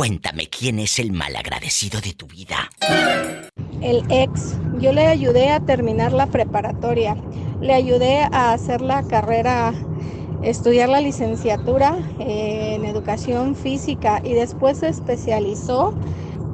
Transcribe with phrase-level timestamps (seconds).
[0.00, 2.70] Cuéntame, ¿quién es el malagradecido de tu vida?
[3.82, 4.56] El ex.
[4.80, 7.14] Yo le ayudé a terminar la preparatoria.
[7.60, 9.74] Le ayudé a hacer la carrera,
[10.42, 15.92] estudiar la licenciatura en educación física y después se especializó.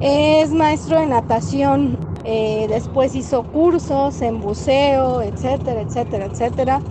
[0.01, 1.97] Es maestro de natación.
[2.25, 6.81] Eh, después hizo cursos en buceo, etcétera, etcétera, etcétera.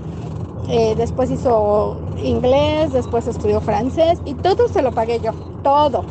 [0.71, 5.33] Eh, después hizo inglés, después estudió francés y todo se lo pagué yo,
[5.63, 6.03] todo.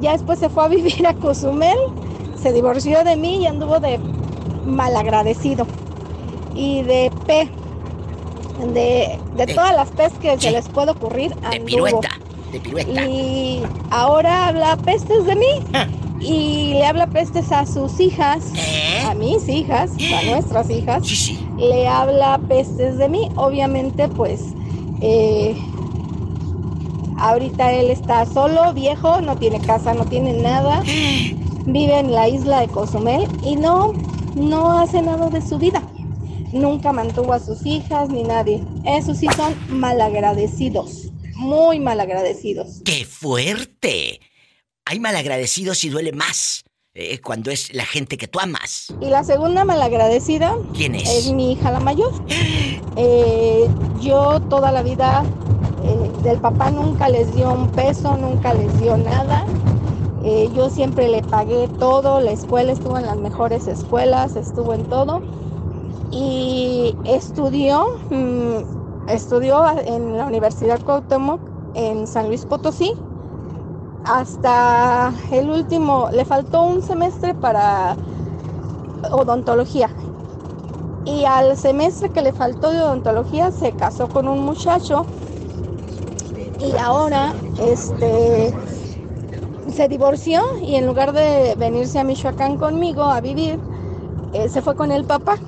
[0.00, 1.76] Ya después se fue a vivir a Cozumel,
[2.40, 3.98] se divorció de mí y anduvo de
[4.64, 5.66] malagradecido.
[6.54, 7.48] Y de P,
[8.72, 11.52] de, de todas las P's que se les puede ocurrir, anduvo.
[11.52, 12.08] De pirueta,
[12.52, 13.06] de pirueta.
[13.06, 15.64] Y ahora habla pestes de mí.
[15.72, 15.86] Ah.
[16.20, 19.06] Y le habla pestes a sus hijas, ¿Eh?
[19.06, 21.06] a mis hijas, a nuestras hijas.
[21.06, 21.48] Sí, sí.
[21.56, 23.30] Le habla pestes de mí.
[23.36, 24.52] Obviamente, pues
[25.00, 25.56] eh,
[27.20, 30.82] ahorita él está solo, viejo, no tiene casa, no tiene nada.
[31.66, 33.92] Vive en la isla de Cozumel y no,
[34.34, 35.82] no hace nada de su vida.
[36.52, 38.64] Nunca mantuvo a sus hijas ni nadie.
[38.84, 41.10] Esos sí son malagradecidos.
[41.34, 42.82] Muy malagradecidos.
[42.84, 44.20] ¡Qué fuerte!
[44.84, 46.64] Hay malagradecidos y duele más.
[46.92, 48.92] Eh, cuando es la gente que tú amas.
[49.00, 50.56] Y la segunda malagradecida.
[50.74, 51.08] ¿Quién es?
[51.08, 52.12] Es mi hija la mayor.
[52.96, 53.68] Eh,
[54.00, 55.24] yo toda la vida
[56.20, 59.44] eh, del papá nunca les dio un peso, nunca les dio nada.
[60.54, 65.22] yo siempre le pagué todo, la escuela estuvo en las mejores escuelas, estuvo en todo.
[66.10, 71.40] Y estudió, mm, estudió en la Universidad Cuauhtémoc
[71.74, 72.92] en San Luis Potosí
[74.04, 77.96] hasta el último, le faltó un semestre para
[79.10, 79.90] odontología.
[81.04, 85.06] Y al semestre que le faltó de odontología se casó con un muchacho
[86.60, 88.54] y ahora este
[89.74, 93.58] se divorció y en lugar de venirse a Michoacán conmigo a vivir,
[94.32, 95.38] eh, se fue con el papá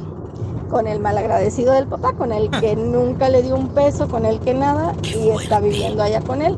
[0.72, 4.40] con el malagradecido del papá, con el que nunca le dio un peso, con el
[4.40, 6.56] que nada, y está viviendo allá con él.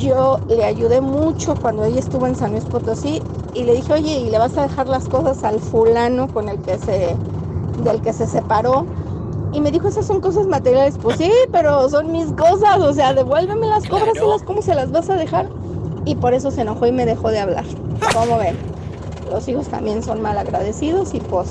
[0.00, 3.22] Yo le ayudé mucho cuando ella estuvo en San Luis Potosí
[3.54, 6.58] y le dije, oye, ¿y le vas a dejar las cosas al fulano con el
[6.58, 7.14] que se,
[7.84, 8.84] del que se separó?
[9.56, 10.98] Y me dijo, esas son cosas materiales.
[11.00, 15.08] Pues sí, pero son mis cosas, o sea, devuélveme las cóbraselas, ¿cómo se las vas
[15.08, 15.48] a dejar?
[16.04, 17.64] Y por eso se enojó y me dejó de hablar.
[18.12, 18.56] ¿Cómo ven?
[19.30, 21.48] Los hijos también son malagradecidos y pues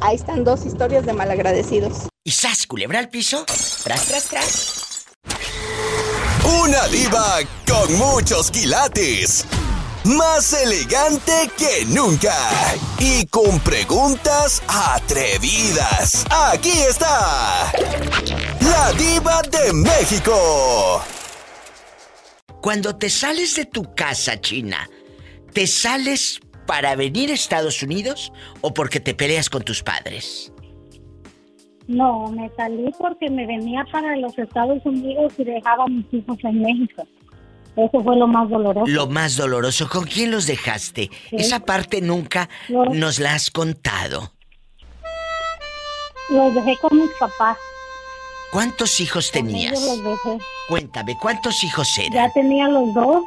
[0.00, 2.08] Ahí están dos historias de malagradecidos.
[2.24, 3.44] ¿Y sas, culebra al piso?
[3.84, 5.06] Tras, tras, tras.
[6.62, 9.44] Una diva con muchos quilates.
[10.04, 12.34] Más elegante que nunca.
[12.98, 16.24] Y con preguntas atrevidas.
[16.30, 17.70] Aquí está.
[18.62, 21.02] La diva de México.
[22.62, 24.88] Cuando te sales de tu casa, China,
[25.52, 28.32] ¿te sales para venir a Estados Unidos
[28.62, 30.50] o porque te peleas con tus padres?
[31.88, 36.38] No, me salí porque me venía para los Estados Unidos y dejaba a mis hijos
[36.44, 37.06] en México.
[37.76, 38.86] Eso fue lo más doloroso.
[38.86, 39.88] Lo más doloroso.
[39.88, 41.10] ¿Con quién los dejaste?
[41.30, 44.32] Esa parte nunca nos la has contado.
[46.30, 47.56] Los dejé con mis papás.
[48.52, 49.80] ¿Cuántos hijos tenías?
[49.80, 50.38] los dejé.
[50.68, 52.12] Cuéntame, ¿cuántos hijos eran?
[52.12, 53.22] Ya tenía los dos.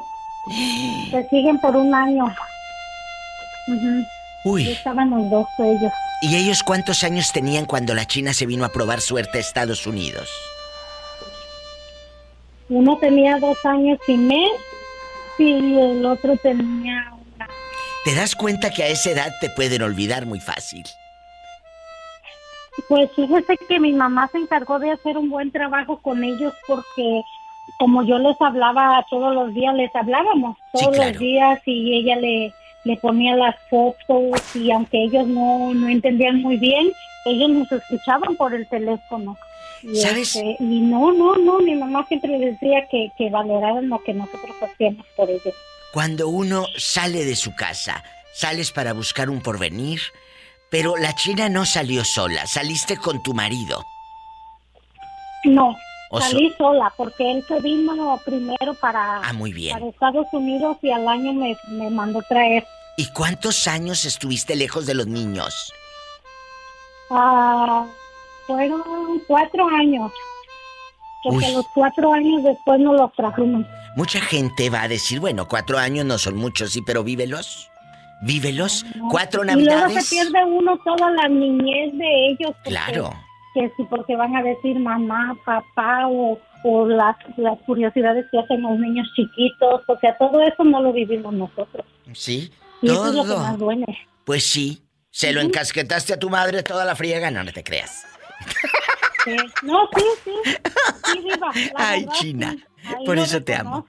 [1.12, 2.26] Se siguen por un año.
[4.46, 4.72] Uy.
[4.72, 5.92] estaban los dos ellos.
[6.22, 9.88] ¿Y ellos cuántos años tenían cuando la China se vino a probar suerte a Estados
[9.88, 10.30] Unidos?
[12.74, 14.52] Uno tenía dos años y mes
[15.38, 17.48] y el otro tenía una.
[18.04, 20.84] ¿Te das cuenta que a esa edad te pueden olvidar muy fácil?
[22.90, 27.22] Pues fíjese que mi mamá se encargó de hacer un buen trabajo con ellos porque
[27.78, 32.54] como yo les hablaba todos los días, les hablábamos todos los días y ella le
[32.84, 36.92] le ponía las fotos y aunque ellos no, no entendían muy bien,
[37.26, 39.38] ellos nos escuchaban por el teléfono.
[39.84, 40.36] Y, ¿Sabes?
[40.36, 44.56] Este, y no, no, no, mi mamá siempre decía que, que valoraran lo que nosotros
[44.62, 45.54] hacíamos por ellos.
[45.94, 48.04] Cuando uno sale de su casa,
[48.34, 50.02] sales para buscar un porvenir,
[50.70, 53.84] pero la China no salió sola, saliste con tu marido.
[55.44, 55.76] No,
[56.20, 59.74] salí sola porque él se vino primero para, ah, muy bien.
[59.74, 62.66] para Estados Unidos y al año me, me mandó traer.
[62.98, 65.74] ¿Y cuántos años estuviste lejos de los niños?
[67.10, 67.86] Ah,
[68.48, 68.82] fueron
[69.28, 70.12] cuatro años.
[71.24, 73.66] Porque los cuatro años después no los trajimos.
[73.96, 77.70] Mucha gente va a decir, bueno, cuatro años no son muchos, sí, pero vívelos.
[78.24, 78.86] Vívelos.
[79.10, 79.84] Cuatro navidades.
[79.84, 82.56] Y luego se pierde uno toda la niñez de ellos.
[82.64, 83.14] Claro.
[83.54, 88.62] que si porque van a decir mamá, papá o, o las, las curiosidades que hacen
[88.62, 91.86] los niños chiquitos, o sea, todo eso no lo vivimos nosotros.
[92.14, 92.52] Sí,
[92.82, 93.10] y todo.
[93.10, 93.86] Eso es lo que más duele.
[94.26, 94.82] Pues sí,
[95.12, 98.06] se lo encasquetaste a tu madre toda la friega, no, no te creas.
[99.26, 99.36] Sí.
[99.64, 100.32] No, sí, sí.
[101.06, 101.52] Sí, viva.
[101.76, 102.56] Ay, China.
[103.06, 103.88] Por eso te amo.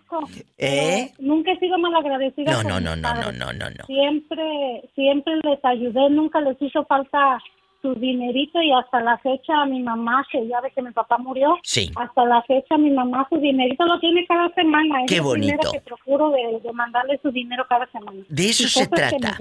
[0.56, 1.12] ¿Eh?
[1.18, 2.52] Nunca he sido malagradecida.
[2.52, 3.84] No, no, no, no, no, no, no, no.
[3.86, 7.40] Siempre, siempre les ayudé, nunca les hizo falta
[7.82, 11.58] su dinerito y hasta la fecha mi mamá, que ya ve que mi papá murió,
[11.62, 11.90] sí.
[11.96, 15.00] hasta la fecha mi mamá su dinerito lo tiene cada semana.
[15.06, 15.70] Qué bonito.
[15.70, 18.24] que procuro de, de, mandarle su dinero cada semana.
[18.28, 19.36] De eso se trata.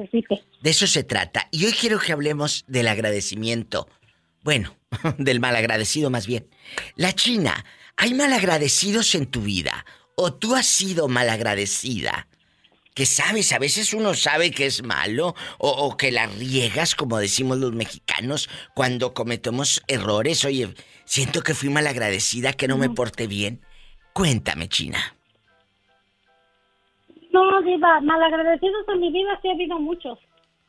[0.62, 1.48] De eso se trata.
[1.52, 3.88] Y hoy quiero que hablemos del agradecimiento.
[4.44, 4.76] Bueno,
[5.18, 6.48] del malagradecido más bien.
[6.96, 7.66] La China,
[7.98, 9.86] ¿hay malagradecidos en tu vida?
[10.16, 12.28] ¿O tú has sido malagradecida?
[12.94, 17.58] que sabes, a veces uno sabe que es malo o, que la riegas, como decimos
[17.58, 20.46] los mexicanos, cuando cometemos errores.
[20.46, 20.70] Oye,
[21.06, 23.62] siento que fui malagradecida, que no me porté bien.
[24.14, 25.00] Cuéntame, China.
[27.32, 30.20] No, Diva, malagradecidos en mi vida sí ha habido muchos.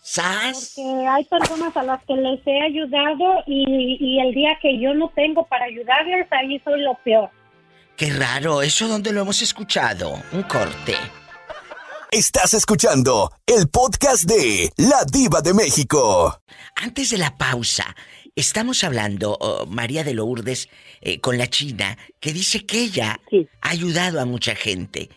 [0.06, 0.74] ¿Sas?
[0.76, 4.92] Porque hay personas a las que les he ayudado y, y el día que yo
[4.92, 7.30] no tengo para ayudarles, ahí soy lo peor.
[7.96, 10.12] Qué raro, ¿eso dónde lo hemos escuchado?
[10.32, 10.94] Un corte.
[12.10, 16.38] Estás escuchando el podcast de La Diva de México.
[16.76, 17.96] Antes de la pausa,
[18.36, 20.68] estamos hablando, oh, María de Lourdes,
[21.00, 23.18] eh, con la China, que dice que ella
[23.62, 25.08] ha ayudado a mucha gente,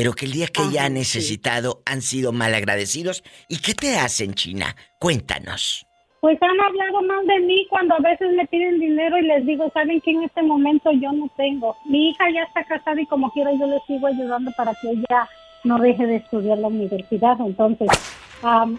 [0.00, 3.22] pero que el día que ella ha necesitado han sido malagradecidos.
[3.50, 4.74] ¿Y qué te hacen, China?
[4.98, 5.86] Cuéntanos.
[6.22, 9.70] Pues han hablado mal de mí cuando a veces me piden dinero y les digo,
[9.74, 11.76] ¿saben que en este momento yo no tengo?
[11.84, 15.28] Mi hija ya está casada y como quiera yo le sigo ayudando para que ella
[15.64, 17.38] no deje de estudiar la universidad.
[17.38, 17.88] Entonces,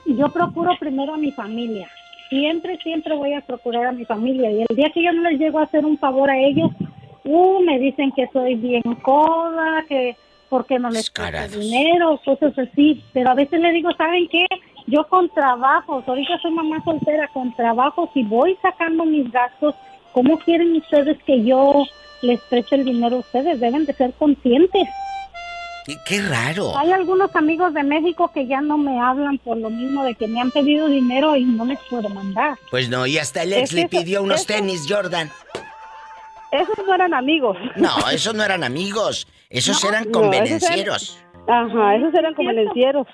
[0.08, 1.88] yo procuro primero a mi familia.
[2.30, 4.50] Siempre, siempre voy a procurar a mi familia.
[4.50, 6.72] Y el día que yo no les llego a hacer un favor a ellos,
[7.26, 10.18] uh, me dicen que soy bien coda, que
[10.51, 13.01] porque no les pago dinero, cosas así.
[13.13, 14.45] Pero a veces le digo, ¿saben qué?
[14.86, 19.74] Yo con trabajos, ahorita soy mamá soltera, con trabajos y voy sacando mis gastos,
[20.12, 21.86] ¿cómo quieren ustedes que yo
[22.21, 23.62] les preste el dinero a ustedes?
[23.62, 24.89] Deben de ser conscientes.
[26.06, 26.77] Qué, raro.
[26.77, 30.27] Hay algunos amigos de México que ya no me hablan por lo mismo de que
[30.27, 32.57] me han pedido dinero y no les puedo mandar.
[32.69, 35.31] Pues no, y hasta el ex le pidió unos tenis, Jordan.
[36.51, 37.57] Esos no eran amigos.
[37.77, 39.25] No, esos no eran amigos.
[39.51, 41.19] Esos eran convenencieros.
[41.48, 43.07] Ajá, esos eran convenencieros.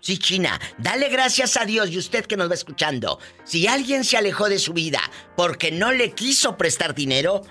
[0.00, 3.18] Sí, China, dale gracias a Dios y usted que nos va escuchando.
[3.44, 5.00] Si alguien se alejó de su vida
[5.36, 7.42] porque no le quiso prestar dinero,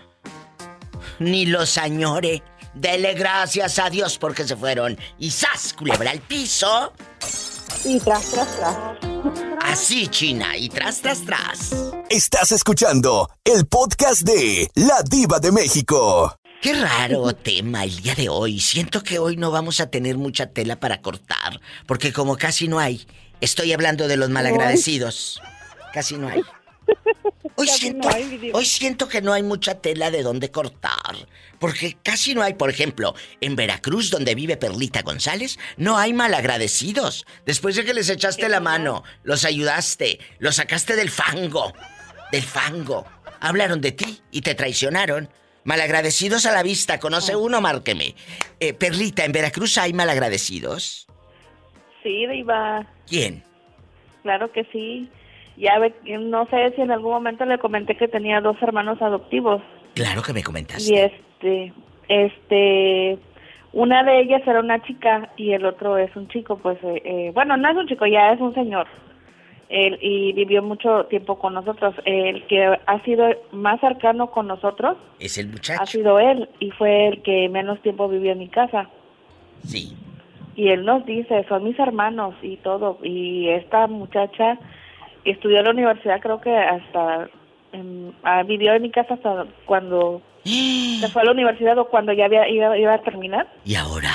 [1.20, 2.44] ni los añore.
[2.74, 4.98] Dele gracias a Dios porque se fueron.
[5.18, 5.74] Y ¡zas!
[5.74, 6.94] Culebra al piso.
[7.84, 8.78] Y tras, tras, tras.
[9.62, 11.72] Así, China, y tras, tras, tras.
[12.10, 16.38] Estás escuchando el podcast de La Diva de México.
[16.62, 18.60] Qué raro tema el día de hoy.
[18.60, 22.80] Siento que hoy no vamos a tener mucha tela para cortar, porque como casi no
[22.80, 23.06] hay,
[23.42, 25.40] estoy hablando de los malagradecidos.
[25.94, 26.42] Casi no hay.
[27.56, 28.08] Hoy siento,
[28.54, 31.28] hoy siento que no hay mucha tela de dónde cortar.
[31.60, 37.26] Porque casi no hay, por ejemplo, en Veracruz, donde vive Perlita González, no hay malagradecidos.
[37.46, 41.74] Después de que les echaste la mano, los ayudaste, los sacaste del fango.
[42.32, 43.06] Del fango.
[43.40, 45.30] Hablaron de ti y te traicionaron.
[45.68, 47.38] Malagradecidos a la vista, conoce ah.
[47.38, 48.16] uno, márqueme.
[48.62, 51.08] Eh, Perlita, ¿en Veracruz hay malagradecidos?
[52.02, 52.88] Sí, Diva.
[53.06, 53.44] ¿Quién?
[54.24, 55.10] Claro que sí.
[55.58, 59.62] Ya ve, no sé si en algún momento le comenté que tenía dos hermanos adoptivos.
[59.94, 60.90] Claro que me comentaste.
[60.90, 61.74] Y este,
[62.08, 63.20] este,
[63.74, 67.32] una de ellas era una chica y el otro es un chico, pues, eh, eh,
[67.34, 68.88] bueno, no es un chico, ya es un señor.
[69.70, 71.96] Él, y vivió mucho tiempo con nosotros.
[72.06, 75.82] El que ha sido más cercano con nosotros es el muchacho.
[75.82, 78.90] Ha sido él y fue el que menos tiempo vivió en mi casa.
[79.66, 79.98] Sí.
[80.56, 82.98] Y él nos dice, son mis hermanos y todo.
[83.04, 84.58] Y esta muchacha
[85.26, 87.30] estudió en la universidad creo que hasta
[88.24, 92.26] ah, vivió en mi casa hasta cuando se fue a la universidad o cuando ya
[92.26, 93.48] había, iba, a terminar.
[93.66, 94.10] ¿Y ahora?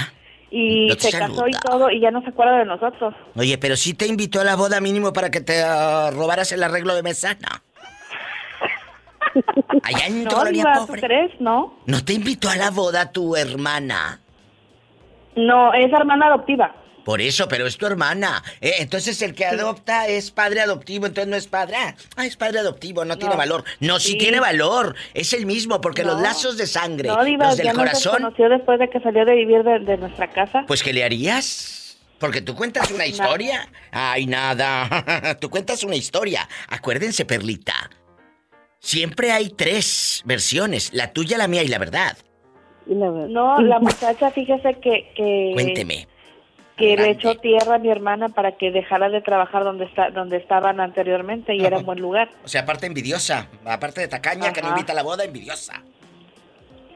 [0.55, 3.15] Y se casó y todo y ya no se acuerda de nosotros.
[3.37, 6.63] Oye, pero sí te invitó a la boda mínimo para que te ah, robaras el
[6.63, 7.49] arreglo de mesa, ¿no?
[9.83, 10.63] Allá en no, pobre.
[11.41, 11.75] ¿no?
[11.87, 14.21] ¿No te invitó a la boda tu hermana?
[15.35, 16.82] No, es hermana adoptiva.
[17.05, 18.43] Por eso, pero es tu hermana.
[18.61, 21.77] Eh, entonces el que adopta es padre adoptivo, entonces no es padre.
[22.17, 23.65] Ah, es padre adoptivo, no, tiene valor.
[23.81, 24.17] No, sí.
[24.19, 24.95] tiene valor.
[25.15, 28.15] Es el mismo, porque los lazos de sangre, no, los del corazón.
[28.15, 30.65] conoció después de que salió de vivir de, nuestra casa.
[30.67, 31.99] Pues, ¿qué le harías?
[32.19, 33.69] Porque tú cuentas una historia.
[33.91, 35.37] Ay, nada.
[35.41, 36.49] tú cuentas una historia.
[36.69, 37.91] Acuérdense, Perlita.
[38.79, 42.17] siempre hay tres versiones, la tuya, la mía y la verdad.
[42.87, 45.13] No, la muchacha, fíjese que...
[45.17, 46.09] que Cuénteme.
[46.77, 50.39] Que le echó tierra a mi hermana para que dejara de trabajar donde está, donde
[50.39, 52.31] estaban anteriormente y era un buen lugar.
[52.45, 55.83] O sea, aparte envidiosa, aparte de tacaña que no invita a la boda, envidiosa.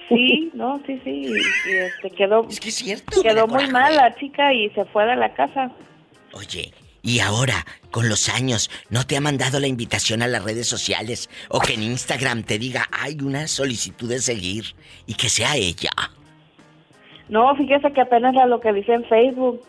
[0.08, 1.10] Sí, no, sí, sí.
[1.10, 2.46] Y, este, quedó.
[2.48, 3.22] Es que es cierto.
[3.22, 5.70] Quedó muy mal la chica y se fue de la casa.
[6.32, 10.68] Oye, y ahora, con los años, ¿no te ha mandado la invitación a las redes
[10.68, 11.30] sociales?
[11.48, 14.74] O que en Instagram te diga, hay una solicitud de seguir
[15.06, 15.90] y que sea ella.
[17.28, 19.60] No, fíjese que apenas lo que dice en Facebook.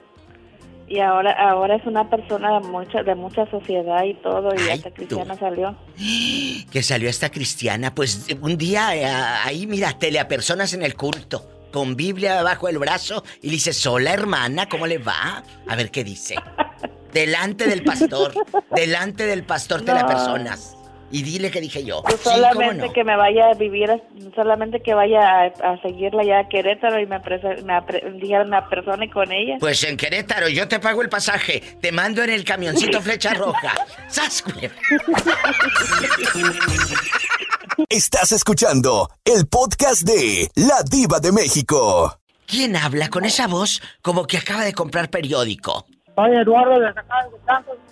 [0.90, 4.92] Y ahora ahora es una persona de mucha de mucha sociedad y todo y hasta
[4.92, 5.76] cristiana salió.
[6.72, 9.98] Que salió esta cristiana, pues un día eh, ahí mira,
[10.28, 14.88] personas en el culto con Biblia bajo el brazo y le dice, "Sola hermana, ¿cómo
[14.88, 16.36] le va?" A ver qué dice.
[17.14, 18.34] delante del pastor,
[18.76, 20.77] delante del pastor la personas.
[21.12, 22.04] Y dile que dije yo.
[22.04, 23.90] Pues solamente que me vaya a vivir,
[24.36, 29.32] solamente que vaya a, seguirla ya a Querétaro y me, me, una persona y con
[29.32, 29.58] ella.
[29.60, 33.74] Pues en Querétaro yo te pago el pasaje, te mando en el camioncito flecha roja.
[34.08, 34.70] ¡Sascue!
[37.90, 42.20] Estás escuchando el podcast de La Diva de México.
[42.46, 45.86] ¿Quién habla con esa voz como que acaba de comprar periódico?
[46.18, 47.04] Ay, Eduardo de acá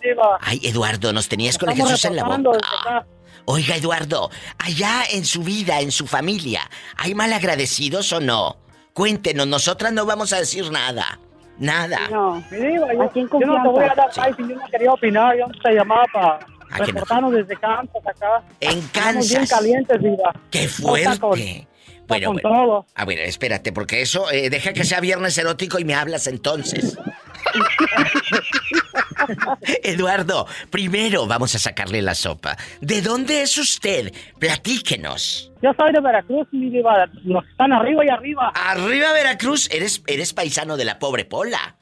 [0.01, 3.05] de Ay, Eduardo, nos tenías con el Jesús en la boca.
[3.45, 6.61] Oiga, Eduardo, allá en su vida, en su familia,
[6.97, 8.57] ¿hay malagradecidos o no?
[8.93, 11.19] Cuéntenos, nosotras no vamos a decir nada.
[11.59, 11.99] Nada.
[12.09, 14.21] No, diva, yo, yo no te voy a dar sí.
[14.35, 16.39] si yo no quería opinar, yo no te llamaba para
[16.83, 18.43] reportarnos desde Kansas acá.
[18.59, 19.29] En Kansas.
[19.29, 20.33] bien calientes, Diva.
[20.49, 21.67] ¡Qué fuerte!
[22.07, 22.85] Bueno, bueno.
[22.95, 26.97] A ver, espérate, porque eso, eh, deja que sea viernes erótico y me hablas entonces.
[29.83, 32.57] Eduardo, primero vamos a sacarle la sopa.
[32.81, 34.13] ¿De dónde es usted?
[34.39, 35.51] Platíquenos.
[35.61, 37.05] Yo soy de Veracruz, mi diva.
[37.23, 38.51] Nos están arriba y arriba.
[38.55, 39.69] Arriba Veracruz.
[39.71, 41.75] Eres, eres paisano de la pobre Pola.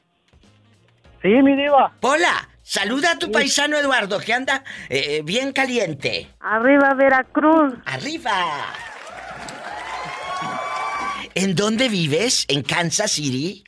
[1.22, 1.92] Sí, mi diva.
[2.00, 6.28] Pola, saluda a tu paisano Eduardo, que anda eh, bien caliente.
[6.40, 7.74] Arriba Veracruz.
[7.86, 8.32] Arriba.
[11.34, 12.44] ¿En dónde vives?
[12.48, 13.64] ¿En Kansas City?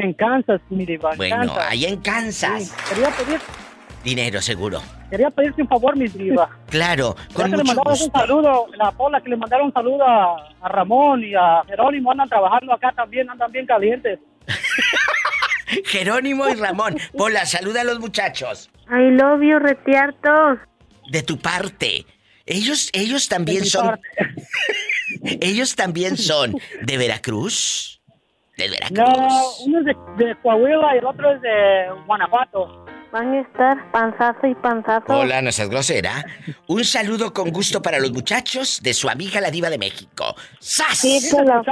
[0.00, 1.12] En Kansas, mi diva.
[1.16, 2.72] Bueno, ahí en Kansas.
[2.88, 3.40] Quería pedir...
[4.04, 4.80] Dinero, seguro.
[5.10, 6.48] Quería pedirte un favor, mi diva.
[6.68, 8.04] Claro, con mucho le gusto.
[8.04, 12.12] un saludo, la Pola, que le mandaron un saludo a, Ramón y a Jerónimo.
[12.12, 14.20] Andan trabajando acá también, andan bien calientes.
[15.86, 16.96] Jerónimo y Ramón.
[17.16, 18.70] Pola, saluda a los muchachos.
[18.88, 20.58] I love you, retiarto.
[21.10, 22.06] De tu parte.
[22.46, 23.98] Ellos, ellos también son.
[25.40, 27.97] ellos también son de Veracruz.
[28.58, 28.98] ¿De Veracruz?
[28.98, 32.84] No, uno es de, Coahuila y el otro es de Guanajuato.
[33.12, 35.04] Van a estar panzazo y panzazo.
[35.06, 36.26] Hola, no seas grosera.
[36.66, 40.34] Un saludo con gusto para los muchachos de su amiga la diva de México.
[40.58, 40.98] ¡Sas!
[40.98, 41.62] Sí, Pola,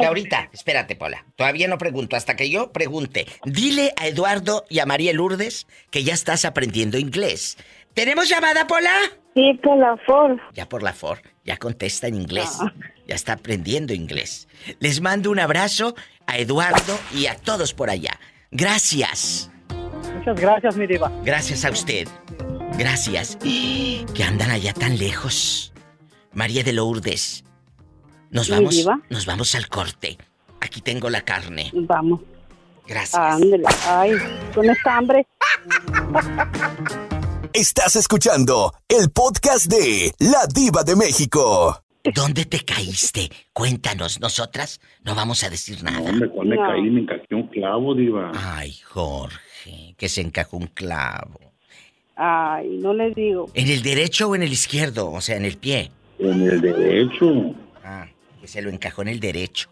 [0.00, 1.24] y ahorita, espérate, Pola.
[1.36, 2.16] Todavía no pregunto.
[2.16, 3.26] Hasta que yo pregunte.
[3.44, 7.56] Dile a Eduardo y a María Lourdes que ya estás aprendiendo inglés.
[7.94, 8.92] ¿Tenemos llamada, Pola?
[9.34, 10.40] Sí, por la For.
[10.54, 11.22] Ya por la For.
[11.44, 12.58] Ya contesta en inglés.
[12.60, 12.72] Ah.
[13.06, 14.48] Ya está aprendiendo inglés.
[14.78, 15.94] Les mando un abrazo
[16.26, 18.18] a Eduardo y a todos por allá.
[18.50, 19.50] Gracias.
[20.16, 21.10] Muchas gracias, mi diva.
[21.24, 22.08] Gracias a usted.
[22.78, 23.36] Gracias.
[23.36, 25.72] Que andan allá tan lejos.
[26.32, 27.44] María de Lourdes.
[28.30, 30.16] Nos vamos, nos vamos al corte.
[30.60, 31.70] Aquí tengo la carne.
[31.74, 32.20] Vamos.
[32.86, 33.20] Gracias.
[33.20, 33.64] Ándale.
[33.86, 34.12] Ay,
[34.54, 35.26] con esta hambre.
[37.52, 41.82] Estás escuchando el podcast de La Diva de México.
[42.14, 43.28] ¿Dónde te caíste?
[43.52, 46.12] Cuéntanos, nosotras no vamos a decir nada.
[46.12, 48.32] No, me, me caí, me encajé un clavo, diva.
[48.34, 51.38] Ay, Jorge, que se encajó un clavo.
[52.16, 53.50] Ay, no le digo.
[53.54, 55.10] ¿En el derecho o en el izquierdo?
[55.10, 55.90] O sea, en el pie.
[56.18, 57.54] En el derecho.
[57.84, 58.06] Ah,
[58.40, 59.68] que se lo encajó en el derecho.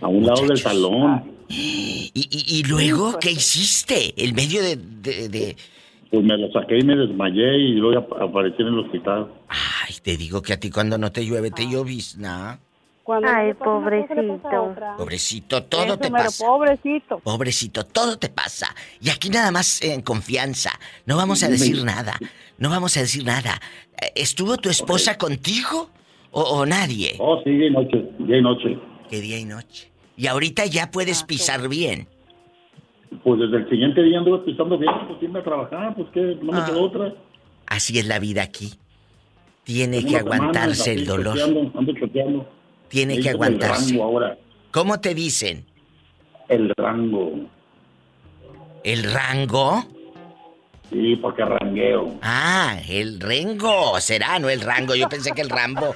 [0.00, 1.32] A un lado del salón.
[1.48, 4.14] ¿Y, y, luego qué hiciste?
[4.16, 5.56] ¿El medio de, de,
[6.12, 9.28] pues me lo saqué y me desmayé y luego aparecí en el hospital.
[9.48, 12.60] Ay, te digo que a ti cuando no te llueve te llovizna.
[13.24, 14.74] Ay, pobrecito.
[14.98, 16.46] Pobrecito, todo te pasa.
[16.46, 17.18] Pobrecito.
[17.20, 18.74] Pobrecito, todo te pasa.
[19.00, 20.78] Y aquí nada más en confianza.
[21.06, 22.14] No vamos a decir nada.
[22.58, 23.58] No vamos a decir nada.
[24.14, 25.88] ¿Estuvo tu esposa contigo
[26.30, 27.16] o, nadie?
[27.20, 28.04] Oh, sí, día y noche.
[28.18, 28.78] Día y noche.
[29.08, 29.90] ¿Qué día y noche?
[30.16, 32.06] Y ahorita ya puedes ah, pisar bien.
[33.22, 36.52] Pues desde el siguiente día anduve pisando bien, pues irme a trabajar, pues que no
[36.52, 36.66] me ah.
[36.66, 37.14] quedó otra.
[37.66, 38.72] Así es la vida aquí.
[39.64, 41.38] Tiene que aguantarse el dolor.
[41.40, 42.48] ando choteando.
[42.88, 43.84] Tiene que aguantarse.
[43.84, 44.38] El rango ahora.
[44.70, 45.64] ¿Cómo te dicen?
[46.48, 47.32] El rango.
[48.82, 49.84] ¿El rango?
[50.90, 52.18] Sí, porque rangueo.
[52.20, 53.98] Ah, el rengo.
[54.00, 54.94] Será, no el rango.
[54.94, 55.94] Yo pensé que el rambo.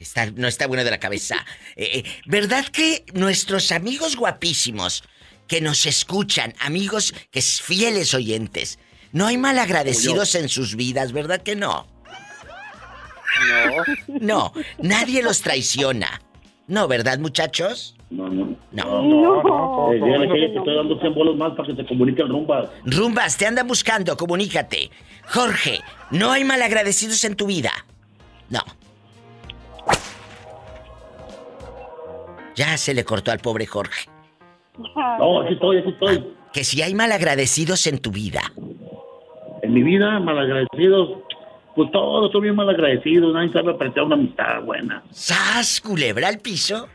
[0.00, 1.36] Está, no está bueno de la cabeza.
[1.76, 5.04] Eh, eh, ¿Verdad que nuestros amigos guapísimos
[5.46, 8.78] que nos escuchan, amigos que es fieles oyentes,
[9.12, 11.86] no hay malagradecidos en sus vidas, ¿verdad que no?
[14.08, 14.20] No.
[14.20, 16.20] No, nadie los traiciona.
[16.68, 17.94] No, ¿verdad, muchachos?
[18.10, 18.56] No, no.
[18.72, 19.02] No.
[19.02, 19.42] No.
[19.42, 22.28] no eh, dígale que te estoy dando 100 bolos más para que te comunique el
[22.28, 22.68] Rumbas.
[22.84, 24.90] Rumbas, te andan buscando, comunícate.
[25.28, 27.72] Jorge, no hay malagradecidos en tu vida.
[28.48, 28.60] No.
[32.54, 34.08] Ya se le cortó al pobre Jorge.
[35.18, 36.24] No, aquí estoy, aquí estoy.
[36.52, 38.40] Que si hay malagradecidos en tu vida.
[39.62, 41.18] En mi vida, malagradecidos,
[41.74, 43.32] pues todos son bien malagradecidos.
[43.34, 45.02] Nadie sabe apreciar una amistad buena.
[45.10, 46.88] ¡Sas, culebra al piso!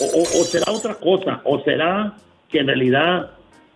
[0.00, 2.14] O, o- o será otra cosa, o será
[2.48, 3.30] que en realidad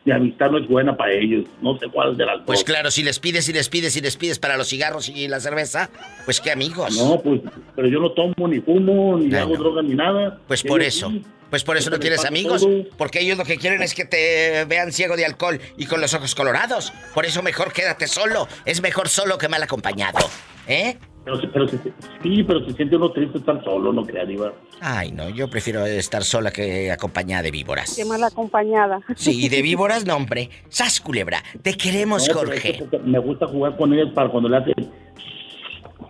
[0.04, 1.44] mi amistad no es buena para ellos.
[1.60, 4.16] No sé cuál de las Pues claro, si les pides y les pides y les
[4.16, 5.90] pides para los cigarros y la cerveza,
[6.24, 6.96] pues qué amigos.
[6.98, 7.40] No, pues,
[7.74, 9.58] pero yo no tomo ni fumo, ni hago no.
[9.60, 10.38] droga, ni nada.
[10.46, 11.08] Pues por eso.
[11.10, 11.22] sí.
[11.50, 12.66] Pues por eso no tienes amigos.
[12.96, 16.14] Porque ellos lo que quieren es que te vean ciego de alcohol y con los
[16.14, 16.92] ojos colorados.
[17.12, 18.46] Por eso mejor quédate solo.
[18.64, 20.18] Es mejor solo que mal acompañado.
[20.68, 20.96] ¿Eh?
[21.24, 21.76] Pero, pero se-
[22.22, 24.52] sí, pero se siente uno triste estar solo, no crea, Diva.
[24.80, 27.94] Ay, no, yo prefiero estar sola que acompañada de víboras.
[27.96, 29.00] Qué mal acompañada.
[29.16, 30.48] Sí, y de víboras, no, hombre.
[30.70, 31.42] Sas, culebra.
[31.62, 32.82] Te queremos, No, Jorge.
[32.84, 34.74] es que Me gusta jugar con ellos para cuando le hacen.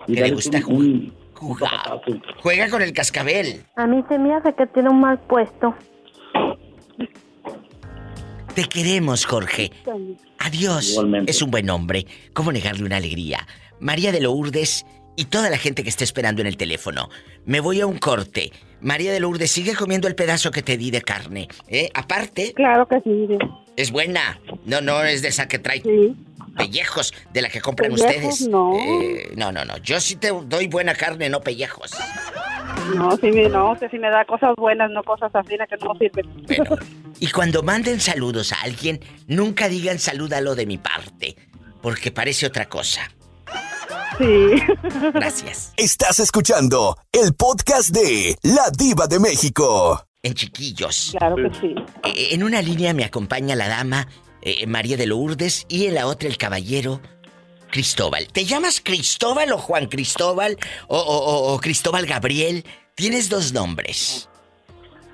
[0.06, 0.80] ¿Qué le gusta un- jugar?
[0.80, 2.02] un- Zapatazo.
[2.42, 3.64] Juega con el cascabel.
[3.76, 5.75] A mí se me hace que tiene un mal puesto.
[8.54, 9.70] Te queremos, Jorge.
[10.38, 10.90] Adiós.
[10.92, 11.30] Igualmente.
[11.30, 12.06] Es un buen hombre.
[12.32, 13.47] ¿Cómo negarle una alegría?
[13.78, 14.85] María de Lourdes
[15.16, 17.09] y toda la gente que está esperando en el teléfono.
[17.44, 18.50] Me voy a un corte.
[18.80, 21.49] María de Lourdes, sigue comiendo el pedazo que te di de carne.
[21.68, 21.90] ¿Eh?
[21.94, 23.28] Aparte, Claro que sí.
[23.76, 24.40] Es buena.
[24.66, 26.16] No, no es de esa que trae Sí.
[26.57, 28.49] Pellejos, de la que compran Pellejos, ustedes.
[28.49, 28.75] no.
[28.78, 29.76] Eh, no, no, no.
[29.78, 31.92] Yo sí te doy buena carne, no pellejos.
[32.95, 35.95] No, sí, me- no, usted sí me da cosas buenas, no cosas así que no
[35.99, 36.26] sirven.
[36.47, 36.76] Bueno,
[37.19, 41.37] y cuando manden saludos a alguien, nunca digan salúdalo de mi parte,
[41.83, 43.11] porque parece otra cosa.
[44.19, 44.26] Sí.
[45.14, 45.72] Gracias.
[45.77, 50.05] Estás escuchando el podcast de La Diva de México.
[50.22, 51.14] En chiquillos.
[51.18, 51.74] Claro que sí.
[52.05, 54.07] Eh, En una línea me acompaña la dama
[54.42, 57.00] eh, María de Lourdes y en la otra el caballero
[57.70, 58.26] Cristóbal.
[58.33, 60.57] ¿Te llamas Cristóbal o Juan Cristóbal
[60.88, 61.03] o, o-
[61.50, 62.64] o- o Cristóbal Gabriel?
[62.94, 64.29] Tienes dos nombres.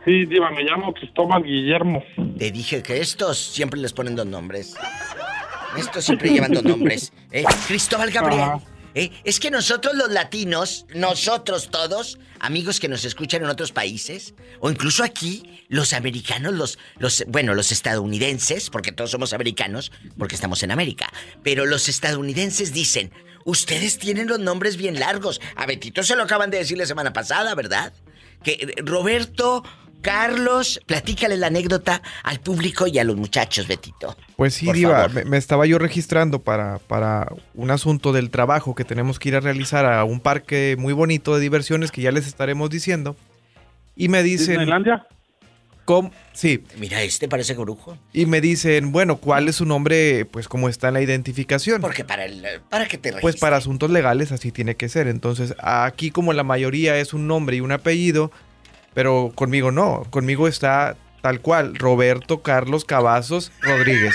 [0.05, 2.03] Sí, Diva, me llamo Cristóbal Guillermo.
[2.39, 4.75] Te dije que estos siempre les ponen dos nombres.
[5.77, 7.12] Estos siempre llevan dos nombres.
[7.33, 7.45] ¿eh?
[7.67, 8.41] Cristóbal Gabriel.
[8.43, 8.61] Ajá.
[8.97, 9.13] ¿Eh?
[9.23, 14.71] Es que nosotros los latinos, nosotros todos, amigos que nos escuchan en otros países, o
[14.71, 20.63] incluso aquí, los americanos, los, los, bueno, los estadounidenses, porque todos somos americanos, porque estamos
[20.63, 21.13] en América,
[21.45, 23.13] pero los estadounidenses dicen,
[23.45, 25.41] ustedes tienen los nombres bien largos.
[25.55, 27.93] A Betito se lo acaban de decir la semana pasada, ¿verdad?
[28.43, 29.63] Que eh, Roberto,
[30.07, 34.16] Carlos, platícale la anécdota al público y a los muchachos, Betito.
[34.37, 38.85] Pues sí, Diva, me, me estaba yo registrando para, para un asunto del trabajo que
[38.85, 42.27] tenemos que ir a realizar a un parque muy bonito de diversiones que ya les
[42.29, 43.16] estaremos diciendo.
[43.97, 44.59] Y me dicen...
[44.59, 45.07] ¿Disneylandia?
[45.85, 46.11] ¿cómo?
[46.33, 47.97] Sí, Mira, este parece brujo.
[48.12, 50.25] y me dicen, bueno, ¿cuál es su nombre?
[50.25, 51.81] Pues como está en la identificación.
[51.81, 53.40] Porque para el, para que te Pues registres.
[53.40, 55.07] para asuntos legales así tiene que ser.
[55.09, 58.33] Entonces, aquí como la mayoría es un nombre y un apellido,
[58.97, 60.05] pero conmigo no.
[60.09, 64.15] Conmigo está tal cual, Roberto Carlos Cavazos Rodríguez.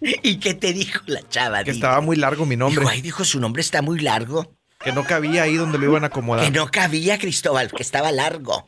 [0.00, 1.62] ¿Y qué te dijo la chava?
[1.62, 2.80] Que estaba muy largo mi nombre.
[2.80, 4.56] Dijo, ay, dijo, su nombre está muy largo.
[4.80, 6.44] Que no cabía ahí donde lo iban a acomodar.
[6.44, 8.64] Que no cabía, Cristóbal, que estaba largo.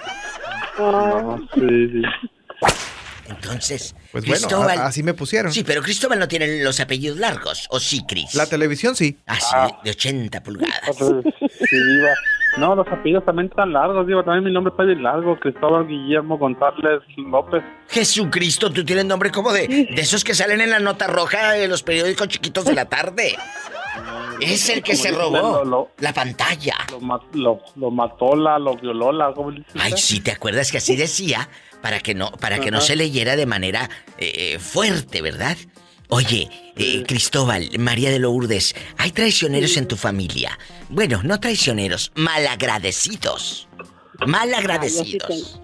[1.54, 2.02] Sí, sí.
[3.28, 4.78] Entonces, Pues bueno, Cristóbal...
[4.82, 5.52] así me pusieron.
[5.52, 7.66] Sí, pero Cristóbal no tiene los apellidos largos.
[7.70, 8.36] ¿O sí, Cris?
[8.36, 9.18] La televisión sí.
[9.26, 10.96] Ah, sí, de 80 pulgadas.
[10.96, 12.14] Sí, Diva.
[12.58, 14.24] No, los apellidos también están largos, Diva.
[14.24, 15.38] También mi nombre está bien largo.
[15.38, 17.62] Cristóbal Guillermo González López.
[17.88, 21.68] Jesucristo, tú tienes nombre como de, de esos que salen en la nota roja de
[21.68, 23.36] los periódicos chiquitos de la tarde.
[24.40, 26.74] Es el que se robó lo- lo- la pantalla.
[26.90, 30.70] Lo, ma- lo, lo mató la, lo violó la, ¿cómo dice Ay, sí, ¿te acuerdas
[30.72, 31.48] que así decía?
[31.82, 35.56] Para que no, para que no se leyera de manera eh, fuerte, ¿verdad?
[36.10, 40.58] Oye, eh, Cristóbal, María de Lourdes, ¿hay traicioneros en tu familia?
[40.88, 43.68] Bueno, no traicioneros, malagradecidos.
[44.26, 45.60] Malagradecidos.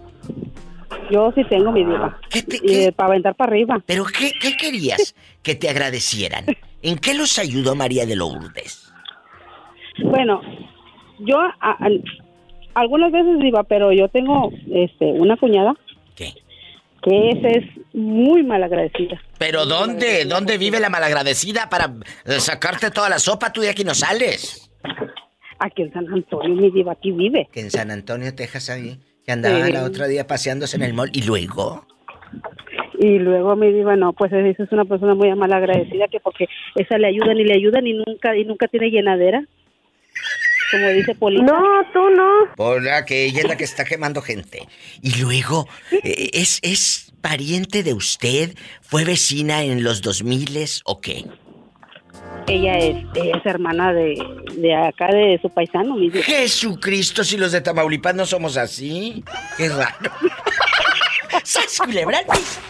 [1.11, 2.19] Yo sí tengo mi diva.
[2.31, 3.81] ¿Qué te- Y qué- para aventar para arriba.
[3.87, 6.45] ¿Pero qué, qué querías que te agradecieran?
[6.83, 8.93] ¿En qué los ayudó María de Lourdes?
[10.03, 10.41] Bueno,
[11.21, 11.89] yo a- a-
[12.75, 15.75] algunas veces diva, pero yo tengo este una cuñada
[16.15, 16.33] ¿Qué?
[17.03, 19.21] que esa es muy malagradecida.
[19.39, 20.25] ¿Pero dónde?
[20.25, 21.93] ¿Dónde vive la malagradecida para
[22.25, 23.53] eh, sacarte toda la sopa?
[23.53, 24.71] Tú de aquí no sales.
[25.59, 27.49] Aquí en San Antonio, mi diva, aquí vive.
[27.53, 28.99] Que en San Antonio, Texas, ahí.
[29.25, 29.73] Que andaba Sí.
[29.73, 31.11] la otra día paseándose en el mall.
[31.13, 31.87] ¿Y luego?
[32.99, 36.47] Y luego me diva, no, pues esa es una persona muy mal agradecida que porque
[36.77, 39.43] esa le ayudan y le ayudan y nunca y nunca tiene llenadera.
[40.71, 41.45] Como dice Polita.
[41.45, 42.55] No, tú no.
[42.57, 44.67] Por la que ella es la que está quemando gente.
[45.01, 48.55] Y luego, eh, ¿es, ¿es pariente de usted?
[48.83, 51.25] ¿Fue vecina en los 2000 o qué?
[52.49, 54.15] Ella es, ella es hermana de,
[54.57, 56.11] de acá, de su paisano, mi.
[56.11, 59.25] Jesucristo, si los de Tamaulipas no somos así.
[59.57, 59.97] Qué raro.
[61.45, 62.61] ¡Sas, culebra al piso!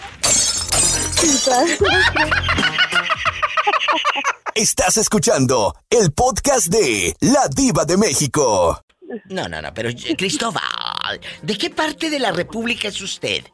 [4.57, 8.81] Estás escuchando el podcast de La Diva de México.
[9.29, 13.45] No, no, no, pero Cristóbal, ¿de qué parte de la República es usted?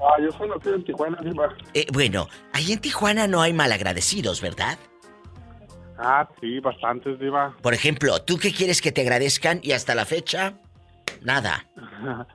[0.00, 1.54] Ah, yo soy nacido en Tijuana, Diva.
[1.74, 4.78] Eh, bueno, ahí en Tijuana no hay malagradecidos, ¿verdad?
[5.98, 7.54] Ah, sí, bastantes, Diva.
[7.60, 10.54] Por ejemplo, ¿tú qué quieres que te agradezcan y hasta la fecha?
[11.20, 11.66] Nada.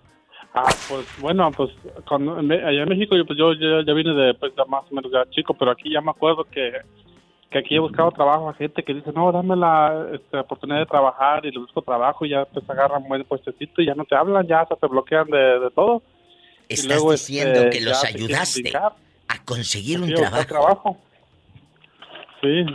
[0.53, 1.69] Ah, pues bueno, pues
[2.07, 5.11] cuando, allá en México yo, pues, yo ya, ya vine de pues, más o menos
[5.11, 6.71] ya chico, pero aquí ya me acuerdo que,
[7.51, 10.85] que aquí he buscado trabajo a gente que dice, no, dame la este, oportunidad de
[10.87, 14.15] trabajar y le busco trabajo y ya pues agarran buen puestecito y ya no te
[14.15, 16.01] hablan, ya hasta te bloquean de, de todo.
[16.67, 20.11] Y Estás luego, diciendo este, que los ayudaste a conseguir un
[20.47, 20.97] trabajo.
[22.41, 22.65] Sí.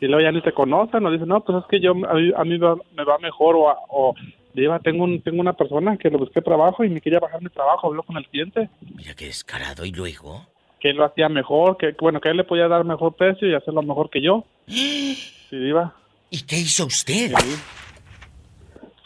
[0.00, 2.32] Y luego ya ni te conocen, o dicen, no, pues es que yo, a mí,
[2.34, 4.14] a mí me va mejor, o, o
[4.54, 7.48] Diva, tengo, un, tengo una persona que le busqué trabajo y me quería bajar mi
[7.50, 9.84] trabajo, habló con el cliente, Mira qué descarado.
[9.84, 10.46] ¿Y luego?
[10.80, 13.54] que él lo hacía mejor, que bueno, que él le podía dar mejor precio y
[13.54, 14.44] hacerlo mejor que yo.
[14.66, 15.94] Sí, Diva.
[16.30, 17.34] ¿Y qué hizo usted?
[17.36, 17.56] Sí.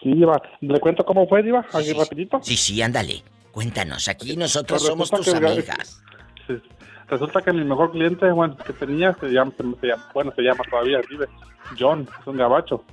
[0.03, 0.41] Sí, Diva.
[0.61, 1.65] ¿Le cuento cómo fue, Diva?
[1.73, 2.39] Aquí rapidito.
[2.43, 3.23] Sí, sí, ándale.
[3.51, 6.03] Cuéntanos, aquí nosotros Pues somos resulta tus que amigas.
[6.47, 6.55] Sí.
[7.09, 10.63] Resulta que mi mejor cliente, bueno, que tenía, se llama, se llama- bueno, se llama
[10.71, 11.27] todavía, vive,
[11.79, 12.85] John, es un gabacho.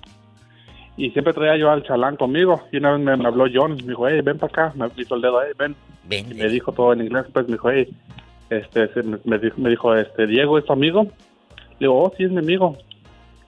[1.01, 2.61] Y siempre traía yo al chalán conmigo.
[2.71, 4.73] Y una vez me, me habló John, me dijo, hey, ven para acá.
[4.75, 5.75] Me hizo el dedo, hey, ven.
[6.03, 7.89] Ven, Y me dijo todo en inglés, pues me dijo, hey,
[8.51, 11.03] este, se- me, me dijo, este, Diego es tu amigo.
[11.79, 12.77] Le digo, oh, sí, es mi amigo.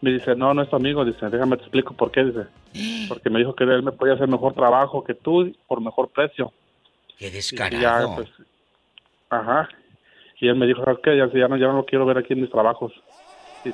[0.02, 1.06] Me dice, no, no es tu amigo.
[1.06, 2.24] Dice, déjame te explico por qué.
[2.24, 2.48] Dice,
[3.08, 6.52] porque me dijo que él me podía hacer mejor trabajo que tú por mejor precio.
[7.20, 8.16] Qué Y ya, descarado.
[8.16, 8.30] pues,
[9.30, 9.70] ajá.
[10.40, 11.16] Y él me dijo, ¿sabes qué?
[11.16, 12.92] Ya, ya, no, ya no lo quiero ver aquí en mis trabajos.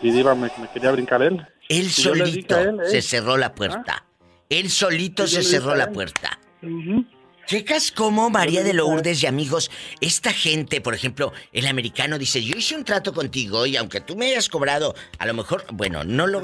[0.02, 1.46] Iba, me, me quería brincar él.
[1.68, 2.90] Él solito él, ¿eh?
[2.90, 4.06] se cerró la puerta.
[4.50, 6.40] Él solito se cerró la puerta.
[6.64, 7.06] Ujú.
[7.46, 8.74] Checas cómo María de.
[8.74, 9.72] Lourdes y amigos,
[10.02, 14.16] esta gente, por ejemplo, el americano dice, yo hice un trato contigo y aunque tú
[14.16, 16.44] me hayas cobrado, a lo mejor, bueno, no lo,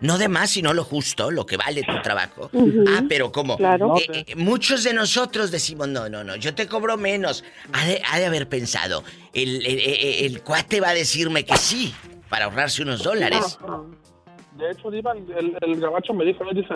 [0.00, 2.50] no de más, sino lo justo, lo que vale tu trabajo.
[2.88, 3.96] Ah, pero como Claro.
[3.98, 7.44] eh, eh, muchos de nosotros decimos, no, no, no, yo te cobro menos.
[7.74, 11.58] Ha de, ha de haber pensado, el, el- el- el cuate va a decirme que
[11.58, 11.94] sí,
[12.30, 13.58] para ahorrarse unos dólares.
[14.56, 16.74] De hecho, Diva, el, el gabacho me dijo, él dice,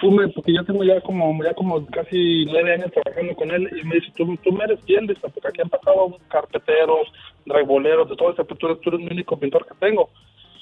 [0.00, 3.70] tú me, porque yo tengo ya como, ya como casi nueve años trabajando con él,
[3.80, 7.08] y me dice, tú, tú me eres fiel, dice, porque aquí han pasado carpeteros,
[7.46, 10.10] reboleros, de todo eso, pero tú eres, tú eres el único pintor que tengo.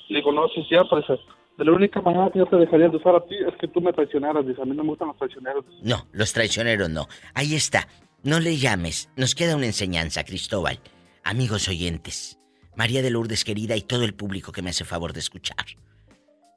[0.08, 1.18] Le digo, no, sí cierto, dice,
[1.56, 3.80] de la única manera que yo te dejaría de usar a ti es que tú
[3.80, 5.64] me traicionaras, dice, a mí no me gustan los traicioneros.
[5.82, 7.06] No, los traicioneros no.
[7.34, 7.88] Ahí está.
[8.22, 9.08] No le llames.
[9.16, 10.80] Nos queda una enseñanza, Cristóbal.
[11.22, 12.35] Amigos oyentes,
[12.76, 15.64] María de Lourdes querida y todo el público que me hace favor de escuchar.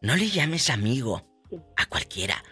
[0.02, 1.26] No le llames amigo
[1.76, 2.44] a cualquiera.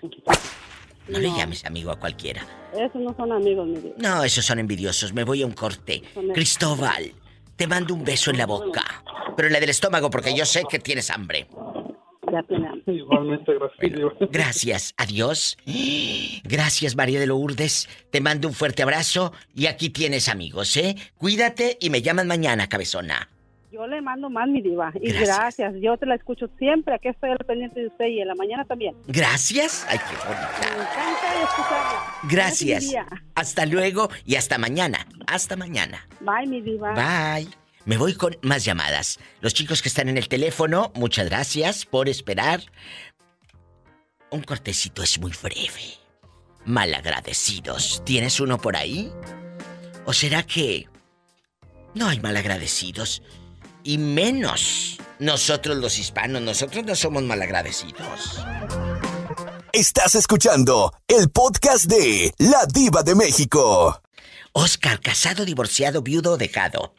[1.08, 2.46] No, le llames amigo a cualquiera.
[2.74, 3.96] Esos no son amigos, mi diva.
[3.98, 5.14] No, esos son envidiosos.
[5.14, 6.02] Me voy a un corte.
[6.34, 7.14] Cristóbal,
[7.56, 8.84] te mando un beso en la boca.
[9.36, 11.48] Pero en la del estómago porque yo sé que tienes hambre.
[12.32, 12.44] Ya.
[12.92, 14.30] Igualmente, gracias.
[14.32, 15.58] Gracias, adiós.
[16.44, 17.88] Gracias, María de Lourdes.
[18.12, 20.96] Te mando un fuerte abrazo y aquí tienes amigos, ¿eh?
[21.18, 23.30] Cuídate y me llaman mañana, cabezona.
[23.72, 24.92] Yo le mando más, mi diva.
[25.02, 25.38] Y Gracias.
[25.38, 25.74] gracias.
[25.82, 26.96] Yo te la escucho siempre.
[26.96, 28.96] Aquí estoy al pendiente de usted y en la mañana también.
[29.08, 29.86] Gracias.
[29.90, 30.52] Ay, qué bonita.
[30.62, 32.14] Me encanta escucharla.
[32.30, 32.90] Gracias.
[32.90, 33.06] día.
[33.36, 35.06] Hasta luego y hasta mañana.
[35.28, 36.08] Hasta mañana.
[36.22, 36.94] Bye, mi diva.
[36.94, 37.50] Bye.
[37.86, 39.20] Me voy con más llamadas.
[39.42, 42.62] Los chicos que están en el teléfono, muchas gracias por esperar.
[44.30, 45.96] Un cortecito es muy breve.
[46.66, 48.02] Malagradecidos.
[48.06, 49.12] ¿Tienes uno por ahí?
[50.06, 50.88] ¿O será que
[51.96, 53.22] no hay malagradecidos?
[53.88, 58.46] Y menos nosotros los hispanos, nosotros no somos malagradecidos.
[59.72, 64.02] Estás escuchando el podcast de La Diva de México.
[64.52, 66.94] Oscar, casado, divorciado, viudo o dejado.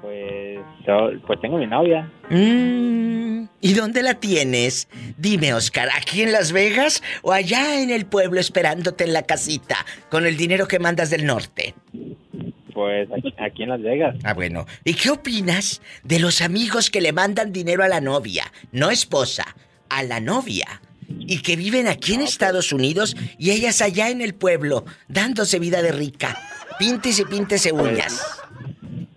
[0.00, 2.10] Pues, yo- pues tengo mi novia.
[2.30, 4.88] Mm, ¿Y dónde la tienes?
[5.18, 9.84] Dime, Oscar, ¿aquí en Las Vegas o allá en el pueblo esperándote en la casita
[10.08, 11.74] con el dinero que mandas del norte?
[12.76, 14.16] Pues aquí, aquí en Las Vegas.
[14.22, 14.66] Ah, bueno.
[14.84, 18.52] ¿Y qué opinas de los amigos que le mandan dinero a la novia?
[18.70, 19.44] No esposa,
[19.88, 20.66] a la novia.
[21.08, 25.80] Y que viven aquí en Estados Unidos y ellas allá en el pueblo, dándose vida
[25.80, 26.36] de rica.
[26.78, 28.44] Píntese, píntese uñas.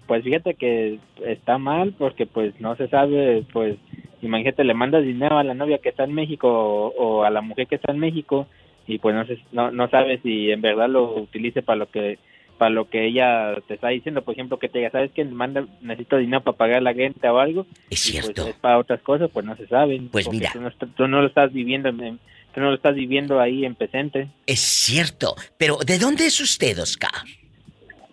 [0.07, 3.75] Pues fíjate que está mal porque pues no se sabe, pues
[4.21, 7.41] imagínate, le mandas dinero a la novia que está en México o, o a la
[7.41, 8.47] mujer que está en México
[8.87, 12.19] y pues no, se, no, no sabes si en verdad lo utilice para lo que
[12.59, 15.65] para lo que ella te está diciendo, por ejemplo, que te diga, ¿sabes que manda
[15.81, 17.65] necesito dinero para pagar la renta o algo?
[17.89, 18.43] Es Y, cierto.
[18.43, 20.09] pues, es para otras cosas, pues no se saben.
[20.09, 20.51] Pues mira.
[20.53, 22.19] Tú no, est- tú no lo estás viviendo, en-
[22.53, 25.35] tú no lo estás viviendo ahí en presente, Es cierto.
[25.57, 27.09] Pero, ¿de dónde es usted, Oscar?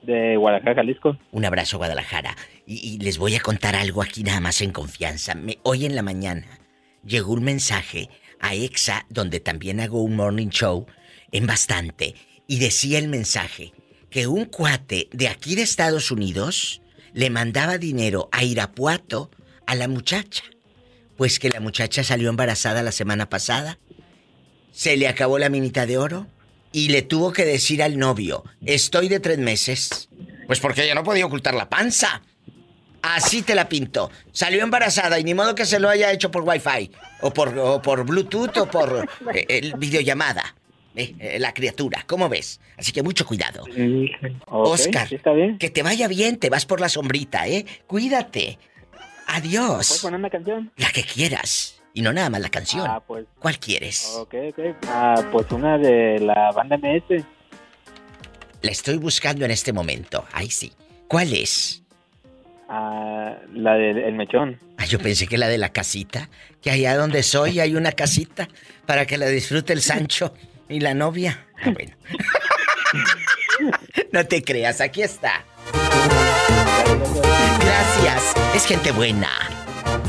[0.03, 1.17] de Guadalajara, Jalisco.
[1.33, 2.37] Un abrazo, Guadalajara.
[2.67, 5.35] Y, y les voy a contar algo aquí nada más en confianza.
[5.35, 6.47] Me- hoy en la mañana
[7.05, 10.87] llegó un mensaje a EXA, donde también hago un morning show,
[11.33, 12.15] en bastante.
[12.47, 13.73] Y decía el mensaje
[14.11, 19.31] que un cuate de aquí de Estados Unidos le mandaba dinero a Irapuato
[19.67, 20.45] a la muchacha.
[21.17, 23.79] Pues que la muchacha salió embarazada la semana pasada.
[24.73, 26.27] Se le acabó la minita de oro
[26.73, 30.11] y le tuvo que decir al novio, estoy de tres meses.
[30.47, 32.23] Pues porque ella no podía ocultar la panza.
[33.01, 34.11] Así te la pintó.
[34.33, 36.91] Salió embarazada y ni modo que se lo haya hecho por wifi
[37.23, 40.55] o por, o por Bluetooth o por eh, videollamada.
[40.97, 42.59] Eh, eh, la criatura, ¿cómo ves?
[42.79, 43.65] Así que mucho cuidado.
[44.47, 45.59] Oscar, sí está bien.
[45.59, 47.67] que te vaya bien, te vas por la sombrita, ¿eh?
[47.87, 48.59] Cuídate.
[49.27, 49.89] Adiós.
[49.89, 50.73] ¿Puedes poner una canción?
[50.77, 51.83] La que quieras.
[51.93, 52.87] Y no nada más la canción.
[52.89, 53.27] Ah, pues.
[53.39, 54.15] ¿Cuál quieres?
[54.17, 54.59] Ok, ok.
[54.89, 57.25] Ah, pues una de la banda MS.
[58.63, 60.25] La estoy buscando en este momento.
[60.33, 60.73] Ahí sí.
[61.09, 61.83] ¿Cuál es?
[62.69, 64.59] Ah, la del El Mechón.
[64.79, 66.31] Ah, yo pensé que la de la casita.
[66.63, 68.49] Que allá donde soy hay una casita
[68.87, 70.33] para que la disfrute el Sancho
[70.69, 71.47] y la novia.
[71.63, 71.97] Ah, bueno.
[74.13, 75.45] no te creas, aquí está.
[77.61, 78.35] Gracias.
[78.55, 79.31] Es gente buena.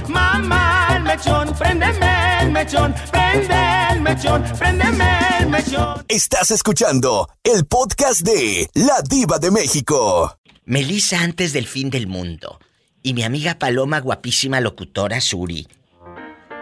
[0.08, 3.56] Mamá, el mechón, préndeme el mechón, prende
[3.92, 6.06] el mechón, préndeme el mechón.
[6.08, 10.38] Estás escuchando el podcast de La Diva de México.
[10.66, 12.60] Melissa antes del fin del mundo.
[13.04, 15.68] Y mi amiga Paloma, guapísima locutora Suri.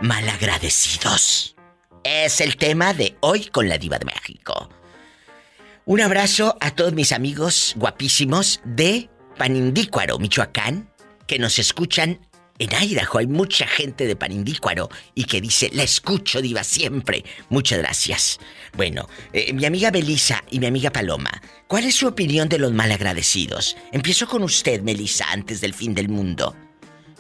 [0.02, 1.55] Malagradecidos.
[2.06, 4.70] Es el tema de hoy con la Diva de México.
[5.86, 10.88] Un abrazo a todos mis amigos guapísimos de Panindícuaro, Michoacán,
[11.26, 12.20] que nos escuchan
[12.60, 13.18] en Idaho.
[13.18, 17.26] Hay mucha gente de Panindícuaro y que dice, la escucho, Diva, siempre.
[17.50, 18.40] Muchas gracias.
[18.78, 22.72] Bueno, eh, mi amiga Belisa y mi amiga Paloma, ¿cuál es su opinión de los
[22.72, 23.78] malagradecidos?
[23.92, 26.56] Empiezo con usted, Melissa, antes del fin del mundo.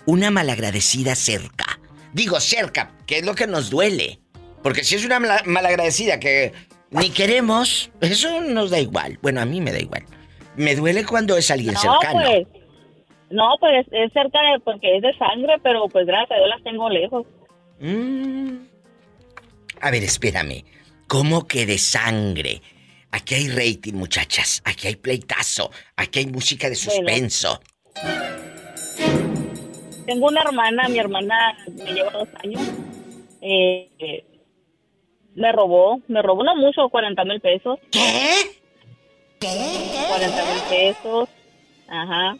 [0.05, 1.79] Una malagradecida cerca.
[2.13, 4.19] Digo cerca, que es lo que nos duele.
[4.65, 6.51] Porque si es una mala- malagradecida que
[6.89, 9.19] ni queremos, eso nos da igual.
[9.21, 10.03] Bueno, a mí me da igual.
[10.55, 12.19] Me duele cuando es alguien No, cercano.
[12.23, 12.47] pues.
[13.29, 14.59] No, pues es cerca de.
[14.61, 17.27] porque es de sangre, pero pues gracias a Dios las tengo lejos.
[17.79, 18.55] Mm.
[19.81, 20.63] A ver, espérame.
[21.05, 22.59] ¿Cómo que de sangre?
[23.11, 24.63] Aquí hay rating, muchachas.
[24.65, 25.69] Aquí hay pleitazo.
[25.95, 27.61] Aquí hay música de suspenso.
[30.07, 32.61] Tengo una hermana, mi hermana me lleva dos años.
[33.43, 34.25] Eh, eh,
[35.35, 37.79] me robó, me robó no mucho, 40 mil pesos.
[37.91, 38.33] ¿Qué?
[39.39, 39.47] ¿Qué?
[40.09, 41.29] 40 mil pesos.
[41.87, 42.37] Ajá.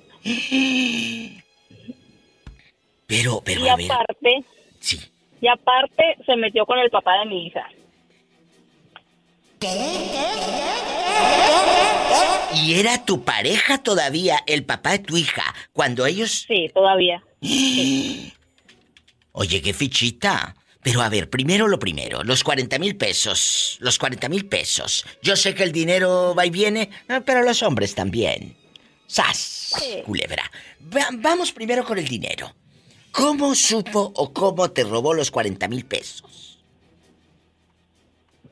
[3.07, 3.91] Pero, pero, y a ver.
[3.91, 4.43] aparte,
[4.79, 4.99] Sí.
[5.41, 7.69] y aparte se metió con el papá de mi hija.
[12.55, 16.45] ¿Y era tu pareja todavía, el papá de tu hija, cuando ellos...
[16.47, 17.21] Sí, todavía.
[19.33, 20.55] Oye, qué fichita.
[20.85, 23.77] Pero a ver, primero lo primero, los 40 mil pesos.
[23.81, 25.03] Los 40 mil pesos.
[25.19, 28.55] Yo sé que el dinero va y viene, ah, pero los hombres también.
[29.07, 29.73] ¡Sas!
[30.05, 30.43] Culebra.
[30.95, 32.53] Va- vamos primero con el dinero.
[33.11, 36.59] ¿Cómo supo o cómo te robó los 40 mil pesos?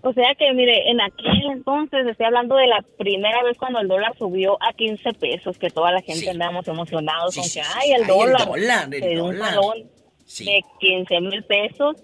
[0.02, 3.88] O sea que, mire, en aquel entonces, estoy hablando de la primera vez cuando el
[3.88, 7.96] dólar subió a 15 pesos, que toda la gente andábamos emocionados con que, ay, el
[7.96, 9.60] Ay, el dólar, dólar, el dólar.
[10.39, 11.96] de 15 mil pesos.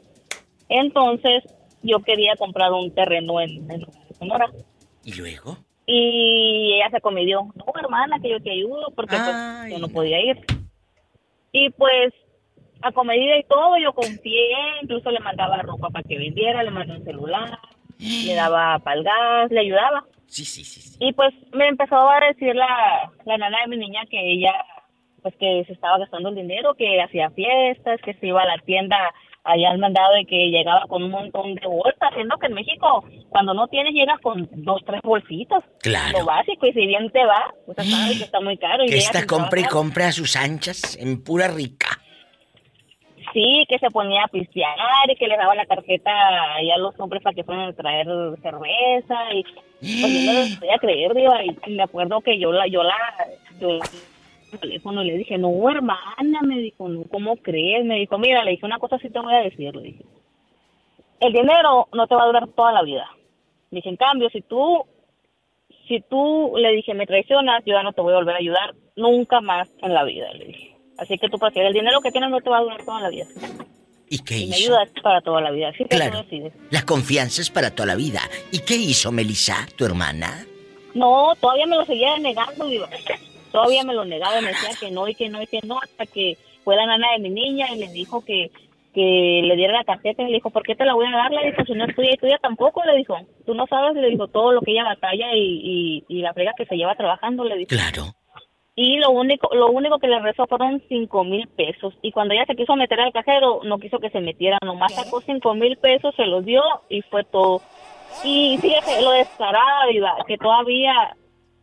[0.69, 1.43] Entonces,
[1.81, 3.85] yo quería comprar un terreno en, en
[4.17, 4.47] Sonora.
[5.03, 5.57] ¿Y luego?
[5.85, 10.21] Y ella se comedió, no, hermana, que yo te ayudo, porque pues, yo no podía
[10.21, 10.37] ir.
[11.51, 12.13] Y pues,
[12.81, 16.95] a comedida y todo, yo confié, incluso le mandaba ropa para que vendiera, le mandé
[16.95, 17.57] un celular,
[17.97, 20.05] le daba para el gas, le ayudaba.
[20.27, 20.95] Sí, sí, sí.
[20.99, 24.53] Y pues me empezó a decir la, la nana de mi niña que ella,
[25.23, 28.59] pues que se estaba gastando el dinero, que hacía fiestas, que se iba a la
[28.59, 28.97] tienda
[29.43, 33.03] allá al mandado de que llegaba con un montón de bolsas, siendo que en México
[33.29, 35.63] cuando no tienes llegas con dos, tres bolsitas.
[35.81, 36.19] Claro.
[36.19, 38.83] Lo básico, y si bien te va, pues sabes que está muy caro.
[38.83, 41.87] Y Que esta compra y compra a sus anchas en pura rica.
[43.33, 44.75] Sí, que se ponía a pistear
[45.07, 46.11] y que le daba la tarjeta
[46.55, 48.07] ahí a los hombres para que fueran a traer
[48.41, 49.43] cerveza y
[49.79, 52.95] pues yo no lo podía creer, diva, y me acuerdo que yo la, yo la,
[53.59, 53.79] yo
[54.51, 57.85] el teléfono le dije, no hermana, me dijo, no, ¿cómo crees?
[57.85, 60.03] Me dijo, mira, le dije una cosa sí te voy a decir, le dije,
[61.19, 63.09] el dinero no te va a durar toda la vida.
[63.71, 64.83] Dije, en cambio, si tú,
[65.87, 68.73] si tú le dije me traicionas, yo ya no te voy a volver a ayudar
[68.95, 70.75] nunca más en la vida, le dije.
[70.97, 73.09] Así que tú prefieres, el dinero que tienes no te va a durar toda la
[73.09, 73.25] vida.
[74.09, 74.73] ¿Y qué Y me hizo?
[74.75, 75.69] ayudas para toda la vida.
[75.69, 76.11] Así que Claro.
[76.11, 76.53] tú decides.
[76.71, 78.21] La confianza es para toda la vida.
[78.51, 80.45] ¿Y qué hizo Melissa, tu hermana?
[80.95, 82.89] No, todavía me lo seguía negando, diva.
[83.51, 86.05] Todavía me lo negaba, me decía que no y que no y que no, hasta
[86.05, 88.51] que fue la nana de mi niña y le dijo que,
[88.93, 91.31] que le diera la tarjeta y le dijo, ¿por qué te la voy a dar?
[91.31, 93.17] Le dijo, si no es tuya y tuya tampoco, le dijo.
[93.45, 96.53] Tú no sabes, le dijo, todo lo que ella batalla y, y, y la frega
[96.57, 97.69] que se lleva trabajando, le dijo.
[97.69, 98.13] Claro.
[98.81, 101.93] Y lo único, lo único que le rezó fueron cinco mil pesos.
[102.01, 105.19] Y cuando ella se quiso meter al cajero, no quiso que se metiera, nomás sacó
[105.19, 107.61] cinco mil pesos, se los dio y fue todo.
[108.23, 110.93] Y fíjese, lo descarada, Diva, que todavía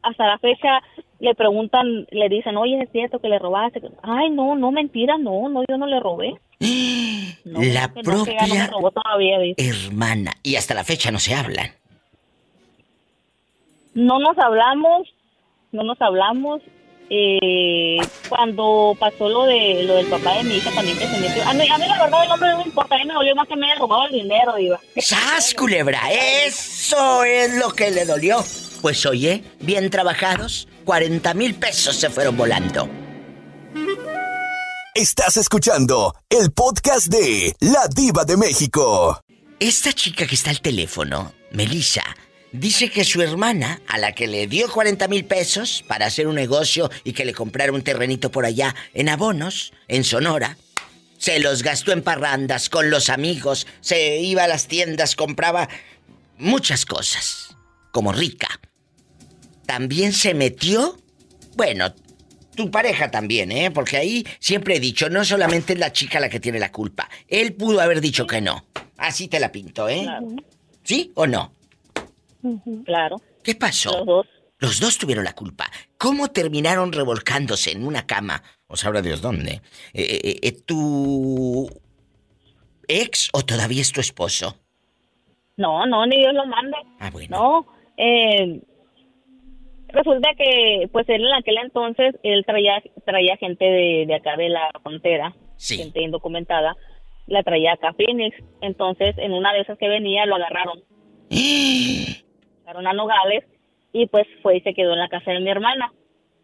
[0.03, 0.83] hasta la fecha
[1.19, 3.81] le preguntan, le dicen, oye, es cierto que le robaste.
[4.03, 6.35] Ay, no, no, mentira, no, no, yo no le robé.
[7.45, 10.33] No, la no, no propia robó todavía, hermana.
[10.43, 11.71] Y hasta la fecha no se hablan.
[13.95, 15.09] no nos hablamos,
[15.71, 16.61] no nos hablamos.
[17.09, 17.99] Eh,
[18.29, 21.45] cuando pasó lo de lo del papá de mi hija también que se metió.
[21.47, 23.37] A mí, a mí la verdad el hombre no me importa, a mí me dolió
[23.37, 24.81] más que me haya robado el dinero, iba.
[24.97, 26.01] ¡Sas, culebra!
[26.11, 28.39] Eso es lo que le dolió.
[28.83, 32.89] Pues oye, bien trabajados, 40 mil pesos se fueron volando.
[34.95, 39.21] Estás escuchando el podcast de La Diva de México.
[39.59, 42.05] Esta chica que está al teléfono, Melissa,
[42.53, 46.37] dice que su hermana, a la que le dio 40 mil pesos para hacer un
[46.37, 50.57] negocio y que le comprara un terrenito por allá en Abonos, en Sonora,
[51.19, 55.69] se los gastó en parrandas con los amigos, se iba a las tiendas, compraba
[56.39, 57.57] muchas cosas,
[57.91, 58.61] como rica.
[59.67, 60.97] También se metió,
[61.57, 61.93] bueno,
[62.55, 63.71] tu pareja también, ¿eh?
[63.71, 67.09] Porque ahí siempre he dicho, no solamente es la chica la que tiene la culpa.
[67.29, 68.65] Él pudo haber dicho que no.
[68.97, 70.07] Así te la pinto, ¿eh?
[70.83, 71.53] ¿Sí o no?
[72.85, 73.21] Claro.
[73.43, 73.99] ¿Qué pasó?
[73.99, 74.27] Los dos.
[74.59, 75.71] Los dos tuvieron la culpa.
[75.99, 78.43] ¿Cómo terminaron revolcándose en una cama?
[78.69, 79.61] O sabrá Dios dónde.
[79.93, 81.69] Eh, eh, eh, ¿Tu
[82.89, 84.57] ex o todavía es tu esposo?
[85.59, 86.77] No, no, ni Dios lo mande.
[87.01, 87.37] Ah, bueno.
[87.37, 87.67] No,
[87.99, 88.63] eh,
[89.97, 94.49] resulta que, pues él en aquel entonces, él traía, traía gente de, de acá de
[94.49, 96.77] la frontera, gente indocumentada,
[97.27, 98.37] la traía acá a Phoenix.
[98.61, 100.83] Entonces, en una de esas que venía, lo agarraron.
[102.63, 103.45] agarraron a Nogales
[103.93, 105.93] y pues fue y se quedó en la casa de mi hermana.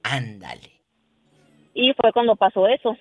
[0.03, 0.71] Ándale.
[1.75, 2.97] Y fue cuando pasó eso.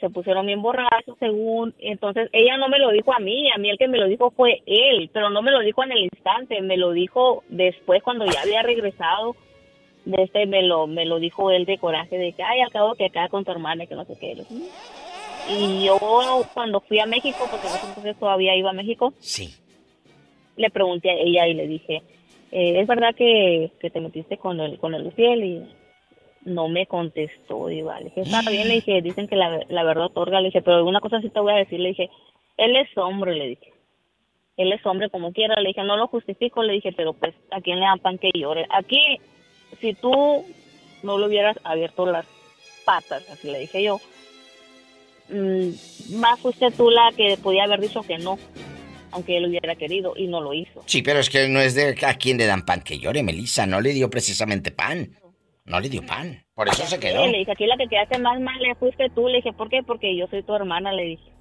[0.00, 1.74] Se pusieron bien borrachos, según.
[1.78, 3.50] Entonces, ella no me lo dijo a mí.
[3.50, 5.10] A mí el que me lo dijo fue él.
[5.12, 6.60] Pero no me lo dijo en el instante.
[6.60, 9.36] Me lo dijo después, cuando ya había regresado.
[10.06, 12.16] De este, me lo, me lo dijo él de coraje.
[12.16, 14.36] De que, ay, acabo que acá con tu hermana, y que no sé qué.
[15.50, 15.98] Y yo,
[16.54, 19.12] cuando fui a México, porque entonces todavía iba a México.
[19.18, 19.54] Sí.
[20.56, 22.02] Le pregunté a ella y le dije,
[22.50, 25.44] eh, ¿es verdad que, que te metiste con el, con el Luciel?
[25.44, 25.62] Y
[26.44, 27.98] no me contestó, Diva.
[27.98, 30.84] Le dije, está bien, le dije, dicen que la, la verdad otorga, le dije, pero
[30.86, 32.10] una cosa sí te voy a decir, le dije,
[32.56, 33.72] él es hombre, le dije.
[34.56, 37.60] Él es hombre como quiera, le dije, no lo justifico, le dije, pero pues, ¿a
[37.60, 38.66] quién le dan pan que llore?
[38.70, 39.00] Aquí,
[39.80, 40.44] si tú
[41.02, 42.26] no le hubieras abierto las
[42.84, 44.00] patas, así le dije yo,
[45.28, 48.38] mm, más fuiste tú la que podía haber dicho que no,
[49.10, 50.82] aunque él hubiera querido, y no lo hizo.
[50.86, 53.66] Sí, pero es que no es de a quién le dan pan que llore, Melissa.
[53.66, 55.16] No le dio precisamente pan.
[55.64, 56.44] No le dio pan.
[56.54, 57.24] Por eso se quedó.
[57.24, 59.26] Sí, le dije, aquí la que quedaste más mal le fuiste tú.
[59.28, 59.82] Le dije, ¿por qué?
[59.82, 61.32] Porque yo soy tu hermana, le dije.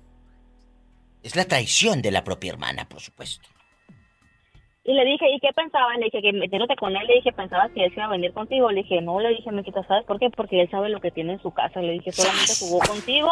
[1.22, 3.48] Es la traición de la propia hermana, por supuesto.
[4.88, 5.98] Y le dije, ¿y qué pensabas?
[5.98, 8.32] Le dije, que metiéndote con él, le dije, ¿pensabas que él se iba a venir
[8.34, 8.70] contigo?
[8.70, 10.30] Le dije, no, le dije, me quita, ¿sabes por qué?
[10.30, 11.82] Porque él sabe lo que tiene en su casa.
[11.82, 13.30] Le dije, solamente jugó contigo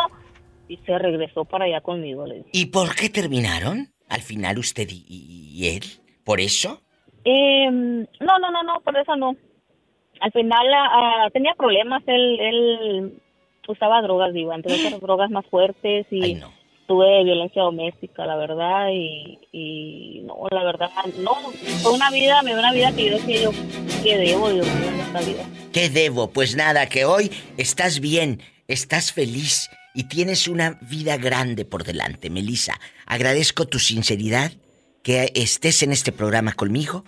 [0.68, 2.50] y se regresó para allá conmigo, le dije.
[2.54, 3.90] ¿Y por qué terminaron?
[4.10, 5.84] Al final usted y, y él.
[6.26, 6.82] ¿Por eso?
[7.24, 9.36] Eh, no, no, no, no, por eso no.
[10.22, 13.22] Al final ah, tenía problemas, él, él
[13.68, 16.42] usaba drogas, digo, otras drogas más fuertes y
[16.88, 21.34] tuve violencia doméstica, la verdad, y, y no, la verdad, no,
[21.82, 23.52] fue una vida, me dio una vida que yo decía yo,
[24.04, 25.46] que debo, Dios en esta vida.
[25.72, 26.32] ¿Qué debo?
[26.32, 32.30] Pues nada, que hoy estás bien, estás feliz y tienes una vida grande por delante,
[32.30, 32.80] Melissa.
[33.06, 34.52] Agradezco tu sinceridad,
[35.04, 37.04] que estés en este programa conmigo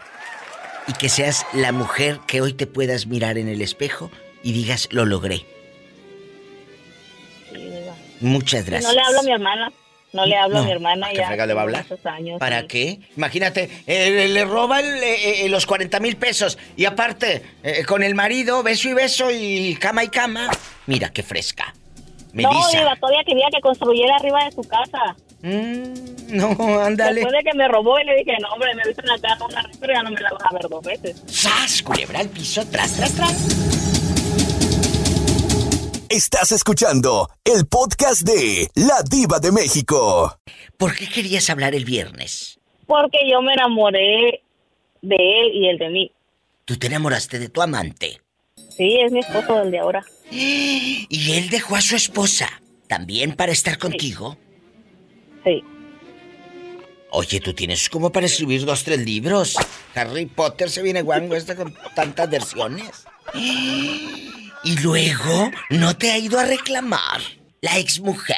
[0.88, 4.12] y que seas la mujer que hoy te puedas mirar en el espejo
[4.44, 5.55] y digas, lo logré.
[8.26, 8.92] Muchas gracias.
[8.92, 9.72] No le hablo a mi hermana.
[10.12, 11.46] No le hablo a mi hermana ¿qué ya.
[11.46, 11.86] le va a hablar?
[12.40, 13.00] ¿Para qué?
[13.18, 18.02] Imagínate, eh, le roba el, eh, eh, los 40 mil pesos y aparte, eh, con
[18.02, 20.50] el marido, beso y beso y cama y cama.
[20.88, 21.76] Mira qué fresca.
[22.32, 22.50] No.
[22.72, 25.16] Diva, todavía quería que construyera arriba de su casa.
[25.42, 27.22] no, ándale.
[27.22, 29.46] Después de que me robó y le dije, no, hombre, me viste en la casa
[29.46, 31.22] una vez, pero ya no me la vas a ver dos veces.
[31.28, 31.84] ¡Sas!
[31.84, 33.75] Culebra al piso, tras, tras, tras.
[36.10, 40.38] Estás escuchando el podcast de La Diva de México.
[40.78, 42.60] ¿Por qué querías hablar el viernes?
[42.86, 44.43] Porque yo me enamoré
[45.01, 46.12] de él y él de mí.
[46.64, 48.22] Tú te enamoraste de tu amante.
[48.78, 50.06] Sí, es mi esposo del de ahora.
[50.32, 52.49] Y él dejó a su esposa.
[52.88, 54.38] ¿También para estar contigo?
[55.43, 55.64] Sí.
[57.12, 59.56] Oye, tú tienes como para escribir dos, tres libros.
[59.95, 63.06] Harry Potter se viene guango este con tantas versiones.
[64.66, 67.22] Y luego, ¿no te ha ido a reclamar
[67.61, 68.36] la exmujer?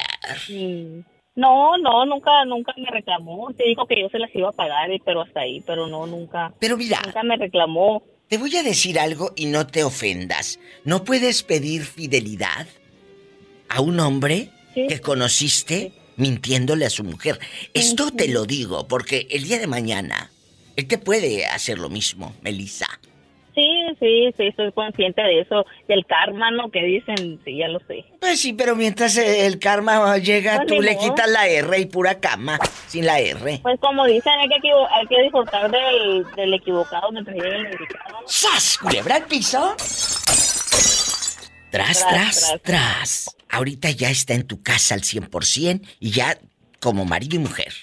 [0.50, 1.00] Mm.
[1.36, 3.54] No, no, nunca, nunca me reclamó.
[3.56, 6.54] Te dijo que yo se las iba a pagar, pero hasta ahí, pero no, nunca.
[6.60, 7.00] Pero mira.
[7.06, 8.04] Nunca me reclamó.
[8.28, 10.60] Te voy a decir algo y no te ofendas.
[10.84, 12.68] ¿No puedes pedir fidelidad
[13.70, 17.40] a un hombre que conociste mintiéndole a su mujer?
[17.74, 20.30] Esto te lo digo porque el día de mañana
[20.76, 23.00] él te puede hacer lo mismo, Melissa.
[24.00, 25.66] Sí, sí, estoy consciente de eso.
[25.88, 26.70] Del karma, ¿no?
[26.72, 28.06] Que dicen, sí, ya lo sé.
[28.20, 31.04] Pues sí, pero mientras eh, el karma llega, Pues tú le modo.
[31.10, 33.60] quitas la R y pura cama, sin la R.
[33.64, 38.18] Pues como dicen, hay que, hay que disfrutar del, del equivocado mientras llegue el indicado.
[38.26, 38.78] ¡Sas!
[38.78, 39.76] ¿Culebra al piso?
[41.72, 42.62] Tras, Tras, tras, tras.
[42.64, 43.38] tras.
[43.50, 46.38] Ahorita ya está en tu casa al 100% y ya
[46.82, 47.74] como marido y mujer.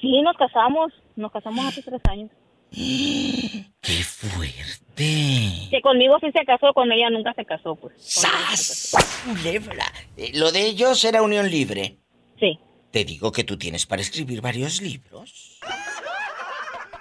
[0.00, 0.92] Sí, nos casamos.
[1.16, 2.30] Nos casamos hace tres años.
[2.72, 4.81] ¡Qué fuerte!
[4.94, 7.94] Que conmigo sí se casó, con ella nunca se casó, pues.
[7.98, 8.94] ¡Sas!
[9.24, 9.86] Culebra.
[10.16, 11.96] Eh, Lo de ellos era unión libre.
[12.38, 12.58] Sí.
[12.90, 15.58] Te digo que tú tienes para escribir varios libros.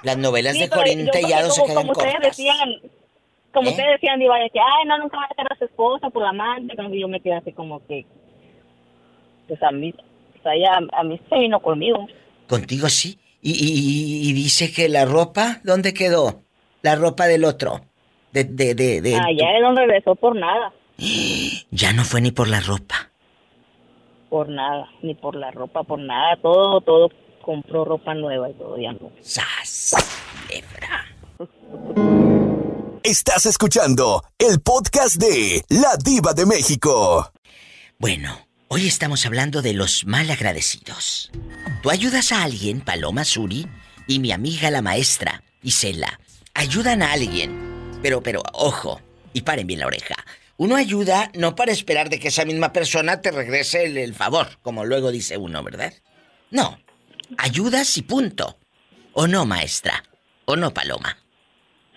[0.03, 2.37] Las novelas Sí, de yo, Tellado como- se quedan como ustedes cortas.
[2.37, 2.69] decían,
[3.53, 3.71] como ¿Eh?
[3.71, 6.23] ustedes decían, Diva, de que, ay, no, nunca va a ser a su esposa por
[6.23, 6.75] la amante.
[6.75, 8.05] Cuando yo me quedé así como que,
[9.47, 9.93] pues a mí,
[10.41, 10.45] pues
[10.93, 12.07] a mí se vino conmigo.
[12.47, 13.19] Contigo sí.
[13.43, 16.41] Y, y- y dice que la ropa, ¿dónde quedó?
[16.81, 17.81] La ropa del otro.
[18.31, 20.71] De, de, de, de- Allá él no regresó por nada,
[21.71, 23.09] Ya no fue ni por la ropa.
[24.29, 26.37] por nada, ni por la ropa, por nada.
[26.41, 27.09] Todo, todo
[27.43, 29.11] compró ropa nueva y todo, ya no.
[29.21, 29.95] ¡Sas!
[33.03, 37.31] Estás escuchando el podcast de La Diva de México.
[37.97, 41.31] Bueno, hoy estamos hablando de los malagradecidos.
[41.81, 43.67] Tú ayudas a alguien, Paloma Suri,
[44.07, 46.19] y mi amiga la maestra, Isela,
[46.53, 47.99] ayudan a alguien.
[48.01, 49.01] Pero, pero, ojo,
[49.33, 50.15] y paren bien la oreja.
[50.57, 54.59] Uno ayuda no para esperar de que esa misma persona te regrese el, el favor,
[54.61, 55.93] como luego dice uno, ¿verdad?
[56.51, 56.79] No,
[57.37, 58.57] ayudas y punto.
[59.13, 60.03] ¿O no, maestra?
[60.45, 61.17] ¿O no, Paloma?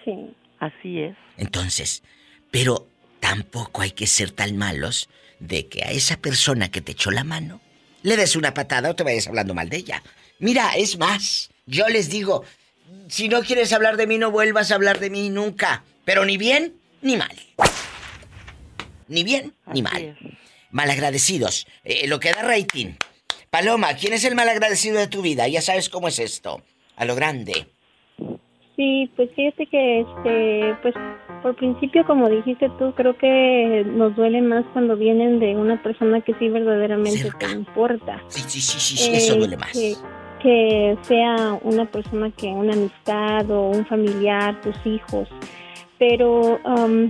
[0.05, 1.17] Sí, así es.
[1.37, 2.03] Entonces,
[2.51, 2.89] pero
[3.21, 5.09] tampoco hay que ser tan malos
[5.41, 7.61] de que a esa persona que te echó la mano
[8.03, 10.03] le des una patada o te vayas hablando mal de ella.
[10.39, 12.45] Mira, es más, yo les digo,
[13.09, 15.85] si no quieres hablar de mí, no vuelvas a hablar de mí nunca.
[16.05, 17.35] Pero ni bien ni mal.
[19.09, 20.17] Ni bien ni mal.
[20.71, 21.67] Malagradecidos.
[21.85, 22.95] Eh, lo que da rating.
[23.51, 25.47] Paloma, ¿quién es el malagradecido de tu vida?
[25.47, 26.63] Ya sabes cómo es esto.
[26.97, 27.67] A lo grande.
[28.77, 30.95] Sí, pues fíjate que, este, pues
[31.43, 36.21] por principio, como dijiste tú, creo que nos duele más cuando vienen de una persona
[36.23, 38.21] que sí verdaderamente te importa.
[38.29, 39.71] Sí, sí, sí, sí, sí, eso Eh, duele más.
[39.71, 39.95] Que,
[40.45, 45.27] que sea una persona que, una amistad o un familiar, tus hijos.
[45.99, 47.09] Pero um,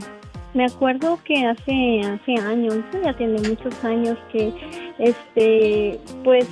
[0.55, 4.53] me acuerdo que hace, hace años, ya tiene muchos años que,
[5.01, 6.49] este, pues,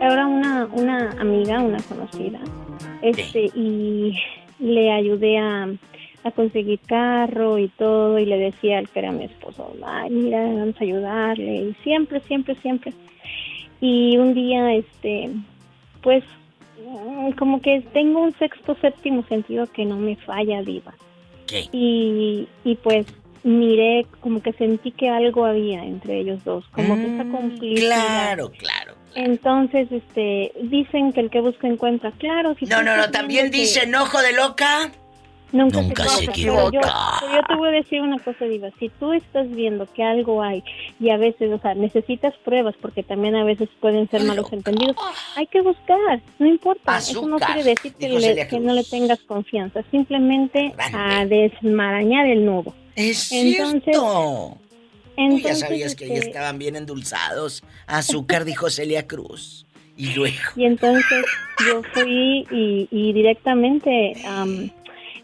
[0.00, 2.40] ahora una, una amiga, una conocida,
[3.00, 4.18] este, y
[4.58, 5.68] le ayudé a,
[6.24, 10.42] a conseguir carro y todo, y le decía al que era mi esposo, ay, mira,
[10.42, 12.92] vamos a ayudarle, y siempre, siempre, siempre.
[13.80, 15.30] Y un día, este,
[16.02, 16.24] pues,
[16.86, 20.94] mm, como que tengo un sexto, séptimo sentido que no me falla, diva.
[21.72, 23.06] Y, y pues
[23.44, 27.86] miré, como que sentí que algo había entre ellos dos, como que esa complicidad.
[27.86, 28.94] Claro, claro.
[29.14, 32.12] Entonces, este, dicen que el que busca encuentra.
[32.12, 34.90] Claro, si No, no, no, también que- dicen ojo de loca.
[35.52, 36.80] Nunca, Nunca se yo, equivoca.
[37.20, 38.70] pero yo te voy a decir una cosa, Diva.
[38.78, 40.64] Si tú estás viendo que algo hay
[40.98, 44.96] y a veces, o sea, necesitas pruebas porque también a veces pueden ser malos entendidos,
[45.36, 46.96] hay que buscar, no importa.
[46.96, 52.26] Eso no Azúcar, quiere decir que, le- que no le tengas confianza, simplemente a desmarañar
[52.26, 52.74] el nudo.
[52.96, 54.58] Es Entonces, cierto.
[55.14, 57.62] Tú ya entonces, sabías que ya este, estaban bien endulzados.
[57.86, 59.66] Azúcar, dijo Celia Cruz.
[59.94, 60.36] Y luego.
[60.56, 61.24] Y entonces
[61.66, 64.70] yo fui y, y directamente am,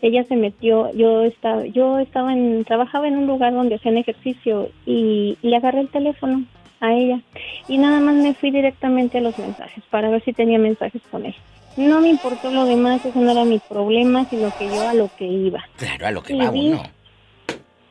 [0.03, 4.69] ella se metió, yo estaba, yo estaba en, trabajaba en un lugar donde hacían ejercicio
[4.87, 6.45] y, le agarré el teléfono
[6.81, 7.21] a ella
[7.67, 11.27] y nada más me fui directamente a los mensajes para ver si tenía mensajes con
[11.27, 11.35] él.
[11.77, 15.11] No me importó lo demás, eso no era mi problema, sino que yo a lo
[15.17, 15.65] que iba.
[15.77, 16.83] Claro, a lo que Y va vi- uno.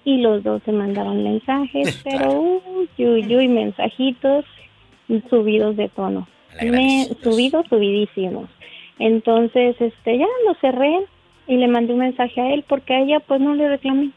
[0.06, 4.46] Y los dos se mandaban mensajes, pero uy, uy, uy, mensajitos
[5.30, 6.28] subidos de tono.
[6.62, 8.50] Me, subidos, subidísimos.
[9.00, 11.06] Entonces, este, ya lo cerré
[11.48, 14.12] y le mandé un mensaje a él porque a ella pues no le reclamé.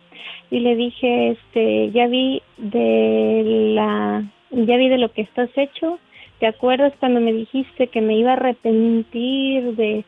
[0.50, 5.98] Y le dije, este, ya vi de la, ya vi de lo que estás hecho.
[6.40, 10.04] ¿Te acuerdas cuando me dijiste que me iba a arrepentir de,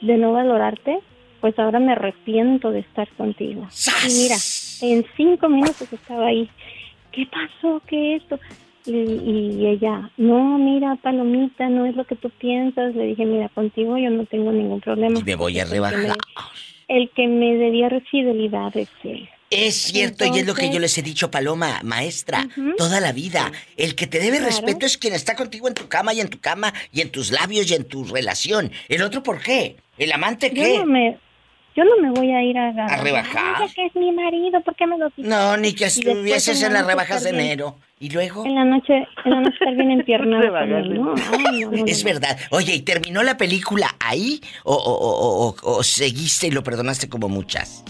[0.00, 0.98] de no valorarte?
[1.40, 3.68] Pues ahora me arrepiento de estar contigo.
[4.08, 4.36] Y mira,
[4.82, 6.48] en cinco minutos estaba ahí.
[7.12, 7.80] ¿Qué pasó?
[7.86, 8.40] ¿Qué esto?
[8.86, 12.94] Y, y ella, no, mira, Palomita, no es lo que tú piensas.
[12.94, 15.20] Le dije, mira, contigo yo no tengo ningún problema.
[15.24, 16.16] Me voy a El que me- rebajar.
[16.88, 19.28] El que me debía fidelidad es él.
[19.50, 23.52] Es cierto, y es lo que yo les he dicho, Paloma, maestra, toda la vida.
[23.76, 24.46] El que te debe Claro.
[24.46, 27.30] respeto es quien está contigo en tu cama y en tu cama y en tus
[27.30, 28.72] labios y en tu relación.
[28.88, 29.76] ¿El otro por qué?
[29.96, 30.74] ¿El amante qué?
[30.74, 31.18] Yo no me,
[31.76, 33.00] yo no me voy a ir a agarrar.
[33.00, 33.54] ¿A rebajar?
[33.58, 35.26] Ay, que es mi marido, ¿por qué me lo dices?
[35.26, 37.76] No, ni que estuvieses en la las rebajas de enero.
[38.00, 38.44] ¿Y luego?
[38.44, 41.14] En la noche, en la noche estar bien empiernado ¿no?
[41.48, 42.10] Ay, no, no, Es no.
[42.10, 42.38] verdad.
[42.50, 47.08] Oye, ¿y terminó la película ahí o, o- o- o- o seguiste y lo perdonaste
[47.08, 47.82] como muchas?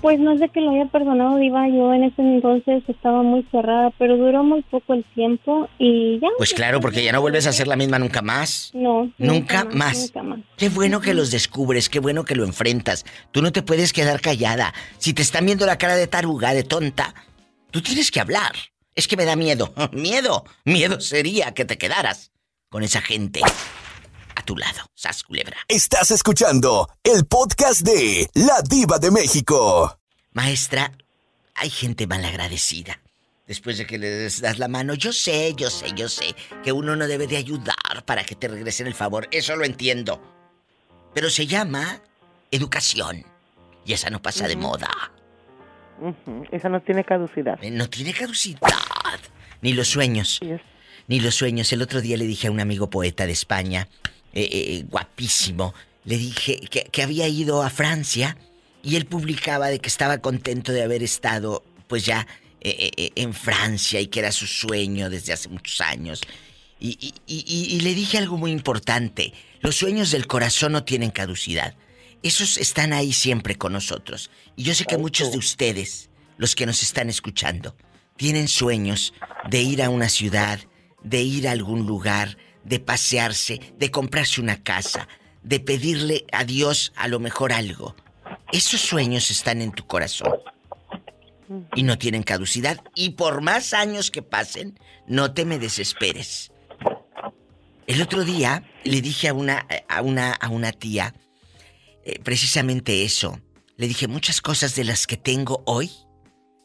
[0.00, 1.68] Pues no es de que lo haya perdonado, Diva.
[1.68, 6.28] Yo en ese entonces estaba muy cerrada, pero duró muy poco el tiempo y ya.
[6.38, 8.70] Pues claro, porque ya no vuelves a ser la misma nunca más.
[8.72, 9.12] No.
[9.18, 9.98] Nunca más.
[9.98, 10.40] Nunca más.
[10.56, 13.04] Qué bueno que los descubres, qué bueno que lo enfrentas.
[13.30, 14.72] Tú no te puedes quedar callada.
[14.98, 17.14] Si te están viendo la cara de taruga, de tonta,
[17.70, 18.52] tú tienes que hablar.
[18.94, 19.72] Es que me da miedo.
[19.92, 20.44] Miedo.
[20.64, 22.32] Miedo sería que te quedaras
[22.68, 23.40] con esa gente
[24.40, 24.80] a tu lado.
[24.94, 25.56] Sas culebra.
[25.68, 29.98] Estás escuchando el podcast de La Diva de México.
[30.32, 30.92] Maestra,
[31.54, 33.00] hay gente malagradecida.
[33.46, 36.96] Después de que les das la mano, yo sé, yo sé, yo sé que uno
[36.96, 39.28] no debe de ayudar para que te regresen el favor.
[39.30, 40.22] Eso lo entiendo.
[41.14, 42.00] Pero se llama
[42.50, 43.24] educación.
[43.84, 44.88] Y esa no pasa de moda.
[46.50, 47.58] Esa no tiene caducidad.
[47.62, 48.60] Eh, No tiene caducidad.
[49.60, 50.40] Ni los sueños.
[51.08, 51.70] Ni los sueños.
[51.72, 53.88] El otro día le dije a un amigo poeta de España,
[54.32, 55.74] eh, eh, guapísimo,
[56.04, 58.36] le dije que, que había ido a Francia
[58.82, 62.26] y él publicaba de que estaba contento de haber estado, pues ya,
[62.60, 66.20] eh, eh, eh, en Francia y que era su sueño desde hace muchos años.
[66.78, 69.32] Y, y- y- y- y le dije algo muy importante.
[69.60, 71.74] Los sueños del corazón no tienen caducidad.
[72.22, 74.30] Esos están ahí siempre con nosotros.
[74.56, 76.08] Y yo sé que muchos de ustedes,
[76.38, 77.76] los que nos están escuchando,
[78.16, 79.12] tienen sueños
[79.50, 80.60] de ir a una ciudad,
[81.02, 85.08] de ir a algún lugar, de pasearse, de comprarse una casa,
[85.42, 87.96] de pedirle a Dios a lo mejor algo.
[88.52, 90.40] Esos sueños están en tu corazón
[91.74, 92.80] y no tienen caducidad.
[92.94, 96.52] Y por más años que pasen, no te me desesperes.
[97.86, 101.14] El otro día le dije a una, a una, a una tía
[102.04, 103.40] eh, precisamente eso.
[103.76, 105.90] Le dije muchas cosas de las que tengo hoy.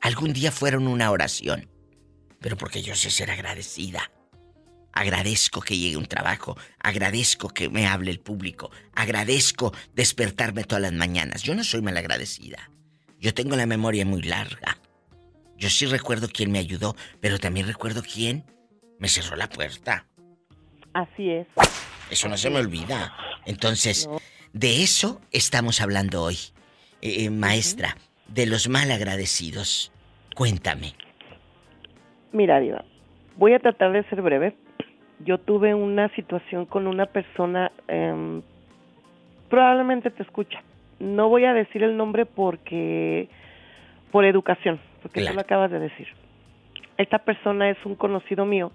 [0.01, 1.69] Algún día fueron una oración.
[2.39, 4.11] Pero porque yo sé ser agradecida.
[4.95, 6.57] Agradezco que llegue un trabajo.
[6.79, 8.71] Agradezco que me hable el público.
[8.95, 11.43] Agradezco despertarme todas las mañanas.
[11.43, 12.71] Yo no soy malagradecida.
[13.19, 14.77] Yo tengo la memoria muy larga.
[15.57, 18.45] Yo sí recuerdo quién me ayudó, pero también recuerdo quién
[18.97, 20.05] me cerró la puerta.
[20.93, 21.47] Así es.
[22.09, 23.13] Eso no se me olvida.
[23.45, 24.09] Entonces,
[24.53, 26.37] de eso estamos hablando hoy.
[27.01, 29.91] Eh, eh, maestra, de los malagradecidos.
[30.35, 30.93] Cuéntame.
[32.31, 32.85] Mira, Diva,
[33.35, 34.55] voy a tratar de ser breve.
[35.19, 38.41] Yo tuve una situación con una persona, em,
[39.49, 40.61] probablemente te escucha.
[40.99, 43.29] No voy a decir el nombre porque,
[44.11, 46.07] por educación, porque tú lo acabas de decir.
[46.97, 48.71] Esta persona es un conocido mío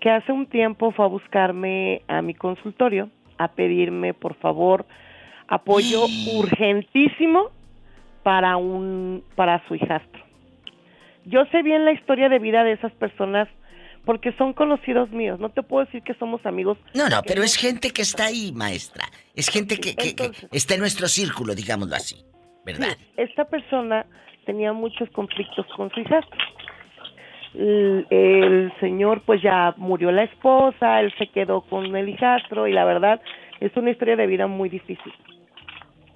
[0.00, 4.84] que hace un tiempo fue a buscarme a mi consultorio a pedirme, por favor,
[5.48, 6.04] apoyo
[6.36, 7.50] urgentísimo
[8.22, 10.22] para un para su hijastro.
[11.24, 13.48] Yo sé bien la historia de vida de esas personas
[14.04, 15.38] porque son conocidos míos.
[15.40, 16.78] No te puedo decir que somos amigos.
[16.94, 19.04] No, no, pero es gente que está ahí, maestra.
[19.34, 22.16] Es gente que, que- que está en nuestro círculo, digámoslo así.
[22.64, 22.96] ¿Verdad?
[22.98, 24.06] Sí, esta persona
[24.46, 26.38] tenía muchos conflictos con su hijastro.
[27.54, 32.72] El, el señor pues ya murió la esposa, él se quedó con el hijastro y
[32.72, 33.20] la verdad
[33.60, 35.12] es una historia de vida muy difícil.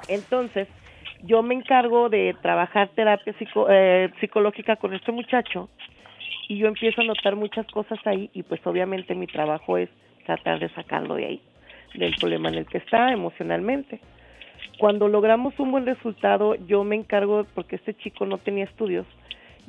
[0.08, 0.68] Entonces,
[1.24, 5.68] yo me encargo de trabajar terapia psico- eh, psicológica con este muchacho
[6.48, 9.88] y yo empiezo a notar muchas cosas ahí y pues obviamente mi trabajo es
[10.26, 11.42] tratar de sacarlo de ahí,
[11.94, 14.00] del problema en el que está emocionalmente.
[14.78, 19.06] Cuando logramos un buen resultado, yo me encargo, porque este chico no tenía estudios,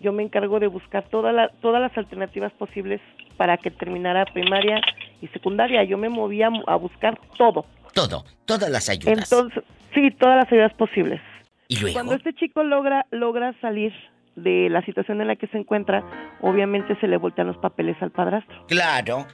[0.02, 3.02] yo me encargo de buscar toda la- todas las alternativas posibles
[3.38, 4.82] para que terminara primaria
[5.22, 5.84] y secundaria.
[5.84, 7.66] Yo me movía a, buscar todo.
[7.94, 9.18] Todo, todas las ayudas.
[9.32, 11.20] Entonces, sí, todas las ayudas posibles.
[11.68, 11.94] ¿Y luego?
[11.96, 13.94] Cuando este chico logra logra salir
[14.40, 16.04] de la situación en la que se encuentra,
[16.42, 18.66] obviamente se le voltean los papeles al padrastro.
[18.68, 19.26] Claro.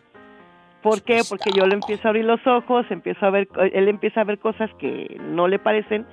[0.81, 1.21] ¿Por qué?
[1.27, 4.37] Porque yo le empiezo a abrir los ojos, empiezo a ver, él empieza a ver
[4.37, 6.05] cosas que no le parecen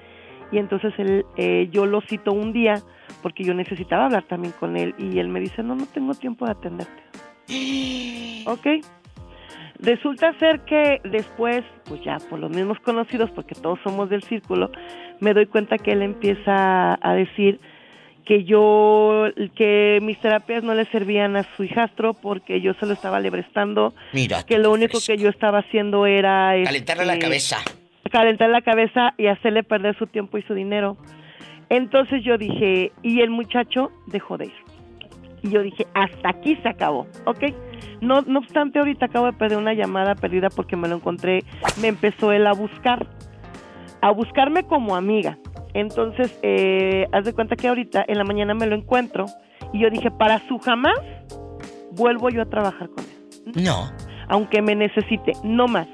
[0.51, 2.77] y entonces él, eh, yo lo cito un día
[3.23, 6.47] porque yo necesitaba hablar también con él y él me dice, no, no tengo tiempo
[6.47, 7.03] de atenderte.
[8.47, 8.67] ¿Ok?
[9.79, 14.71] Resulta ser que después, pues ya por los mismos conocidos, porque todos somos del círculo,
[15.21, 17.61] me doy cuenta que él empieza a decir
[18.25, 19.25] que yo,
[19.57, 23.95] que mis terapias no le servían a su hijastro porque yo se lo estaba lebrestando,
[24.13, 26.53] Mira, que lo único que yo estaba haciendo era...
[26.65, 27.59] calentarle la este, cabeza.
[28.11, 30.97] calentar la cabeza y hacerle perder su tiempo y su dinero.
[31.69, 34.53] Entonces yo dije, y el muchacho dejó de ir.
[35.43, 37.45] Y yo dije, hasta aquí se acabó, ¿ok?
[38.01, 41.45] No, no obstante, ahorita acabo de perder una llamada perdida porque me lo encontré,
[41.81, 43.07] me empezó él a buscar,
[44.01, 45.39] a buscarme como amiga.
[45.75, 49.27] Entonces, eh, haz de cuenta que ahorita en la mañana me lo encuentro
[49.73, 50.99] y yo dije, para su jamás
[51.93, 53.91] vuelvo yo a trabajar con él No.
[54.29, 55.89] aunque me necesite, no más.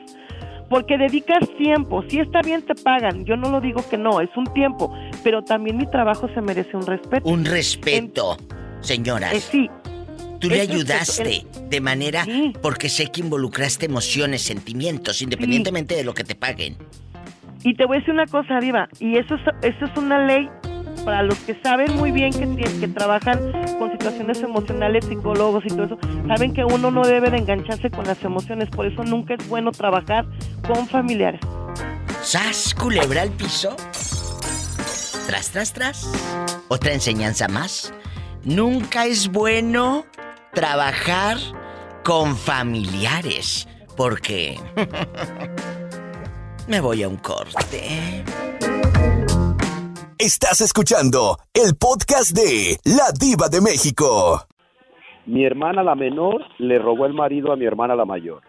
[0.68, 4.28] Porque dedicas tiempo, si está bien te pagan, yo no lo digo que no, es
[4.36, 7.26] un tiempo, pero también mi trabajo se merece un respeto.
[7.28, 8.36] Un respeto,
[8.80, 9.32] señoras.
[9.32, 9.70] Eh, sí.
[10.40, 12.24] Tú le ayudaste de manera
[12.62, 16.76] porque sé que involucraste emociones, sentimientos, independientemente de lo que te paguen.
[17.64, 20.48] Y te voy a decir una cosa, Diva, y eso es, una ley
[21.04, 25.84] para los que saben muy bien que, que trabajan con situaciones emocionales, psicólogos y todo
[25.84, 25.98] eso,
[26.28, 29.72] saben que uno no debe de engancharse con las emociones, por eso nunca es bueno
[29.72, 30.26] trabajar
[30.66, 31.40] con familiares.
[32.22, 33.74] ¿Sas, culebra al piso?
[35.26, 36.10] Tras, tras, tras.
[36.68, 37.94] Otra enseñanza más.
[38.44, 40.04] Nunca es bueno
[40.52, 41.36] trabajar
[42.02, 43.68] con familiares.
[43.96, 44.58] Porque...
[46.68, 48.24] Me voy a un corte.
[50.18, 54.46] Estás escuchando el podcast de La Diva de México.
[55.24, 58.42] Mi hermana la menor le robó el marido a mi hermana la mayor.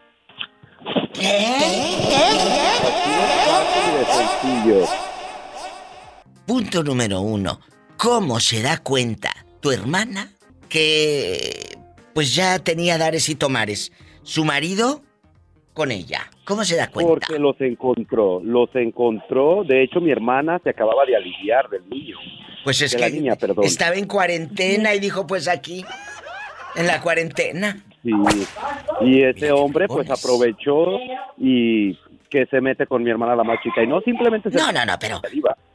[0.81, 1.21] Así
[3.95, 4.85] de sencillo.
[6.45, 7.61] Punto número uno.
[7.95, 10.33] ¿Cómo se da cuenta tu hermana
[10.67, 11.77] que
[12.13, 13.93] pues ya tenía dares y tomares?
[14.23, 15.03] Su marido
[15.73, 16.29] con ella.
[16.49, 17.07] ¿Cómo se da cuenta?
[17.07, 19.63] Porque los encontró, los encontró.
[19.63, 22.17] De hecho, mi hermana se acababa de aliviar del niño.
[22.63, 23.63] Pues es de que la niña, perdón.
[23.65, 25.85] estaba en cuarentena y dijo pues aquí,
[26.75, 27.85] en la cuarentena.
[28.01, 28.11] Sí.
[29.01, 30.97] Y ese hombre pues aprovechó
[31.37, 31.93] y
[32.31, 33.83] que se mete con mi hermana la más chica.
[33.83, 34.57] Y no simplemente se...
[34.57, 35.21] No, no, no, pero...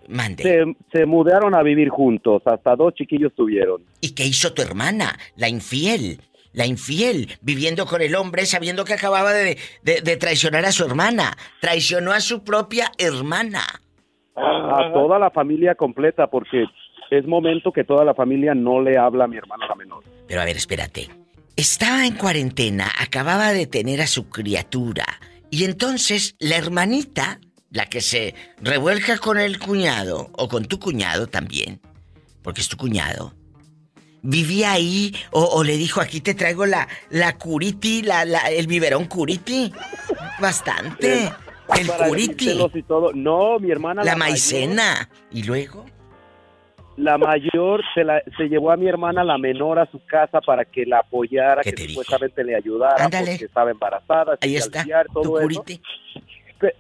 [0.08, 0.42] Mande.
[0.42, 2.42] Se, se mudaron a vivir juntos.
[2.46, 3.80] Hasta dos chiquillos tuvieron.
[4.00, 5.16] ¿Y qué hizo tu hermana?
[5.36, 6.20] La infiel.
[6.54, 10.84] La infiel, viviendo con el hombre, sabiendo que acababa de, de- de traicionar a su
[10.84, 11.36] hermana.
[11.60, 13.62] Traicionó a su propia hermana.
[14.36, 16.64] A toda la familia completa porque
[17.10, 20.02] es momento que toda la familia no le habla a mi hermana la menor.
[20.26, 21.10] Pero a ver, espérate.
[21.56, 25.04] Estaba en cuarentena, acababa de tener a su criatura.
[25.50, 27.38] Y entonces la hermanita,
[27.70, 31.80] la que se revuelca con el cuñado, o con tu cuñado también,
[32.42, 33.34] porque es tu cuñado,
[34.24, 38.66] vivía ahí, o, o le dijo, aquí te traigo la, la curiti, la, la- el
[38.66, 39.72] biberón curiti.
[40.40, 41.30] Bastante.
[41.78, 42.58] El Para curiti.
[42.74, 43.12] y todo.
[43.14, 45.08] No, mi hermana La maicena.
[45.30, 45.86] ¿Y luego?
[46.96, 50.64] La mayor se, la, se llevó a mi hermana la menor a su casa para
[50.64, 53.32] que la apoyara, que supuestamente le ayudara Ándale.
[53.32, 54.38] porque estaba embarazada.
[54.40, 55.80] Ahí está, todo tu curiti.
[56.60, 56.76] Pe-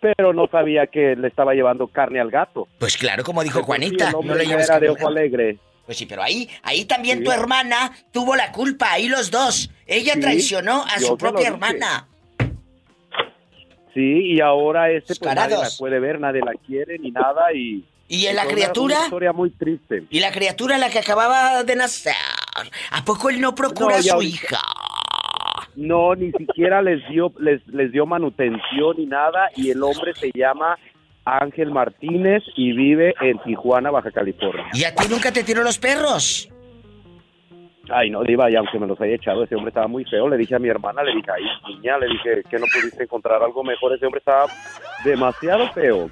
[0.00, 2.66] Pero no sabía que le estaba llevando carne al gato.
[2.78, 5.58] Pues claro, como dijo Juanita, el no hombre le era de ojo alegre.
[5.86, 7.24] Pues sí, pero ahí, ahí también Sí.
[7.24, 9.70] tu hermana tuvo la culpa, ahí los dos.
[9.86, 12.08] Ella Sí, traicionó a su propia hermana.
[13.94, 17.84] Sí, y ahora este pues nadie la puede ver, nadie la quiere ni nada y...
[18.08, 18.96] ¿Y en la criatura?
[18.96, 20.04] Una historia muy triste.
[20.10, 22.14] Y la criatura la que acababa de nacer.
[22.92, 24.60] ¿A poco él no procura No, a su ahorita- hija?
[25.74, 29.50] No, ni siquiera les dio, les, les dio manutención ni nada.
[29.56, 30.78] Y el hombre se llama
[31.26, 34.64] Ángel Martínez y vive en Tijuana, Baja California.
[34.72, 36.48] ¿Y a ti nunca te tiró los perros?
[37.90, 40.28] Ay, no, Diva, y aunque me los haya echado, ese hombre estaba muy feo.
[40.28, 43.42] Le dije a mi hermana, le dije, ay, niña, le dije que no pudiste encontrar
[43.42, 43.94] algo mejor.
[43.94, 44.46] Ese hombre estaba
[45.04, 46.10] demasiado feo.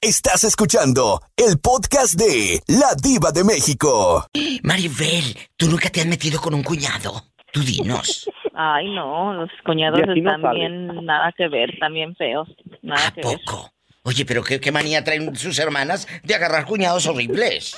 [0.00, 4.26] Estás escuchando el podcast de La Diva de México.
[4.62, 7.24] Maribel, ¿tú nunca te has metido con un cuñado?
[7.56, 8.28] Tú dinos.
[8.52, 12.46] Ay, no, los cuñados no están bien, nada que ver, también feos.
[12.82, 13.38] Nada que ver.
[13.46, 13.70] poco?
[14.02, 17.74] Oye, pero qué, qué manía traen sus hermanas de agarrar cuñados horribles.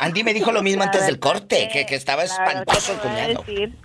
[0.00, 3.16] Andy me dijo lo mismo antes del corte, que, que estaba espantoso el Te voy
[3.20, 3.44] a cuñado.
[3.46, 3.76] decir,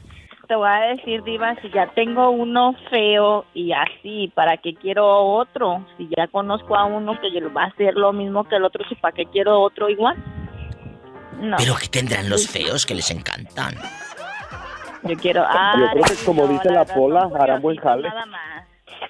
[0.48, 5.06] te voy a decir, Diva, si ya tengo uno feo y así, ¿para qué quiero
[5.06, 5.86] otro?
[6.00, 8.96] Si ya conozco a uno que va a hacer lo mismo que el otro, ¿sí
[8.96, 10.16] ¿para qué quiero otro igual?
[11.40, 11.58] No.
[11.58, 13.76] Pero que tendrán los feos que les encantan.
[15.06, 15.42] Yo quiero.
[15.42, 18.10] Yo Ah, creo que como dice la Pola, harán buen jale.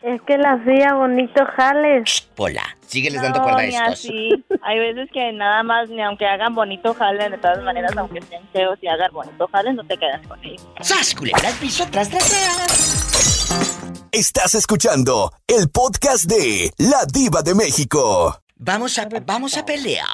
[0.02, 2.30] Es que la hacía bonito jales.
[2.36, 3.88] Pola, sígueles No, dando cuerda a estos.
[3.94, 4.46] así.
[4.62, 8.46] Hay veces que nada más, ni aunque hagan bonito jale, de todas maneras, aunque estén
[8.54, 10.68] feos y hagan bonito jale, no te quedas con ellos.
[10.82, 14.08] ¡Sas, culebra al piso, tras, tras, tras!
[14.12, 18.40] Estás escuchando el podcast de La Diva de México.
[18.58, 20.06] Vamos a, vamos a pelear.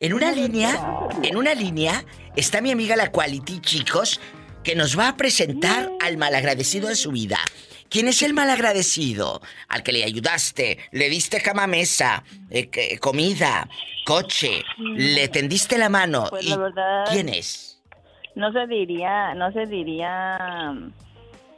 [0.00, 0.70] En una línea,
[1.22, 2.04] en una línea,
[2.34, 4.18] está mi amiga la Quality, chicos,
[4.70, 7.38] que nos va a presentar al malagradecido de su vida.
[7.88, 9.40] ¿Quién es el malagradecido?
[9.68, 13.68] Al que le ayudaste, le diste cama mesa, eh, comida,
[14.06, 16.26] coche, le tendiste la mano.
[16.30, 17.82] Pues ¿Y la verdad- ¿Quién es?
[18.36, 20.38] No se diría, no se diría
[20.72, 20.92] mm,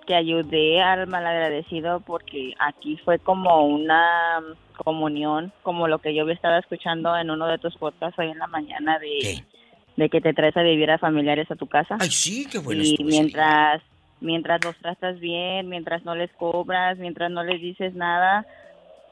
[0.07, 6.27] que ayudé al malagradecido porque aquí fue como una mm, comunión, como lo que yo
[6.31, 9.45] estaba escuchando en uno de tus podcasts hoy en la mañana de,
[9.97, 11.97] de que te traes a vivir a familiares a tu casa.
[12.01, 13.83] Ay, sí, qué bueno Y mientras,
[14.21, 18.47] mientras los tratas bien, mientras no les cobras, mientras no les dices nada,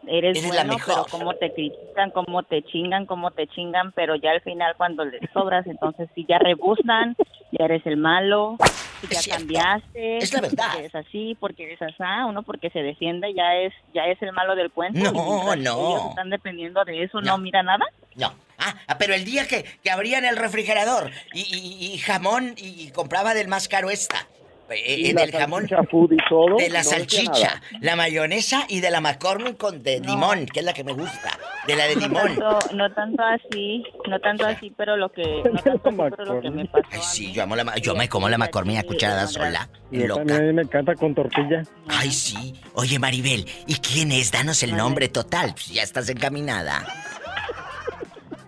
[0.07, 0.95] eres, Eres la bueno, mejor.
[0.95, 5.05] pero cómo te critican, cómo te chingan, cómo te chingan, pero ya al final cuando
[5.05, 7.17] les sobras, entonces si ya rebuznan,
[7.53, 8.57] ya eres el malo,
[9.01, 10.65] si ya cambiaste, Es la verdad.
[10.67, 14.33] porque eres así, porque eres asá, uno porque se defiende, ya es, ya es el
[14.33, 15.13] malo del cuento.
[15.13, 15.91] No, no.
[15.91, 17.39] Ellos están dependiendo de eso, no, No.
[17.39, 17.85] mira nada.
[18.17, 18.33] No.
[18.59, 22.83] Ah, ah, pero el día que, que abrían el refrigerador y, y- y jamón y,
[22.87, 24.27] y compraba del más caro esta.
[24.71, 25.69] Eh, Y la del jamón.
[25.69, 29.83] salchicha food y todo, De la no salchicha, la mayonesa y de la McCormick con
[29.83, 31.39] de limón, que es la que me gusta.
[31.67, 32.27] De la de No limón.
[32.39, 36.41] tanto, no tanto así, no tanto así, pero lo que, no tanto así, pero lo
[36.41, 36.87] que me pasó.
[36.91, 39.69] Ay, sí, yo amo la ma- yo me como la McCormick a cucharada sola.
[39.91, 40.25] Yo Loca.
[40.25, 41.63] también me encanta con tortilla.
[41.89, 42.55] Ay, sí.
[42.75, 44.31] Oye, Maribel, ¿y quién es?
[44.33, 45.53] Danos el nombre total.
[45.53, 46.87] Pues ya estás encaminada.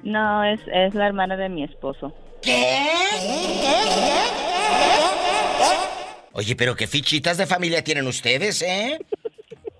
[0.02, 2.12] No, es, es la hermana de mi esposo.
[6.32, 8.98] Oye, pero qué fichitas de familia tienen ustedes, ¿eh?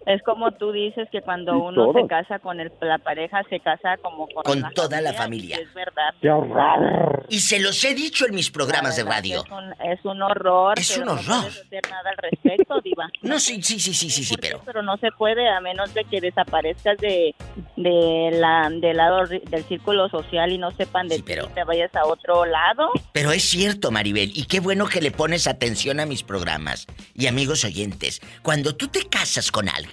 [0.07, 1.97] Es como tú dices que cuando uno todos.
[2.03, 5.59] se casa con el, la pareja, se casa como con, Con toda la familia.
[5.59, 6.15] y Es verdad.
[6.21, 7.27] ¡Qué horror!
[7.29, 9.43] Y se los he dicho en mis programas de radio.
[9.45, 10.79] Es un, es un horror.
[10.79, 11.43] Es pero un no horror.
[11.43, 13.09] puedes hacer nada al respecto, Diva.
[13.23, 14.61] No, sí, sí, sí, sí, sí, sí, pero.
[14.65, 17.35] Pero no se puede a menos de que desaparezcas de,
[17.77, 21.95] de la, del lado del círculo social y no sepan de ti y te vayas
[21.95, 22.91] a otro lado.
[23.13, 26.87] Pero es cierto, Maribel, y qué bueno que le pones atención a mis programas.
[27.15, 29.92] Y amigos oyentes, cuando tú te casas con alguien,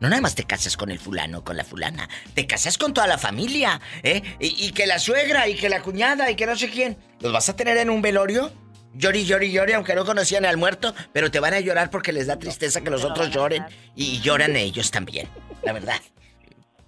[0.00, 3.06] no nada más te casas con el fulano, con la fulana, te casas con toda
[3.06, 4.22] la familia, ¿eh?
[4.40, 7.32] Y, y que la suegra, y que la cuñada, y que no sé quién, ¿los
[7.32, 8.50] vas a tener en un velorio?
[8.94, 12.26] Llori, llori, llori, aunque no conocían al muerto, pero te van a llorar porque les
[12.26, 15.28] da tristeza que los otros lloren, y lloran ellos también,
[15.62, 16.00] la verdad.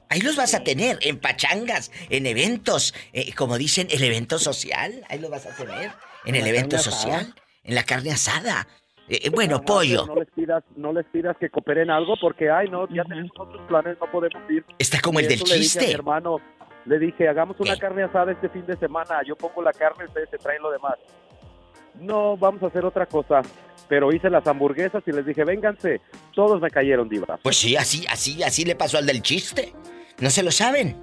[0.09, 5.05] Ahí los vas a tener, en pachangas, en eventos, eh, como dicen, el evento social,
[5.09, 5.93] ahí los vas a tener,
[6.25, 7.35] en el evento social,
[7.65, 8.69] en la carne asada.
[9.13, 10.07] Eh, eh, bueno, No, pollo.
[10.07, 13.61] No les pidas, no les pidas que cooperen algo porque, ay, no, ya tenemos otros
[13.69, 14.65] planes, no podemos ir.
[14.79, 15.93] Está como el Y del eso le dije a mi chiste.
[15.93, 16.41] hermano,
[16.87, 20.31] le dije, hagamos una carne asada este fin de semana, yo pongo la carne, ustedes
[20.31, 20.95] se traen lo demás.
[22.01, 23.43] No, vamos a hacer otra cosa.
[23.87, 26.01] Pero hice las hamburguesas y les dije, vénganse.
[26.35, 27.39] Todos me cayeron, diva.
[27.43, 29.75] Pues sí, así, así, así le pasó al del chiste.
[30.21, 30.97] ¿No se lo saben?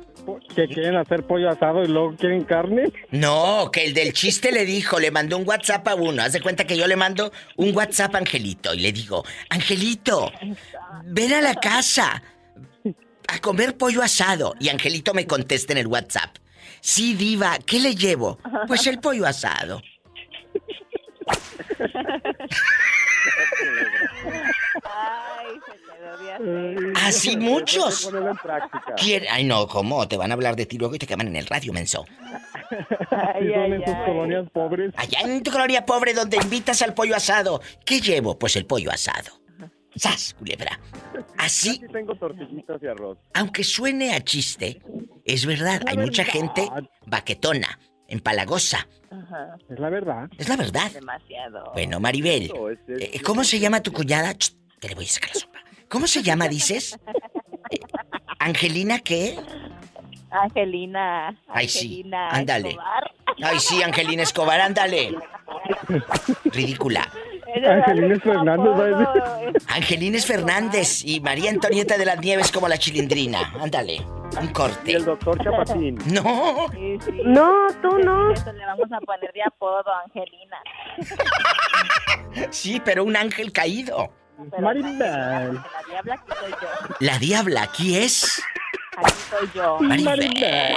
[0.56, 2.92] Que quieren hacer pollo asado y luego quieren carne.
[3.12, 6.22] No, que el del chiste le dijo, le mandó un WhatsApp a uno.
[6.22, 10.32] Haz de cuenta que yo le mando un WhatsApp a Angelito y le digo, Angelito,
[11.06, 12.22] ven a la casa
[13.28, 14.56] a comer pollo asado.
[14.60, 16.38] Y Angelito me contesta en el WhatsApp.
[16.82, 18.40] Sí, diva, ¿qué le llevo?
[18.68, 19.82] Pues el pollo asado.
[24.84, 25.60] Ay,
[26.96, 28.06] Así muchos.
[28.06, 28.94] Ponerlo en práctica.
[28.98, 29.24] ¿Quién?
[29.30, 30.08] Ay, no, ¿cómo?
[30.08, 32.06] Te van a hablar de ti luego y te queman en el radio, menso.
[32.70, 34.94] Son en sus colonias pobres.
[34.96, 37.62] Allá en tu colonia pobre donde invitas al pollo asado.
[37.86, 38.38] ¿Qué llevo?
[38.38, 39.40] Pues el pollo asado.
[39.96, 40.80] ¡Sas, culebra!
[41.38, 43.18] Así, tengo tortillitas y arroz.
[43.34, 44.82] aunque suene a chiste,
[45.26, 46.70] es verdad, hay mucha gente
[47.08, 48.88] baquetona, empalagosa.
[49.12, 49.58] Ajá.
[49.68, 50.30] Es la verdad.
[50.38, 50.92] Es la verdad.
[50.92, 51.72] Demasiado.
[51.74, 52.52] Bueno, Maribel,
[52.88, 54.34] eh, ¿cómo se llama tu cuñada?
[54.36, 55.60] Ch, que le voy a sacar la sopa.
[55.90, 56.98] ¿Cómo se llama, dices?
[58.40, 59.38] ¿Angelina qué?
[60.32, 61.36] Angelina.
[61.48, 62.70] Ay, sí, Angelina ándale.
[62.70, 63.12] Escobar.
[63.42, 65.16] Ay, sí, Angelina Escobar, ándale.
[66.46, 67.10] Ridícula.
[67.68, 69.64] Angelina Fernández.
[69.68, 73.52] Angelines Fernández y María Antonieta de las Nieves como la chilindrina.
[73.60, 74.06] Ándale,
[74.40, 74.92] un corte.
[74.92, 75.98] Y el doctor Chapatín.
[76.14, 76.68] No.
[76.72, 77.12] Sí, sí.
[77.26, 78.32] No, tú no.
[78.32, 80.58] Eso le vamos a poner de apodo, Angelina.
[82.52, 84.14] Sí, pero un ángel caído.
[84.52, 85.00] Pero Maribel.
[85.00, 86.96] La diabla aquí soy yo.
[87.00, 88.42] La diabla aquí es
[88.98, 89.80] Aquí soy yo.
[89.80, 90.76] Maribel.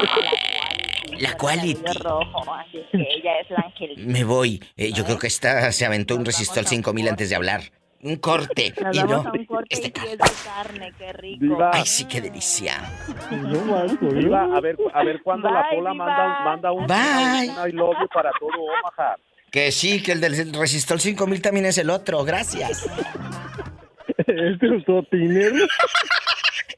[1.19, 1.75] La quality.
[1.83, 4.13] Cabello rojo, así es que ella es la Angelina.
[4.13, 4.63] Me voy.
[4.77, 7.61] Eh, yo creo que esta se aventó un resistor 5000 antes de hablar.
[8.05, 8.75] Un corte.
[8.83, 9.31] Nos Y vamos no.
[9.31, 11.39] a un corte Este y sí es de carne, qué rico.
[11.45, 11.71] Diva.
[11.73, 12.75] Ay, sí, qué delicia.
[13.31, 16.05] Diva, a ver, a ver cuándo la Bye, Pola Diva.
[16.05, 17.51] manda, manda un, Bye.
[17.51, 19.17] un I love you para todo Omaha.
[19.53, 22.25] Que sí, que el del resistor 5000 también es el otro.
[22.25, 22.89] Gracias.
[24.27, 25.53] Este usó tiner.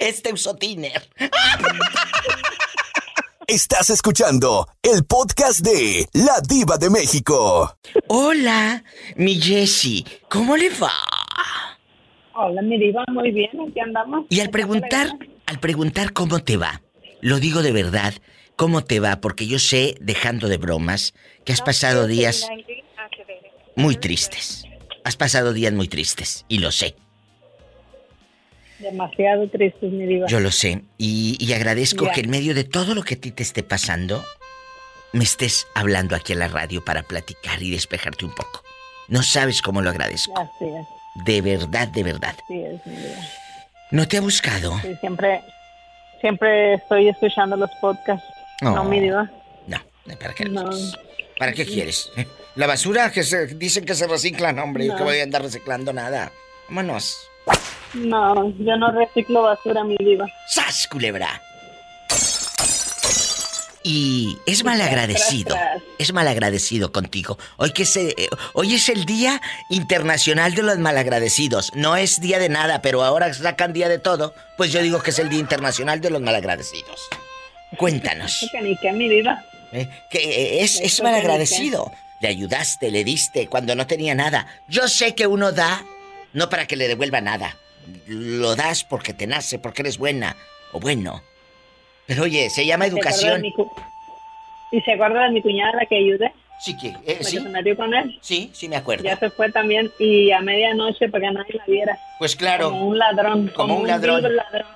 [0.01, 1.09] Este usó tiner.
[3.47, 7.79] Estás escuchando el podcast de La Diva de México.
[8.09, 8.83] Hola,
[9.15, 10.05] mi Jessie.
[10.29, 10.91] ¿Cómo le va?
[12.35, 14.27] Hola, mi diva, muy bien, aquí andamos.
[14.31, 15.11] Y al preguntar,
[15.47, 16.83] al preguntar cómo te va,
[17.21, 18.15] lo digo de verdad,
[18.57, 22.49] cómo te va, porque yo sé, dejando de bromas, que has pasado días
[23.77, 24.65] muy tristes.
[25.05, 26.97] Has pasado días muy tristes, y lo sé,
[28.79, 30.27] Demasiado triste, mi diva.
[30.27, 30.83] yo lo sé.
[30.99, 32.13] Y, y agradezco Ya.
[32.13, 34.25] que en medio de todo lo que a ti te esté pasando,
[35.13, 38.63] me estés hablando aquí a la radio para platicar y despejarte un poco.
[39.09, 40.39] No sabes cómo lo agradezco.
[40.39, 40.87] Así es,
[41.25, 42.35] De verdad, de verdad.
[42.45, 43.21] así es, mi diva.
[43.93, 44.77] ¿No te ha buscado?
[44.81, 45.41] Sí, siempre,
[46.21, 48.27] siempre estoy escuchando los podcasts.
[48.61, 48.75] No.
[48.77, 49.31] No, mi diva.
[49.67, 49.79] No,
[50.19, 50.45] ¿para qué?
[50.47, 50.71] No.
[51.39, 52.11] ¿Para qué quieres?
[52.17, 52.27] ¿Eh?
[52.57, 54.97] La basura que se dicen que se reciclan, hombre, No.
[54.97, 56.31] que voy a andar reciclando nada.
[56.69, 57.17] Vámonos.
[57.95, 60.27] No, yo no reciclo basura, mi diva.
[60.49, 61.41] ¡Sas, culebra!
[63.87, 65.55] Y es malagradecido.
[65.99, 67.39] Es malagradecido contigo.
[67.59, 71.71] Hoy que se, eh, hoy es el Día Internacional de los Malagradecidos.
[71.75, 74.35] No es día de nada, pero ahora sacan día de todo.
[74.57, 77.09] Pues yo digo que es el Día Internacional de los Malagradecidos.
[77.77, 78.49] Cuéntanos.
[78.81, 79.45] Qué, mi diva.
[79.73, 79.89] ¿eh?
[80.11, 81.93] Que eh, es, es malagradecido.
[82.21, 84.47] Le ayudaste, le diste cuando no tenía nada.
[84.69, 85.85] Yo sé que uno da,
[86.33, 87.57] no para que le devuelva nada.
[88.07, 90.37] Lo das porque te nace, porque eres buena
[90.73, 91.23] o bueno.
[92.07, 93.69] Pero oye, se llama ¿Se acuerda de educación.
[94.73, 96.33] ¿Y se acuerda de mi cuñada la que ayudé?
[96.61, 98.19] Sí, que, eh, sí, se metió con él.
[98.23, 99.05] sí, sí me acuerdo.
[99.05, 101.99] Ya se fue también y a medianoche para que nadie la viera.
[102.19, 102.71] Pues claro.
[102.71, 103.53] Como un ladrón.
[103.55, 104.23] Como un ladrón.
[104.23, 104.67] ladrón.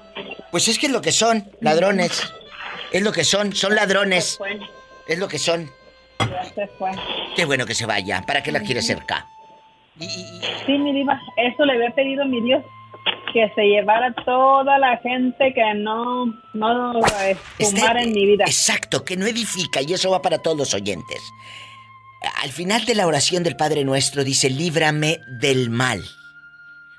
[0.51, 2.32] Pues es que es lo que son, ladrones.
[2.93, 4.39] Es lo que son, son ladrones.
[5.07, 5.70] Es lo que son.
[7.36, 8.22] Qué bueno que se vaya.
[8.22, 9.26] ¿Para qué la quiere cerca?
[9.99, 12.62] Sí, mi diva, eso le había pedido mi Dios.
[13.32, 16.93] Que se llevara toda la gente que no, no
[17.59, 18.45] fumara en mi vida.
[18.45, 21.20] Exacto, que no edifica y eso va para todos los oyentes.
[22.43, 26.03] Al final de la oración del Padre Nuestro dice, líbrame del mal.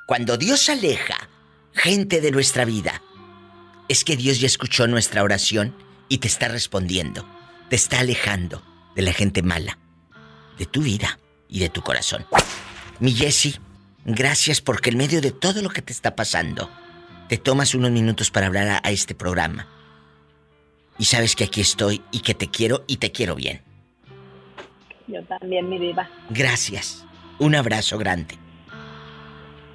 [0.06, 1.30] Cuando Dios aleja
[1.74, 3.02] gente de nuestra vida,
[3.90, 5.76] es que Dios ya escuchó nuestra oración
[6.08, 7.28] y te está respondiendo.
[7.70, 8.64] Te está alejando
[8.96, 9.78] de la gente mala,
[10.58, 11.20] de tu vida
[11.50, 12.26] y de tu corazón.
[13.00, 13.60] Mi Jessie,
[14.06, 16.70] gracias porque en medio de todo lo que te está pasando,
[17.28, 19.68] te tomas unos minutos para hablar a, a este programa.
[21.00, 23.62] Y sabes que aquí estoy y que te quiero y te quiero bien.
[25.08, 26.08] Yo también, mi diva.
[26.30, 27.06] Gracias.
[27.40, 28.38] Un abrazo grande.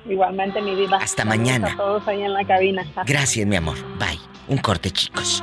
[0.07, 0.99] Igualmente, mi diva.
[0.99, 1.73] Hasta Saludos mañana.
[1.73, 2.83] A todos ahí en la cabina.
[2.83, 3.77] Hasta Gracias, mi amor.
[3.99, 4.21] Bye.
[4.49, 5.43] Un corte, chicos.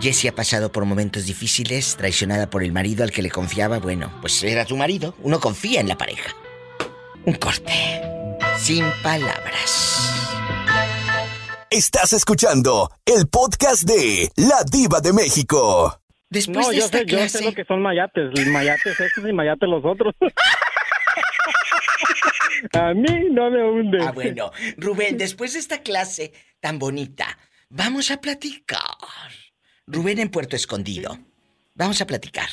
[0.00, 3.78] Jessie ha pasado por momentos difíciles, traicionada por el marido al que le confiaba.
[3.78, 5.14] Bueno, pues era tu marido.
[5.22, 6.34] Uno confía en la pareja.
[7.26, 7.72] Un corte.
[8.58, 10.16] Sin palabras.
[11.68, 16.00] Estás escuchando el podcast de La Diva de México.
[16.30, 18.30] Después no, de yo esta sé, yo sé lo que son mayates.
[18.48, 20.14] Mayates estos y mayates los otros.
[22.72, 23.98] A mí no me hunde.
[24.02, 24.50] Ah, bueno.
[24.76, 27.38] Rubén, después de esta clase tan bonita,
[27.68, 28.78] vamos a platicar.
[29.86, 31.18] Rubén en Puerto Escondido.
[31.74, 32.48] Vamos a platicar.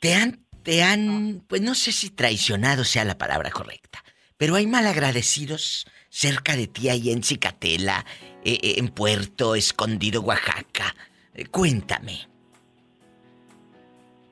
[0.00, 4.02] Te han, te han, pues no sé si traicionado sea la palabra correcta,
[4.36, 8.04] pero hay malagradecidos cerca de ti ahí en Cicatela,
[8.44, 10.94] eh, eh, en Puerto Escondido, Oaxaca.
[11.34, 12.28] Eh, cuéntame.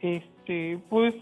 [0.00, 1.14] Este, pues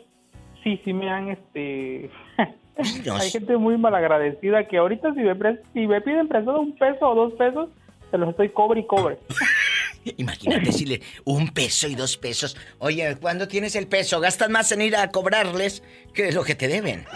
[0.62, 2.10] sí, sí me han, este...
[2.76, 5.34] Hay gente muy malagradecida que ahorita si me,
[5.72, 7.68] si me piden prestado un peso o dos pesos,
[8.10, 9.18] se los estoy cobre y cobre.
[10.18, 12.56] Imagínate si le un peso y dos pesos.
[12.78, 14.20] Oye, ¿cuándo tienes el peso?
[14.20, 17.04] Gastas más en ir a cobrarles que lo que te deben.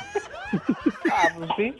[1.10, 1.74] Ah, pues sí.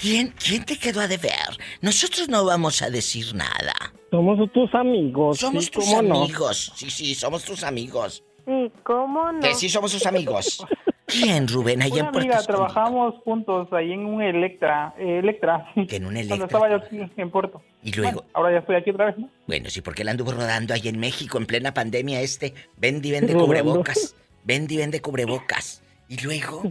[0.00, 1.32] ¿Quién, ¿Quién te quedó a deber?
[1.80, 3.74] Nosotros no vamos a decir nada.
[4.10, 5.38] Somos tus amigos.
[5.38, 6.72] Somos sí, tus amigos.
[6.76, 8.22] Sí, sí, somos tus amigos.
[8.44, 9.40] Sí, ¿cómo no?
[9.40, 10.64] Que sí somos tus amigos.
[11.06, 12.66] ¿Quién, Rubén, allá Una en Puerto amiga, Escondido?
[12.66, 14.94] trabajamos juntos ahí en un Electra.
[14.98, 15.70] eh, Electra.
[15.88, 16.46] Que en un Cuando Electra.
[16.46, 17.62] estaba yo aquí en Puerto.
[17.82, 19.28] Y luego, Bueno, ahora ya estoy aquí otra vez, ¿no?
[19.46, 22.54] bueno, sí, porque él anduvo rodando ahí en México en plena pandemia este.
[22.78, 23.46] Vende y vende Rodando.
[23.46, 24.16] cubrebocas.
[24.44, 25.82] Vende y vende cubrebocas.
[26.08, 26.62] Y luego,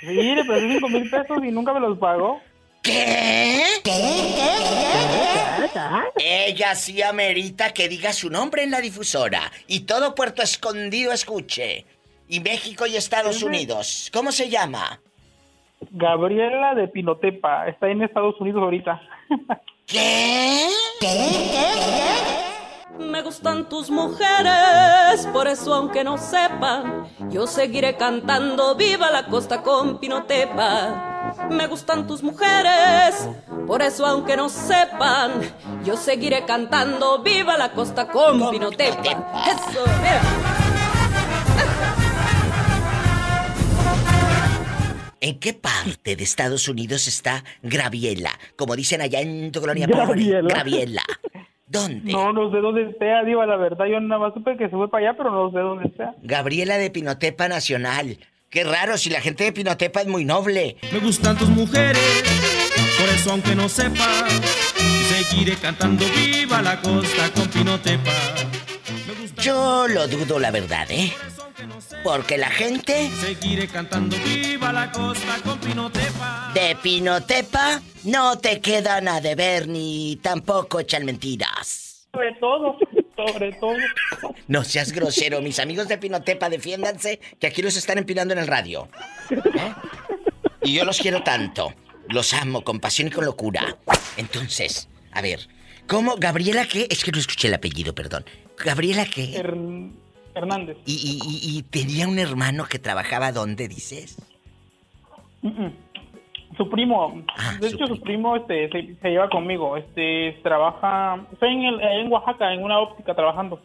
[0.00, 2.40] Sí, le presté cinco mil pesos y nunca me los pagó.
[2.82, 3.62] ¿Qué?
[6.16, 9.50] ella sí amerita que diga su nombre en la difusora.
[9.66, 11.84] Y todo Puerto Escondido escuche.
[12.32, 14.10] Y México y Estados Unidos.
[14.10, 14.98] ¿Cómo se llama?
[15.90, 17.68] Gabriela de Pinotepa.
[17.68, 19.02] Está en Estados Unidos ahorita.
[19.86, 20.66] ¿Qué?
[22.98, 29.62] Me gustan tus mujeres, por eso aunque no sepan, yo seguiré cantando Viva la costa
[29.62, 31.36] con Pinotepa.
[31.50, 33.28] Me gustan tus mujeres,
[33.66, 35.32] por eso aunque no sepan,
[35.84, 39.10] yo seguiré cantando Viva la costa con, Pinotepa.
[39.50, 40.61] Eso, mira.
[45.22, 48.32] ¿En qué parte de Estados Unidos está Graviela?
[48.56, 49.86] Como dicen allá en tu colonia.
[49.86, 51.02] Graviela.
[51.64, 52.10] ¿Dónde?
[52.12, 53.86] No, no sé dónde sea, Diva, la verdad.
[53.86, 56.12] Yo nada más supe que se fue para allá, pero no sé dónde sea.
[56.22, 58.18] Gabriela de Pinotepa Nacional.
[58.50, 60.76] Qué raro, si la gente de Pinotepa es muy noble.
[60.92, 62.24] Me gustan tus mujeres,
[62.98, 64.26] por eso aunque no sepa,
[65.06, 68.10] seguiré cantando viva la costa con Pinotepa.
[69.40, 71.12] Yo lo dudo, la verdad, ¿eh?
[72.04, 76.50] Porque la gente Seguiré cantando viva la costa con Pinotepa.
[76.54, 82.06] de Pinotepa no te quedan a deber ni tampoco echan mentiras.
[82.12, 82.76] Sobre todo,
[83.16, 83.76] sobre todo.
[84.48, 88.46] No seas grosero, mis amigos de Pinotepa, defiéndanse, que aquí los están empinando en el
[88.46, 88.88] radio.
[89.30, 89.72] ¿Eh?
[90.62, 91.72] Y yo los quiero tanto.
[92.08, 93.78] Los amo con pasión y con locura.
[94.16, 95.48] Entonces, a ver,
[95.86, 96.16] ¿cómo?
[96.16, 96.86] ¿Gabriela qué?
[96.90, 98.24] Es que no escuché el apellido, perdón.
[98.62, 99.42] ¿Gabriela qué?
[100.34, 100.76] Hernández.
[100.86, 104.16] ¿Y, y, y- y tenía un hermano que trabajaba dónde, dices?
[106.56, 111.48] Su primo, Ah, de hecho su primo este, se, se lleva conmigo, este trabaja, estoy
[111.54, 113.60] en, el, en Oaxaca, en una óptica trabajando.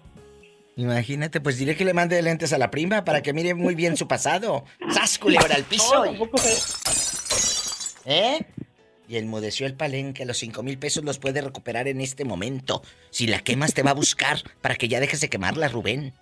[0.77, 3.97] Imagínate, pues diré que le mande lentes a la prima para que mire muy bien
[3.97, 4.63] su pasado.
[4.89, 5.93] ¡Sas, culebra al piso!
[5.95, 8.45] No, tampoco se- ¿Eh?
[9.09, 10.25] Y enmudeció el palenque.
[10.25, 12.83] Los cinco mil pesos los puede recuperar en este momento.
[13.09, 16.13] Si la quemas, te va a buscar para que ya dejes de quemarla, Rubén.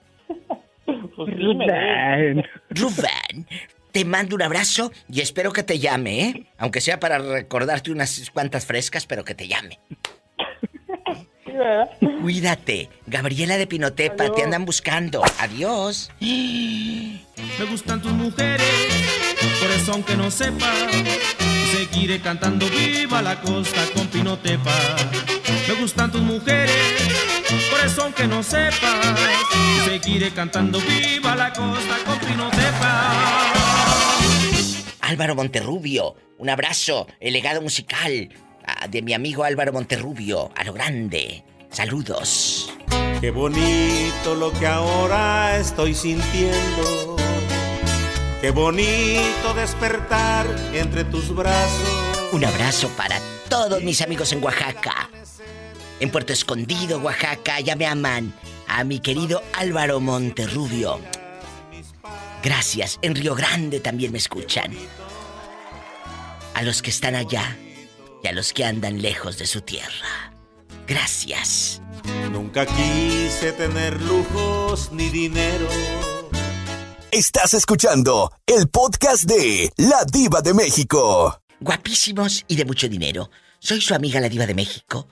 [1.15, 2.43] Pues debe.
[2.69, 3.47] Rubén,
[3.91, 6.45] te mando un abrazo y espero que te llame, ¿eh?
[6.57, 9.79] Aunque sea para recordarte unas cuantas frescas, pero que te llame.
[12.21, 12.89] Cuídate.
[13.07, 15.21] Gabriela de Pinotepa, te andan buscando.
[15.39, 16.11] Adiós.
[16.19, 18.61] Me gustan tus mujeres,
[19.61, 20.73] por eso aunque no sepa,
[21.71, 24.73] seguiré cantando viva la costa con Pinotepa.
[25.67, 26.71] Me gustan tus mujeres,
[27.85, 28.99] eso aunque no sepa,
[29.85, 33.53] seguiré cantando viva la costa con Pinotepa.
[35.01, 38.29] Álvaro Monterrubio, un abrazo, el legado musical
[38.65, 41.43] ah, de mi amigo Álvaro Monterrubio, a lo grande.
[41.69, 42.73] Saludos.
[43.21, 47.15] Qué bonito lo que ahora estoy sintiendo.
[48.41, 52.29] Qué bonito despertar entre tus brazos.
[52.31, 55.09] Un abrazo para todos mis amigos en Oaxaca.
[55.99, 58.33] En Puerto Escondido, Oaxaca, ya me aman.
[58.67, 60.99] A mi querido Álvaro Monterrubio.
[62.43, 62.99] Gracias.
[63.01, 64.73] En Río Grande también me escuchan.
[66.53, 67.57] A los que están allá
[68.23, 70.33] y a los que andan lejos de su tierra.
[70.87, 71.81] Gracias.
[72.31, 75.67] Nunca quise tener lujos ni dinero.
[77.11, 81.41] Estás escuchando el podcast de La Diva de México.
[81.61, 83.29] Guapísimos y de mucho dinero.
[83.59, 85.07] Soy su amiga la diva de México.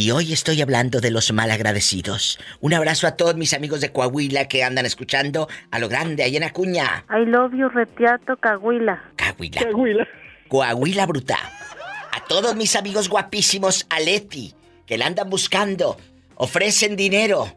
[0.00, 2.38] Y hoy estoy hablando de los malagradecidos.
[2.60, 6.38] Un abrazo a todos mis amigos de Coahuila que andan escuchando a lo grande, ahí
[6.38, 7.04] en Acuña.
[7.10, 9.12] I love you, Retiato, Cahuila.
[9.18, 10.08] Coahuila.
[10.48, 11.36] Coahuila bruta.
[12.12, 14.54] A todos mis amigos guapísimos, a Leti,
[14.86, 15.98] que la andan buscando.
[16.36, 17.54] Ofrecen dinero.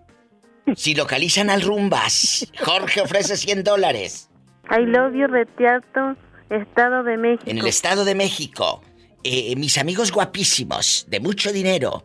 [0.75, 4.29] Si localizan al Rumbas, Jorge ofrece 100 dólares.
[4.69, 6.17] I love you, Retiato,
[6.49, 7.49] Estado de México.
[7.49, 8.83] En el Estado de México,
[9.23, 12.03] eh, mis amigos guapísimos, de mucho dinero,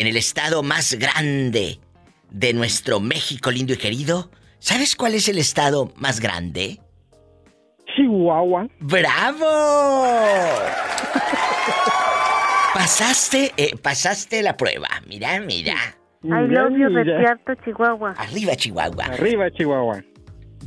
[0.00, 1.80] en el estado más grande
[2.30, 6.80] de nuestro México lindo y querido, ¿sabes cuál es el estado más grande?
[7.96, 8.68] Chihuahua.
[8.80, 9.46] ¡Bravo!
[12.74, 14.88] pasaste, eh, pasaste la prueba.
[15.06, 15.74] Mira, mira.
[16.22, 18.14] I love you, Despierto, Chihuahua.
[18.18, 19.04] Arriba, Chihuahua.
[19.04, 20.02] Arriba, Chihuahua.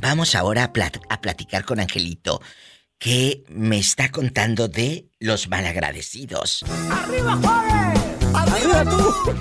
[0.00, 2.40] Vamos ahora a, plat- a platicar con Angelito,
[2.98, 6.64] que me está contando de los malagradecidos.
[6.90, 7.71] ¡Arriba, Juárez!
[8.74, 9.32] ¡Arriba tú!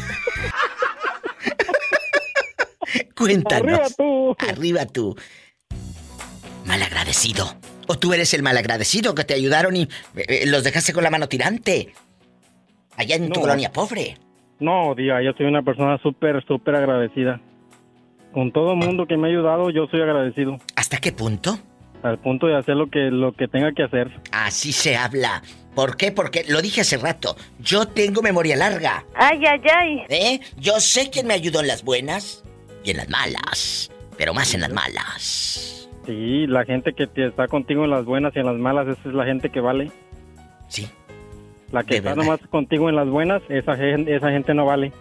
[3.16, 3.80] Cuéntanos.
[3.80, 4.36] Arriba tú.
[4.40, 5.16] Arriba tú.
[6.66, 7.46] Malagradecido.
[7.88, 9.88] O tú eres el malagradecido que te ayudaron y eh,
[10.28, 11.94] eh, los dejaste con la mano tirante.
[12.98, 13.42] Allá en tu No.
[13.42, 14.18] colonia pobre.
[14.60, 17.42] No, Diva, yo soy una persona súper, súper agradecida.
[18.34, 20.58] Con todo el mundo que me ha ayudado, yo soy agradecido.
[20.76, 21.58] ¿Hasta qué punto?
[22.04, 24.10] Al punto de hacer lo que, lo que tenga que hacer.
[24.32, 25.42] Así se habla.
[25.76, 26.12] ¿Por qué?
[26.12, 27.36] Porque lo dije hace rato.
[27.60, 29.06] Yo tengo memoria larga.
[29.16, 30.04] Ay, ay, ay.
[30.10, 30.40] ¿Eh?
[30.58, 32.44] Yo sé quién me ayudó en las buenas
[32.84, 33.90] y en las malas.
[34.18, 35.88] Pero más en las malas.
[36.06, 39.10] Sí, la gente que te está contigo en las buenas y en las malas, esa
[39.10, 39.92] es la gente que vale.
[40.68, 40.90] Sí.
[41.72, 42.24] La que De está verdad.
[42.26, 44.92] nomás contigo en las buenas, esa gente, esa gente no vale.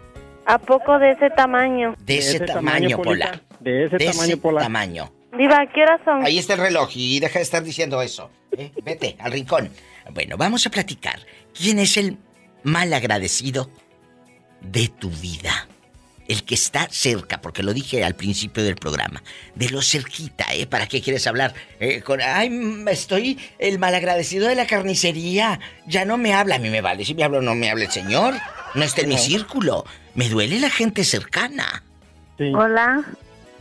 [0.47, 1.95] ¿A poco de ese tamaño?
[2.01, 3.31] De ese, tamaño, Polita.
[3.33, 3.43] Pola.
[3.61, 4.61] De ese tamaño, Pola.
[4.63, 5.11] tamaño.
[5.37, 6.25] Diva, ¿qué horas son?
[6.25, 8.31] Ahí está el reloj y deja de estar diciendo eso.
[8.57, 8.71] ¿eh?
[8.85, 9.71] Vete al rincón.
[10.13, 11.21] Bueno, vamos a platicar.
[11.55, 12.19] ¿Quién es el
[12.63, 13.71] mal agradecido
[14.61, 15.69] de tu vida?
[16.29, 19.21] El que está cerca, porque lo dije al principio del programa.
[19.57, 20.67] De lo cerquita, ¿eh?
[20.67, 21.55] ¿Para qué quieres hablar?
[21.81, 25.59] Eh, con, ay, mm, estoy el malagradecido de la carnicería.
[25.87, 26.55] Ya no me habla.
[26.55, 27.05] A mí me vale.
[27.05, 28.35] Si me habla o no me habla el señor.
[28.75, 29.85] No está en mi círculo.
[30.15, 31.83] Me duele la gente cercana.
[32.39, 32.53] Sí.
[32.55, 33.05] Hola.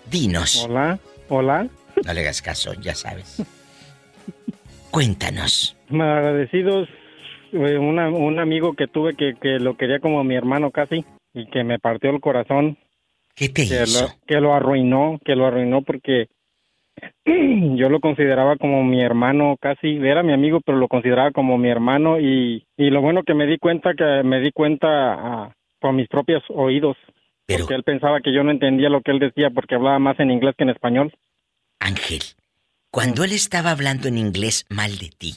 [0.09, 0.63] Dinos.
[0.63, 1.67] Hola, hola.
[2.03, 3.37] No le hagas caso, ya sabes.
[4.91, 5.75] Cuéntanos.
[5.91, 6.87] Agradecidos,
[7.51, 11.45] eh, una- un amigo que tuve que, que lo quería como mi hermano casi y
[11.47, 12.77] que me partió el corazón.
[13.35, 14.03] ¿Qué te que hizo?
[14.03, 16.27] Lo, que lo arruinó, que lo arruinó porque
[17.25, 21.69] yo lo consideraba como mi hermano casi, era mi amigo, pero lo consideraba como mi
[21.69, 25.93] hermano y, y lo bueno que me di cuenta, que me di cuenta ah, por
[25.93, 26.97] mis propios oídos.
[27.47, 30.29] Porque él pensaba que yo no entendía lo que él decía porque hablaba más en
[30.29, 31.11] inglés que en español.
[31.79, 32.19] Ángel,
[32.91, 35.35] cuando él estaba hablando en inglés mal de ti,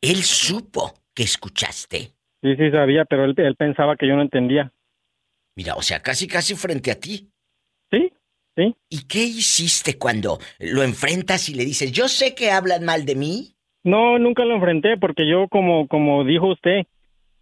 [0.00, 2.12] él supo que escuchaste.
[2.42, 4.72] Sí, sí sabía, pero él, él pensaba que yo no entendía.
[5.56, 7.30] Mira, o sea, casi casi frente a ti.
[7.90, 8.12] Sí,
[8.56, 8.76] sí.
[8.90, 13.14] ¿Y qué hiciste cuando lo enfrentas y le dices, yo sé que hablan mal de
[13.14, 13.56] mí?
[13.84, 16.86] No, nunca lo enfrenté porque yo como como dijo usted,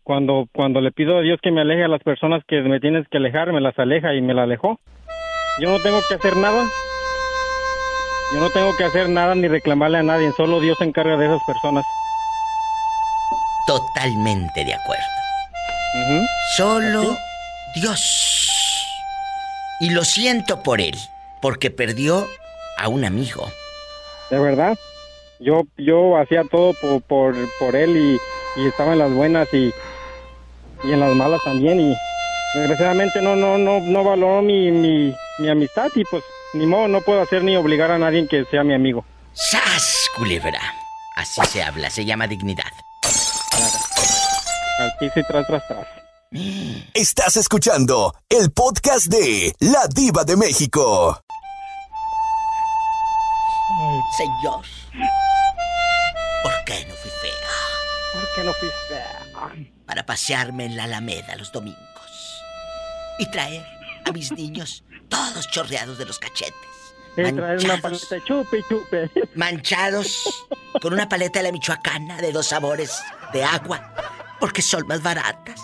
[0.03, 3.09] cuando cuando le pido a Dios que me aleje a las personas que me tienes
[3.09, 4.79] que alejar, me las aleja y me la alejó.
[5.61, 6.66] Yo no tengo que hacer nada.
[8.33, 11.27] Yo no tengo que hacer nada ni reclamarle a nadie, solo Dios se encarga de
[11.27, 11.85] esas personas.
[13.66, 15.05] Totalmente de acuerdo.
[16.57, 17.16] Solo
[17.75, 18.01] Dios.
[19.81, 20.97] Y lo siento por él,
[21.41, 22.27] porque perdió
[22.79, 23.49] a un amigo.
[24.31, 24.77] De verdad.
[25.41, 29.72] Yo yo hacía todo por por, por él y, y estaba en las buenas y,
[30.85, 31.97] y en las malas también y
[32.55, 36.22] desgraciadamente no no no no valoró mi, mi, mi amistad y pues
[36.55, 39.05] ni modo no puedo hacer ni obligar a nadie que sea mi amigo.
[39.33, 40.61] ¡Sas, culebra!
[41.17, 42.73] Así se habla, se llama dignidad.
[44.99, 45.87] Piso y tras tras tras.
[46.95, 51.21] Estás escuchando el podcast de La Diva de México.
[54.17, 54.65] Señor,
[56.43, 58.13] ¿por qué no fui fea?
[58.13, 59.67] ¿Por qué no fui fea?
[59.87, 62.43] Para pasearme en la Alameda los domingos
[63.19, 63.65] y traer
[64.05, 66.55] a mis niños todos chorreados de los cachetes.
[67.17, 69.11] Y traer una manchados, paleta chupe chupe.
[69.37, 70.47] manchados
[70.83, 73.01] con una paleta de la michoacana de dos sabores
[73.33, 73.95] de agua,
[74.41, 75.61] porque son más baratas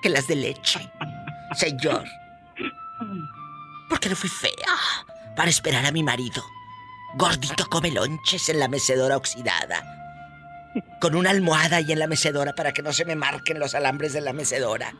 [0.00, 0.80] que las de leche.
[1.56, 2.04] Señor,
[3.88, 4.52] ¿por qué no fui fea?
[5.34, 6.44] Para esperar a mi marido,
[7.16, 9.82] gordito come lonches en la mecedora oxidada,
[11.00, 14.12] con una almohada ahí en la mecedora para que no se me marquen los alambres
[14.12, 14.94] de la mecedora.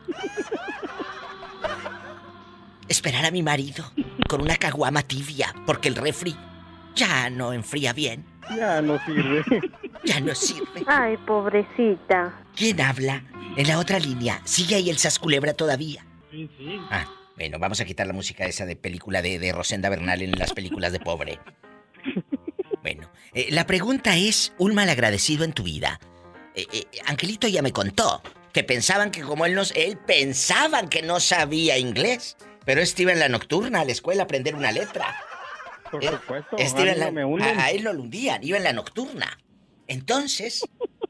[2.89, 3.91] Esperar a mi marido
[4.27, 6.35] con una caguama tibia, porque el refri
[6.95, 8.25] ya no enfría bien.
[8.55, 9.43] Ya no sirve.
[10.05, 10.83] Ya no sirve.
[10.87, 12.33] Ay, pobrecita.
[12.55, 13.21] ¿Quién habla?
[13.57, 14.39] En la otra línea.
[14.45, 16.05] ¿Sigue ahí el Sasculebra todavía?
[16.31, 16.79] Sí, sí.
[16.89, 17.05] Ah,
[17.35, 20.53] bueno, vamos a quitar la música esa de película de, de Rosenda Bernal en las
[20.53, 21.39] películas de pobre.
[22.81, 25.99] Bueno, eh, la pregunta es, un malagradecido en tu vida.
[26.55, 28.21] Eh, eh, Angelito ya me contó
[28.53, 29.63] que pensaban que como él no...
[29.75, 32.37] Él pensaban que no sabía inglés.
[32.69, 35.15] Pero este iba en la nocturna a la escuela a aprender una letra.
[35.89, 36.55] Por Eh, supuesto.
[36.59, 37.59] este iba en la- hunden.
[37.59, 39.39] a, a él no lo hundían, iba en la nocturna.
[39.87, 40.61] Entonces,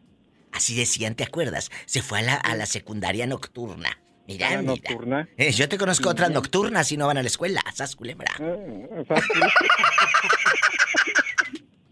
[0.54, 1.70] así decían, ¿te acuerdas?
[1.86, 4.00] Se fue a la, a la secundaria nocturna.
[4.26, 4.62] Mira, mira.
[4.62, 5.28] nocturna.
[5.36, 7.62] Eh, yo te conozco otras nocturnas y no van a la escuela.
[7.76, 8.32] Sas culebra.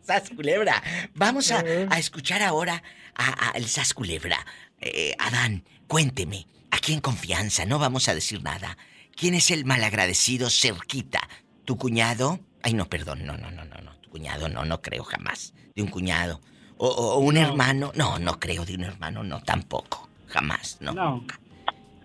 [0.02, 0.81] Sas culebra.
[1.14, 2.81] Vamos a, a escuchar ahora
[3.15, 4.45] a, a el Sas culebra.
[4.80, 8.77] Eh, Adán, cuénteme, aquí en confianza, no vamos a decir nada.
[9.18, 11.19] ¿Quién es el malagradecido cerquita?
[11.65, 12.39] ¿Tu cuñado?
[12.61, 13.91] Ay, no, perdón, no, no, no, no, no.
[14.02, 15.53] Tu cuñado, no, no creo jamás.
[15.76, 16.39] De un cuñado.
[16.77, 17.91] O, un hermano.
[17.95, 20.07] No, no creo de un hermano, no, tampoco.
[20.27, 20.94] Jamás, no.
[20.94, 21.26] No,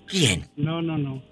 [0.06, 0.48] ¿Quién?
[0.56, 1.22] no, no, no.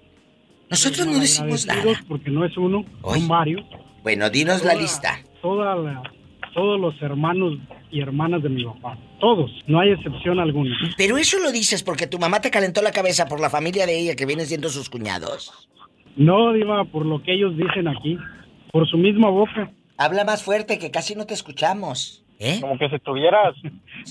[0.69, 1.83] Nosotros no decimos nada.
[2.07, 3.19] Porque no es uno, Hoy.
[3.19, 3.65] son varios.
[4.03, 5.19] Bueno, dinos la lista.
[5.41, 6.03] Toda la-
[6.53, 7.57] todos los hermanos
[7.91, 8.97] y hermanas de mi papá.
[9.19, 10.75] Todos, no hay excepción alguna.
[10.97, 13.97] Pero eso lo dices porque tu mamá te calentó la cabeza por la familia de
[13.99, 15.67] ella que vienen siendo sus cuñados.
[16.15, 18.17] No, Diva, por lo que ellos dicen aquí,
[18.71, 19.71] por su misma boca.
[19.97, 22.23] Habla más fuerte que casi no te escuchamos.
[22.39, 22.57] ¿Eh?
[22.59, 23.55] Como que si tuvieras.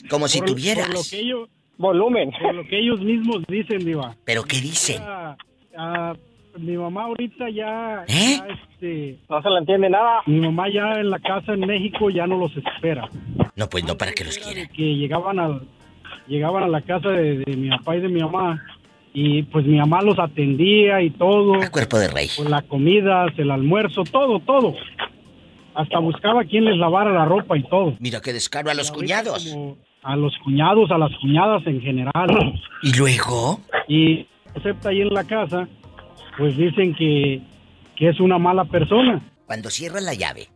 [0.08, 0.86] Como si Por- tuvieras.
[0.86, 1.48] Por lo que ellos,
[1.78, 2.30] Volumen.
[2.40, 4.14] por lo que ellos mismos dicen, Diva.
[4.24, 5.02] ¿Pero qué dicen?
[5.76, 6.14] Ah,
[6.58, 8.38] mi mamá ahorita ya, ¿Eh?
[8.38, 10.22] ya, este, No se le entiende nada.
[10.26, 13.08] mi mamá ya en la casa en México ya no los espera.
[13.56, 14.66] No, pues no para que los quiera.
[14.68, 15.62] Que llegaban al,
[16.26, 18.62] llegaban a la casa de, de mi papá y de mi mamá
[19.12, 21.54] y pues mi mamá los atendía y todo.
[21.60, 22.28] A cuerpo de rey.
[22.36, 24.74] Pues la comida, el almuerzo, todo, todo.
[25.74, 27.94] Hasta buscaba quien les lavara la ropa y todo.
[28.00, 29.56] Mira qué descaro a los cuñados.
[30.02, 32.60] A los cuñados, a las cuñadas en general.
[32.82, 33.60] ¿Y luego?
[33.88, 35.68] Y acepta ahí en la casa,
[36.36, 37.42] pues dicen que,
[37.96, 39.32] que es una mala persona.
[39.46, 40.48] Cuando cierras la llave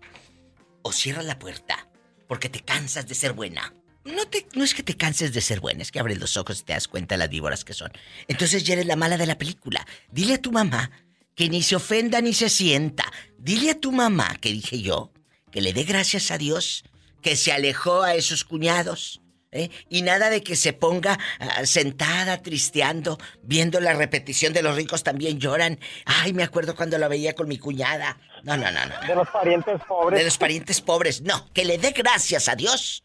[0.82, 1.88] o cierras la puerta
[2.26, 3.74] porque te cansas de ser buena.
[4.04, 6.60] No, te, no es que te canses de ser buena, es que abres los ojos
[6.60, 7.90] y te das cuenta de las víboras que son.
[8.28, 9.86] Entonces ya eres la mala de la película.
[10.10, 10.90] Dile a tu mamá
[11.34, 13.04] que ni se ofenda ni se sienta.
[13.38, 15.10] Dile a tu mamá, que dije yo,
[15.50, 16.84] que le dé gracias a Dios,
[17.22, 19.20] que se alejó a esos cuñados.
[19.54, 19.70] ¿Eh?
[19.88, 25.02] Y nada de que se ponga ah, sentada, tristeando, viendo la repetición de los ricos
[25.02, 25.78] también lloran.
[26.04, 28.18] Ay, me acuerdo cuando la veía con mi cuñada.
[28.42, 29.06] No, no, no, no.
[29.08, 30.18] De los parientes pobres.
[30.18, 31.22] De los parientes pobres.
[31.22, 33.02] No, que le dé gracias a Dios.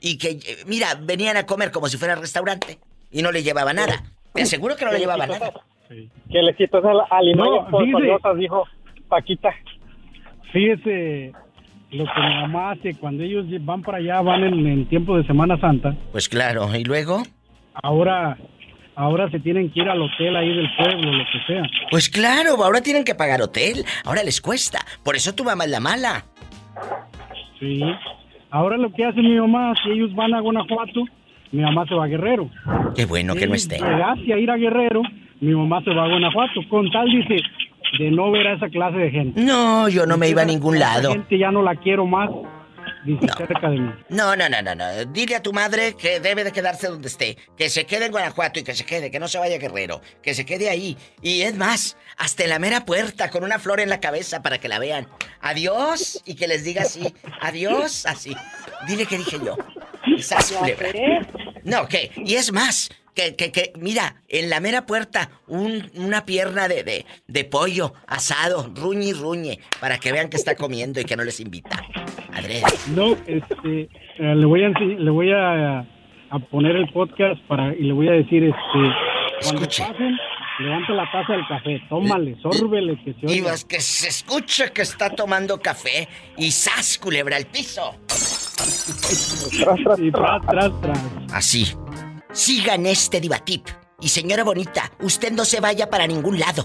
[0.00, 2.78] Y que, eh, mira, venían a comer como si fuera restaurante.
[3.10, 4.04] Y no le llevaba nada.
[4.32, 5.52] Te aseguro que no le llevaba nada.
[5.88, 8.64] Que le quitas al, al No, por dice- cosas, dijo
[9.08, 9.50] Paquita.
[10.52, 11.32] Fíjese
[11.92, 15.24] lo que mi mamá hace cuando ellos van para allá, van en, en tiempo de
[15.26, 15.94] Semana Santa.
[16.12, 17.22] Pues claro, ¿y luego?
[17.82, 18.36] Ahora,
[18.94, 21.62] ahora se tienen que ir al hotel ahí del pueblo, lo que sea.
[21.90, 23.84] Pues claro, ahora tienen que pagar hotel.
[24.04, 24.78] Ahora les cuesta.
[25.04, 26.24] Por eso tu mamá es la mala.
[27.58, 27.80] Sí.
[28.50, 31.04] Ahora lo que hace mi mamá, si ellos van a Guanajuato,
[31.52, 32.50] mi mamá se va a Guerrero.
[32.94, 33.76] Qué bueno que no esté.
[33.76, 35.02] llegase a ir a Guerrero,
[35.40, 36.60] mi mamá se va a Guanajuato.
[36.68, 37.36] Con tal, dice,
[37.98, 39.40] de no ver a esa clase de gente.
[39.40, 41.12] No, yo no me iba a ningún lado.
[41.12, 42.30] gente ya no la quiero más,
[43.04, 43.90] dice, cerca de mí.
[44.08, 45.04] No, no, no, no, no.
[45.06, 47.36] Dile a tu madre que debe de quedarse donde esté.
[47.56, 50.00] Que se quede en Guanajuato y que se quede, que no se vaya Guerrero.
[50.22, 50.96] Que se quede ahí.
[51.22, 54.58] Y es más, hasta en la mera puerta con una flor en la cabeza para
[54.58, 55.08] que la vean.
[55.40, 57.14] Adiós y que les diga así.
[57.40, 58.34] Adiós, así.
[58.86, 59.56] Dile que dije yo.
[60.58, 60.88] Culebra.
[61.64, 62.10] No, ¿qué?
[62.16, 62.90] Y es más,
[63.20, 67.92] que, que, que, mira, en la mera puerta, un- una pierna de, de, de pollo
[68.06, 71.82] asado, ruñe y ruñe, para que vean que está comiendo y que no les invita.
[72.32, 72.62] Adrede.
[72.94, 73.82] No, este,
[74.18, 78.08] eh, le voy a le voy a, a poner el podcast para y le voy
[78.08, 80.16] a decir, este, cuando pasen,
[80.60, 83.50] levante la taza del café, tómale, sórbele, que se Y oiga.
[83.52, 87.96] vas que se escuche que está tomando café y ¡zas, culebra al piso!
[89.98, 90.98] Y tras, tras, tras.
[91.32, 91.66] Así.
[92.32, 93.66] Sigan este Divatip.
[94.00, 96.64] Y señora bonita, usted no se vaya para ningún lado.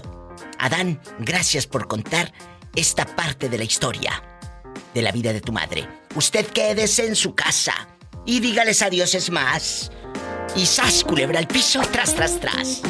[0.58, 2.32] Adán, gracias por contar
[2.74, 4.22] esta parte de la historia
[4.94, 5.86] de la vida de tu madre.
[6.14, 7.74] Usted quédese en su casa
[8.24, 9.92] y dígales adiós es más.
[10.54, 12.80] Y sas, culebra al piso, tras, tras, tras.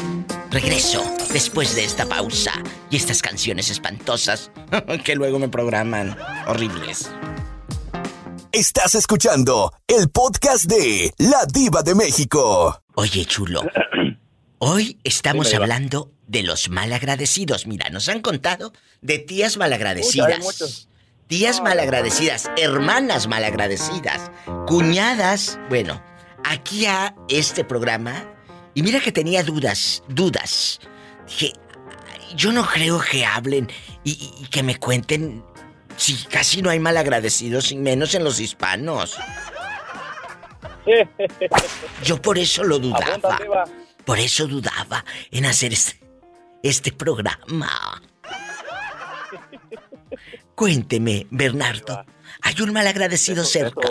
[0.51, 2.53] Regreso después de esta pausa
[2.89, 4.51] y estas canciones espantosas
[5.03, 6.17] que luego me programan
[6.47, 7.09] horribles.
[8.57, 12.81] Estás escuchando el podcast de La Diva de México.
[12.95, 13.61] Oye, chulo.
[14.57, 17.67] Hoy estamos Dime, hablando de los malagradecidos.
[17.67, 18.73] Mira, nos han contado
[19.03, 20.89] de tías malagradecidas.
[21.27, 24.31] Tías malagradecidas, hermanas malagradecidas,
[24.65, 25.59] cuñadas.
[25.69, 26.03] Bueno,
[26.43, 28.25] aquí a este programa.
[28.73, 30.79] Y mira que tenía dudas, dudas.
[31.27, 31.53] Dije,
[32.11, 33.69] "Ay, yo no creo que hablen
[34.03, 35.43] y que me cuenten
[35.97, 39.17] si casi no hay malagradecidos, y menos en los hispanos.
[42.03, 43.65] Yo por eso lo dudaba.
[44.05, 45.99] Por eso dudaba en hacer este,
[46.63, 47.69] este programa.
[50.55, 52.05] Cuénteme, Bernardo.
[52.41, 53.89] ¿Hay un malagradecido cerca?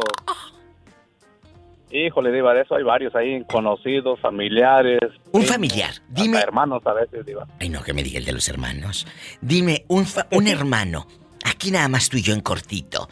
[1.91, 4.99] Híjole, Diva, de eso hay varios ahí, conocidos, familiares.
[5.33, 6.39] Un familiar, dime.
[6.39, 7.47] hermanos a veces, Diva.
[7.61, 9.07] Ay, no, que me diga el de los hermanos.
[9.41, 11.07] Dime, un, un hermano,
[11.47, 13.09] aquí nada más tú y yo en cortito.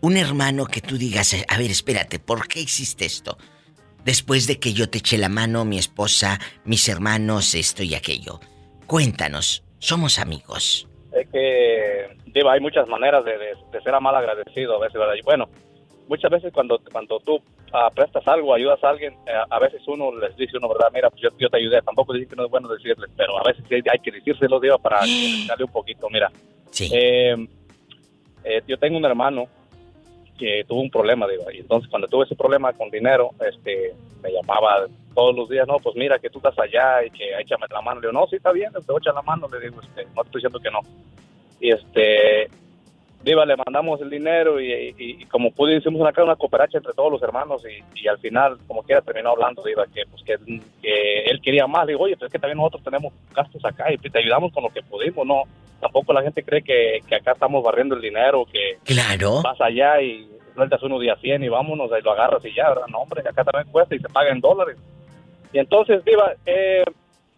[0.00, 3.38] Un hermano que tú digas, a ver, espérate, ¿por qué hiciste esto?
[4.04, 8.40] Después de que yo te eché la mano, mi esposa, mis hermanos, esto y aquello.
[8.86, 10.86] Cuéntanos, somos amigos.
[11.12, 15.14] Es que, Diva, hay muchas maneras de, de ser mal agradecido a veces, ¿verdad?
[15.14, 15.48] Y bueno,
[16.08, 17.40] muchas veces cuando, cuando tú
[17.72, 20.88] ah, prestas algo, ayudas a alguien, eh, a veces uno les dice uno, ¿verdad?
[20.92, 23.64] Mira, pues yo, te ayudé, tampoco dice que no es bueno decirles, pero a veces
[23.70, 25.00] hay que decírselo, digo, para
[25.48, 26.08] darle un poquito.
[26.10, 26.30] Mira,
[26.92, 27.36] eh,
[28.44, 29.46] eh, yo tengo un hermano
[30.38, 34.32] que tuvo un problema, digo, y entonces cuando tuve ese problema con dinero, este, me
[34.32, 37.80] llamaba todos los días, no, pues mira que tú estás allá y que échame la
[37.80, 38.00] mano.
[38.00, 40.04] Le digo, no, sí está bien, te voy a echar la mano, le digo, este,
[40.14, 40.80] no estoy diciendo que no.
[41.60, 42.50] Y este,
[43.24, 47.62] Diva, le mandamos el dinero y, como pude, hicimos una, cooperacha entre todos los hermanos
[47.94, 51.86] y, al final, como quiera, terminó hablando, Diva, que, pues, que, él quería más.
[51.86, 54.64] Le digo, oye, pero es que también nosotros tenemos gastos acá y te ayudamos con
[54.64, 55.44] lo que pudimos, ¿no?
[55.80, 59.42] Tampoco la gente cree que, acá estamos barriendo el dinero, que claro.
[59.42, 62.86] vas allá y sueltas uno día 100 y vámonos, ahí lo agarras y ya, ¿verdad?
[62.88, 64.76] No, hombre, acá también cuesta y se paga en dólares.
[65.52, 66.84] Y entonces, Diva, eh,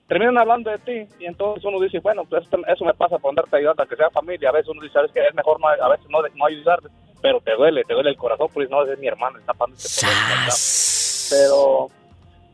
[0.07, 3.57] terminan hablando de ti y entonces uno dice, bueno, pues eso me pasa por andarte
[3.57, 4.51] ayudando a que sea familia.
[4.51, 6.89] A veces uno dice, sabes que es mejor no, a veces no, no ayudarte,
[7.21, 10.07] pero te duele, te duele el corazón, porque no, es mi hermano, está pasando este
[11.31, 11.89] Pero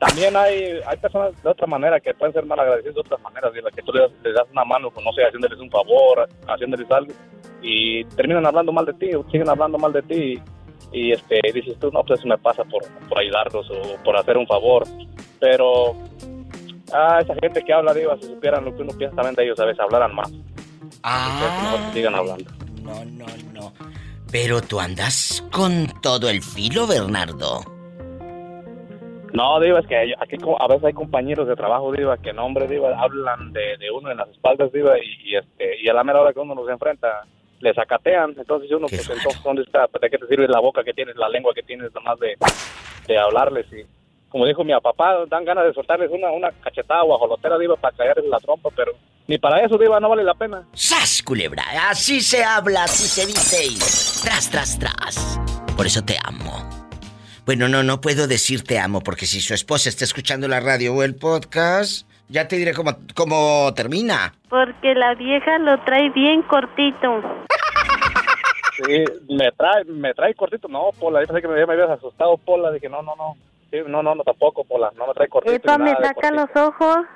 [0.07, 3.53] también hay, hay personas de otra manera que pueden ser mal agradecidos de otras maneras,
[3.53, 7.13] de que tú les, das una mano, pues, no sé, haciéndoles un favor, haciéndoles algo,
[7.63, 10.41] y terminan hablando mal de ti, o siguen hablando mal de ti,
[10.93, 14.37] y este dices tú, no, pues eso me pasa por, por ayudarlos o por hacer
[14.37, 14.85] un favor.
[15.41, 15.97] Pero
[16.93, 19.59] Ah, esa gente que habla, digo, si supieran lo que uno piensa también de ellos,
[19.59, 20.31] a veces hablaran más.
[21.03, 21.91] Ah.
[21.95, 22.51] sigan hablando.
[22.83, 23.73] No, no, no.
[24.31, 27.72] Pero tú andas con todo el filo, Bernardo.
[29.33, 32.69] No, digo, es que aquí a veces hay compañeros de trabajo, digo, que no, hombre,
[32.69, 36.21] digo, hablan de, de, uno en las espaldas, digo, y, este, y a la mera
[36.21, 37.25] hora que uno los enfrenta,
[37.61, 38.35] le sacatean.
[38.37, 39.89] Entonces uno, pues, entonces, ¿dónde está?
[40.01, 42.37] ¿De qué te sirve la boca que tienes, la lengua que tienes, nomás de,
[43.07, 43.67] de hablarles?
[43.73, 43.87] Y,
[44.29, 47.97] como dijo mi papá, dan ganas de soltarles una, una cachetada o ajolotera, diva, para
[47.97, 48.93] caerles la trompa, pero
[49.27, 50.67] ni para eso, diva, no vale la pena.
[50.73, 51.63] ¡Sas, culebra!
[51.89, 53.79] Así se habla, así se dice y
[54.25, 55.41] tras, tras, tras.
[55.77, 56.82] Por eso te amo.
[57.45, 60.95] Bueno, no, no puedo decir te amo, porque si su esposa está escuchando la radio
[60.95, 64.35] o el podcast, ya te diré cómo, cómo termina.
[64.49, 67.23] Porque la vieja lo trae bien cortito.
[68.77, 70.69] Sí, me trae, me trae cortito.
[70.69, 72.71] No, Pola, yo pensé que me, me habías asustado, Pola.
[72.71, 73.37] Dije, no, no, no
[73.87, 74.93] no, no, no, tampoco, Pola.
[74.97, 75.55] No me trae cortito.
[75.55, 77.07] Epa, me saca los ojos.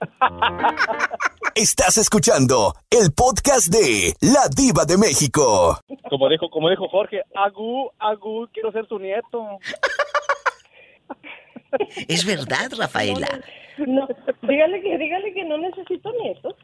[1.54, 5.78] Estás escuchando el podcast de La Diva de México.
[6.08, 9.58] Como dijo, como dijo Jorge, Agu, Agu, quiero ser su nieto.
[12.08, 13.40] Es verdad, Rafaela.
[13.78, 14.06] No,
[14.42, 16.54] dígale que, dígale que no necesito nietos.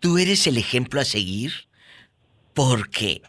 [0.00, 1.52] Tú eres el ejemplo a seguir
[2.54, 3.22] porque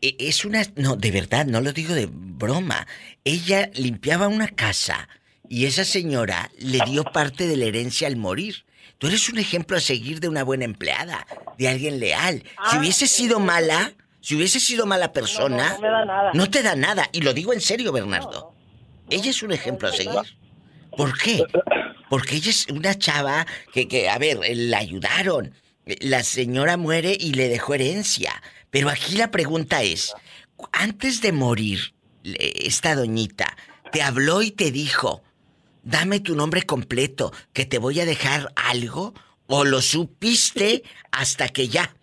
[0.00, 0.62] e, es una...
[0.76, 2.86] No, de verdad, no lo digo de broma.
[3.24, 5.08] Ella limpiaba una casa
[5.48, 8.64] y esa señora le dio parte de la herencia al morir.
[9.04, 11.26] Tú eres un ejemplo a seguir de una buena empleada,
[11.58, 12.42] de alguien leal.
[12.42, 16.30] si ah, hubiese sido mala, si hubiese sido mala persona, no, me da nada.
[16.32, 17.10] no te da nada.
[17.12, 18.54] Y lo digo en serio, Bernardo.
[19.10, 20.38] ella es un ejemplo a seguir.
[20.96, 21.44] ¿Por qué?
[22.08, 25.52] Porque ella es una chava que, que, a ver, la ayudaron.
[25.84, 28.42] La señora muere y le dejó herencia.
[28.70, 30.14] Pero aquí la pregunta es,
[30.72, 33.54] antes de morir, esta doñita
[33.92, 35.22] te habló y te dijo,
[35.84, 39.14] dame tu nombre completo, que te voy a dejar algo,
[39.46, 40.82] o lo supiste
[41.12, 41.94] hasta que ya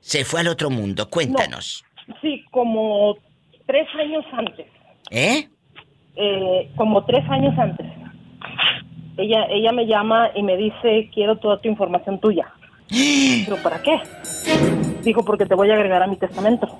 [0.00, 1.08] se fue al otro mundo.
[1.10, 1.84] Cuéntanos.
[2.20, 3.16] sí, como
[3.66, 4.66] tres años antes.
[5.10, 5.48] ¿Eh?
[6.16, 6.70] ¿Eh?
[6.76, 7.86] Como tres años antes.
[9.18, 12.52] Ella, ella me llama y me dice, quiero toda tu información tuya.
[13.44, 13.98] ¿Pero para qué?
[15.02, 16.78] Dijo, porque te voy a agregar a mi testamento.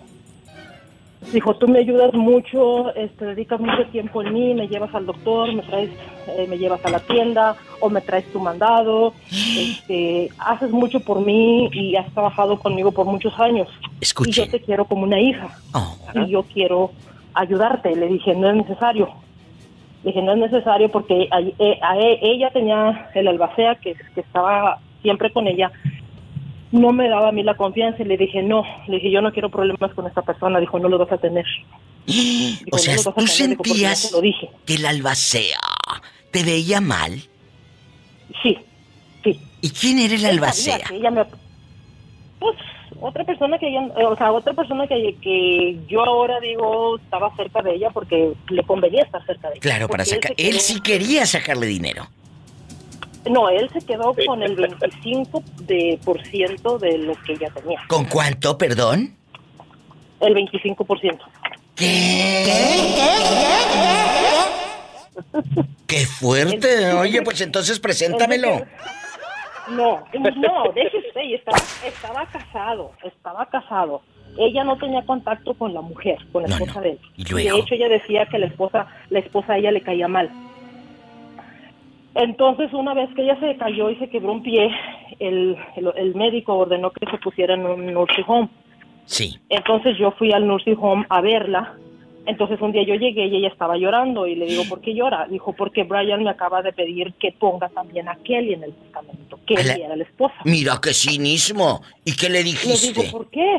[1.32, 5.52] Dijo, tú me ayudas mucho, este, dedicas mucho tiempo en mí, me llevas al doctor,
[5.52, 5.90] me traes,
[6.28, 11.20] eh, me llevas a la tienda o me traes tu mandado, este, haces mucho por
[11.20, 13.68] mí y has trabajado conmigo por muchos años.
[14.00, 14.42] Escuche.
[14.42, 15.48] Y yo te quiero como una hija.
[15.74, 15.96] Oh.
[16.14, 16.92] Y yo quiero
[17.34, 17.94] ayudarte.
[17.94, 19.08] Le dije, no es necesario.
[20.04, 24.20] Le dije, no es necesario porque a, eh, e, ella tenía el albacea que, que
[24.20, 25.72] estaba siempre con ella
[26.72, 29.32] no me daba a mí la confianza y le dije, no, le dije, yo no
[29.32, 31.44] quiero problemas con esta persona, dijo, no lo vas a tener.
[32.72, 34.12] o sea, ¿tú sentías
[34.64, 35.59] que el albacea
[36.30, 37.22] te veía mal?
[38.43, 38.59] Sí,
[39.24, 39.40] sí.
[39.60, 40.78] ¿Y quién era el albacea?
[40.93, 41.24] ella me...
[42.38, 42.56] Pues
[43.01, 47.62] otra persona que ella, o sea, otra persona que, que yo ahora digo estaba cerca
[47.62, 49.60] de ella porque le convenía estar cerca de ella.
[49.62, 50.32] Claro, para sacar.
[50.36, 52.06] Él quedó- sí quería sacarle dinero.
[53.30, 57.80] No, él se quedó con el 25 de por ciento de lo que ella tenía.
[57.88, 59.16] ¿Con cuánto, perdón?
[60.20, 61.18] El 25%.
[65.86, 66.92] ¡Qué fuerte!
[66.92, 68.62] Oye, pues entonces preséntamelo.
[69.68, 74.02] No, no, déjese, estaba, estaba casado, estaba casado.
[74.38, 77.00] Ella no tenía contacto con la mujer, con la No, esposa de él.
[77.16, 77.56] ¿Y luego?
[77.56, 80.30] De hecho, ella decía que la esposa, la esposa a ella le caía mal.
[82.16, 84.70] Entonces, una vez que ella se cayó y se quebró un pie,
[85.18, 88.48] el, el, el médico ordenó que se pusiera en un nursing home.
[89.05, 89.38] Sí.
[89.51, 91.74] Entonces yo fui al nursing home a verla.
[92.24, 95.28] Entonces un día yo llegué y ella estaba llorando y le digo, ¿por qué llora?
[95.28, 99.38] Dijo, porque Brian me acaba de pedir que ponga también a Kelly en el testamento.
[99.47, 100.34] Kelly era la esposa.
[100.44, 101.82] Mira qué cinismo.
[102.05, 103.10] ¿Y qué le Le digo, dijiste?
[103.12, 103.59] ¿por qué?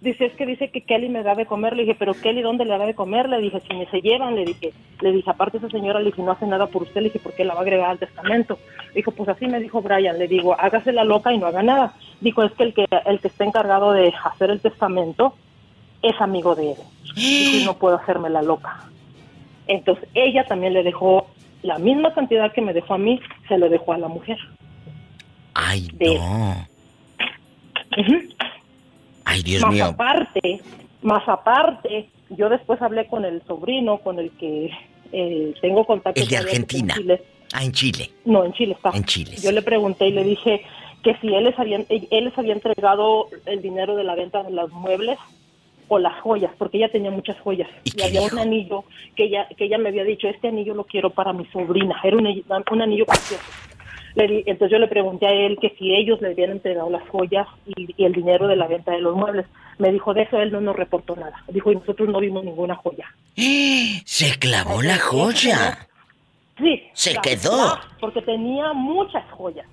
[0.00, 1.74] Dice, es que dice que Kelly me da de comer.
[1.74, 3.28] Le dije, pero Kelly, ¿dónde le da de comer?
[3.28, 6.22] Le dije, si me se llevan, le dije, le dije, aparte esa señora, le dije,
[6.22, 8.58] no hace nada por usted, le dije, ¿por qué la va a agregar al testamento?
[8.94, 11.94] Dijo, pues así me dijo Brian, le digo, hágase la loca y no haga nada.
[12.20, 15.34] Dijo, es que el que, el que está encargado de hacer el testamento
[16.02, 16.78] es amigo de él.
[17.14, 18.90] Dijo, y no puedo hacerme la loca.
[19.66, 21.26] Entonces, ella también le dejó
[21.62, 24.38] la misma cantidad que me dejó a mí, se lo dejó a la mujer.
[25.54, 26.66] Ay, de no.
[29.26, 29.84] Ay, Dios más mío.
[29.86, 30.60] aparte,
[31.02, 34.70] más aparte, yo después hablé con el sobrino con el que
[35.12, 36.20] eh, tengo contacto.
[36.20, 36.94] El de en Argentina.
[36.94, 37.22] Chile.
[37.52, 38.10] Ah, en Chile.
[38.24, 38.90] No, en Chile está.
[38.96, 40.62] En Chile, Yo le pregunté y le dije
[41.02, 44.50] que si él les había, él les había entregado el dinero de la venta de
[44.50, 45.18] los muebles
[45.88, 47.68] o las joyas, porque ella tenía muchas joyas.
[47.84, 48.84] Y, había un anillo
[49.14, 52.00] que ella, que ella me había dicho, este anillo lo quiero para mi sobrina.
[52.02, 53.44] Era un, un anillo precioso.
[54.16, 57.94] Entonces yo le pregunté a él que si ellos le habían entregado las joyas y,
[57.96, 59.46] y el dinero de la venta de los muebles.
[59.78, 61.44] Me dijo, de eso él no nos reportó nada.
[61.48, 63.14] Dijo, y nosotros no vimos ninguna joya.
[64.04, 65.86] Se clavó la joya.
[66.58, 66.82] Sí.
[66.94, 67.78] Se quedó.
[68.00, 69.66] Porque tenía muchas joyas.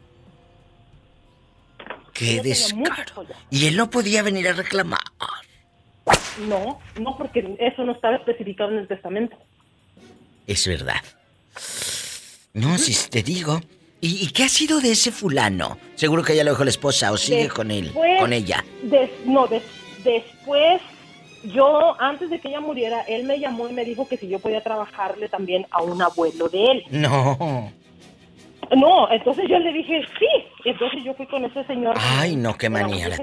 [2.13, 3.25] Qué tenía descaro.
[3.49, 4.99] Y él no podía venir a reclamar.
[6.47, 9.37] No, no, porque eso no estaba especificado en el testamento.
[10.47, 11.01] Es verdad.
[12.53, 13.61] No, si te digo.
[14.05, 15.77] ¿Y, y qué ha sido de ese fulano?
[15.95, 17.89] Seguro que ya lo dejó la esposa o sigue con él,
[18.19, 18.61] con ella.
[18.81, 19.63] Des- no, des-
[20.03, 20.81] después,
[21.45, 24.39] yo, antes de que ella muriera, él me llamó y me dijo que si yo
[24.39, 26.83] podía trabajarle también a un abuelo de él.
[26.91, 27.71] No.
[28.75, 30.27] No, entonces yo le dije sí.
[30.65, 31.95] Entonces yo fui con ese señor.
[31.97, 33.15] Ay, no, qué manía la.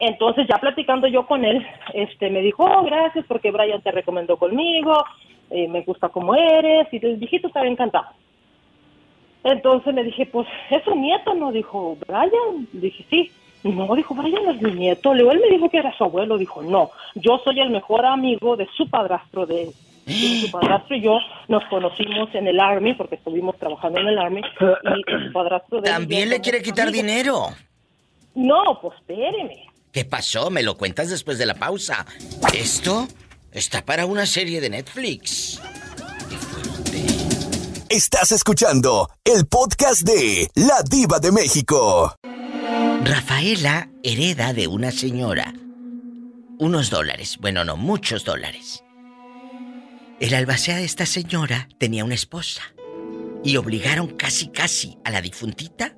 [0.00, 4.36] Entonces ya platicando yo con él, este, me dijo, oh, gracias porque Brian te recomendó
[4.36, 5.02] conmigo,
[5.50, 8.06] eh, me gusta como eres, y el viejito estaba encantado.
[9.52, 11.34] Entonces le dije, pues, ¿es su nieto?
[11.34, 12.68] No, dijo, Brian.
[12.72, 13.30] Dije, sí.
[13.64, 15.12] No, dijo, Brian es mi nieto.
[15.14, 16.38] Luego él me dijo que era su abuelo.
[16.38, 19.70] Dijo, no, yo soy el mejor amigo de su padrastro de él.
[20.06, 21.18] Y su padrastro y yo
[21.48, 25.88] nos conocimos en el Army, porque estuvimos trabajando en el Army, y su padrastro de
[25.88, 27.06] él También le quiere quitar amigos.
[27.06, 27.46] dinero.
[28.34, 29.66] No, pues espéreme.
[29.92, 30.50] ¿Qué pasó?
[30.50, 32.06] Me lo cuentas después de la pausa.
[32.54, 33.08] Esto
[33.50, 35.60] está para una serie de Netflix.
[37.90, 42.14] Estás escuchando el podcast de La Diva de México.
[43.02, 45.54] Rafaela hereda de una señora
[46.58, 47.38] unos dólares.
[47.40, 48.84] Bueno, no, muchos dólares.
[50.20, 52.60] El albacea de esta señora tenía una esposa
[53.42, 55.96] y obligaron casi casi a la difuntita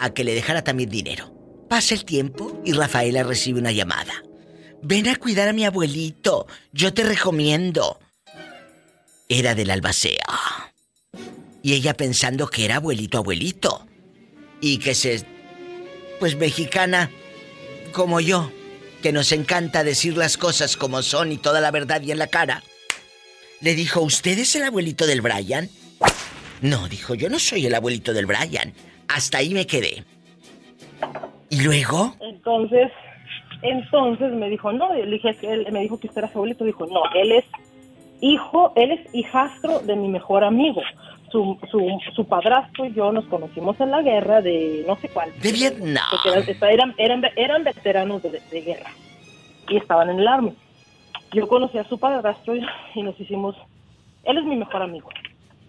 [0.00, 1.34] a que le dejara también dinero.
[1.68, 4.22] Pasa el tiempo y Rafaela recibe una llamada.
[4.82, 7.98] Ven a cuidar a mi abuelito, yo te recomiendo.
[9.28, 10.24] Era del albacea.
[11.68, 13.86] Y ella pensando que era abuelito abuelito.
[14.58, 15.22] Y que se...
[16.18, 17.10] Pues mexicana
[17.92, 18.50] como yo,
[19.02, 22.28] que nos encanta decir las cosas como son y toda la verdad y en la
[22.28, 22.62] cara.
[23.60, 25.68] Le dijo, ¿usted es el abuelito del Brian?
[26.62, 28.72] No, dijo, yo no soy el abuelito del Brian.
[29.06, 30.04] Hasta ahí me quedé.
[31.50, 32.16] ¿Y luego?
[32.20, 32.90] Entonces,
[33.60, 36.86] entonces me dijo, no, le dije él me dijo que usted era su abuelito, dijo,
[36.86, 37.44] no, él es
[38.22, 40.80] hijo, él es hijastro de mi mejor amigo.
[41.30, 45.30] Su, su, su padrastro y yo nos conocimos en la guerra de no sé cuál.
[45.40, 46.04] De Vietnam.
[46.24, 48.90] Eran, eran, eran, eran veteranos de, de guerra
[49.68, 50.54] y estaban en el army.
[51.32, 53.54] Yo conocí a su padrastro y, nos hicimos,
[54.24, 55.10] él es mi mejor amigo.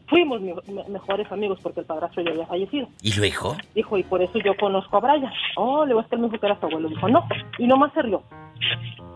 [0.07, 2.87] Fuimos mi- me- mejores amigos porque el padrastro ya había fallecido.
[3.01, 3.57] ¿Y luego?
[3.75, 5.31] Dijo, y por eso yo conozco a Brian.
[5.57, 6.87] Oh, le voy a que él me dijo que era su abuelo.
[6.89, 7.27] Dijo, no.
[7.57, 8.23] Y nomás se rió.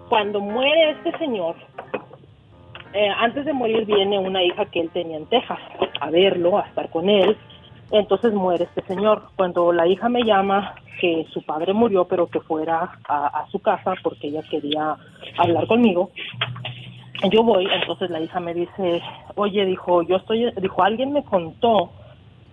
[0.10, 1.56] Cuando muere este señor,
[2.94, 5.60] eh, antes de morir viene una hija que él tenía en Texas
[6.00, 7.38] a verlo, a estar con él.
[7.92, 9.30] Entonces muere este señor.
[9.36, 13.60] Cuando la hija me llama que su padre murió, pero que fuera a, a su
[13.60, 14.96] casa porque ella quería
[15.38, 16.12] hablar conmigo,
[17.32, 19.02] yo voy, entonces la hija me dice,
[19.36, 21.92] oye, dijo, yo estoy, dijo, alguien me contó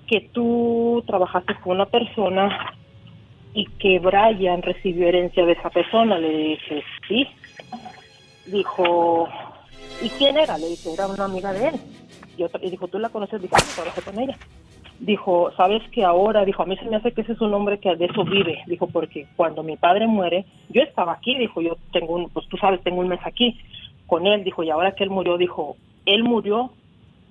[0.06, 2.74] que tú trabajaste con una persona
[3.52, 6.18] y que Brian recibió herencia de esa persona.
[6.18, 7.26] Le dije, sí.
[8.46, 9.28] Dijo,
[10.02, 10.58] ¿y quién era?
[10.58, 11.74] Le dije, era una amiga de él.
[12.36, 13.40] Y, otra, y dijo, ¿tú la conoces?
[13.40, 14.36] Dijo, sí, trabajé con ella.
[14.98, 16.44] Dijo, ¿sabes que ahora?
[16.44, 18.62] Dijo, a mí se me hace que ese es un hombre que de eso vive.
[18.66, 21.36] Dijo, porque cuando mi padre muere, yo estaba aquí.
[21.38, 23.58] Dijo, yo tengo un, pues tú sabes, tengo un mes aquí
[24.06, 24.44] con él.
[24.44, 25.76] Dijo, y ahora que él murió, dijo,
[26.06, 26.72] él murió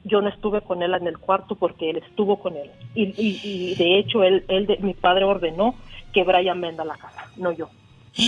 [0.04, 2.72] yo no estuve con él en el cuarto porque él estuvo con él.
[2.96, 5.76] Y, y, y de hecho, él, él de, mi padre ordenó
[6.14, 7.70] que Brian venda la casa, no yo.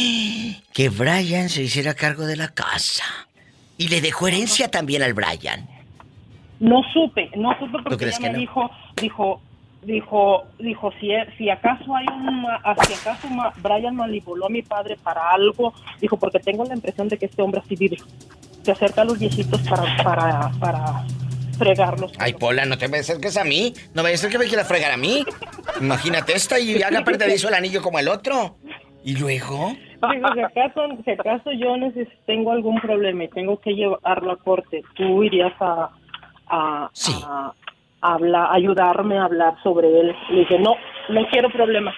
[0.73, 3.03] Que Brian se hiciera cargo de la casa.
[3.82, 5.68] Y le dejó herencia también al Brian.
[6.60, 8.38] No supe, no supe ¿Tú porque ella me no?
[8.38, 8.70] dijo,
[9.02, 9.41] dijo,
[9.82, 14.62] dijo, dijo, si, si acaso hay un, ma- si acaso ma- Brian manipuló a mi
[14.62, 17.98] padre para algo, dijo, porque tengo la impresión de que este hombre así vive.
[18.62, 21.03] Se acerca a los viejitos para, para, para
[21.58, 22.12] fregarlos.
[22.20, 23.74] Ay, Pola, no te me acerques a mí.
[23.95, 25.26] No vaya a que me quiera fregar a mí.
[25.82, 28.58] Imagínate esta y haga perdedizo el anillo como el otro.
[29.03, 29.76] ¿Y luego?
[30.10, 31.76] Digo, si acaso, si acaso yo
[32.26, 35.90] tengo algún problema y tengo que llevarlo a corte, tú irías a,
[36.48, 36.90] a,
[37.26, 37.53] a,
[38.02, 40.15] hablar, ayudarme a hablar sobre él.
[40.30, 40.76] Le dije, no,
[41.10, 41.94] no quiero problemas.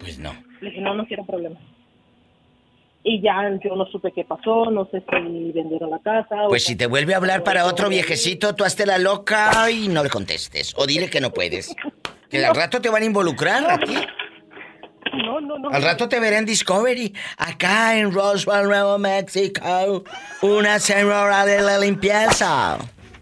[0.00, 0.32] Pues no.
[0.60, 1.62] Le dije, no, no quiero problemas.
[3.04, 6.44] Y ya yo no supe qué pasó, no sé si vendieron la casa.
[6.44, 9.88] o- Pues si te vuelve a hablar para otro viejecito, tú hazte la loca y
[9.88, 10.74] no le contestes.
[10.76, 11.74] O dile que no puedes.
[12.28, 13.94] Que al rato te van a involucrar aquí.
[15.12, 15.70] No, no, no.
[15.70, 17.14] Al rato te veré en Discovery.
[17.36, 20.04] Acá en Roswell, Nuevo México.
[20.42, 22.78] Una señora de la limpieza.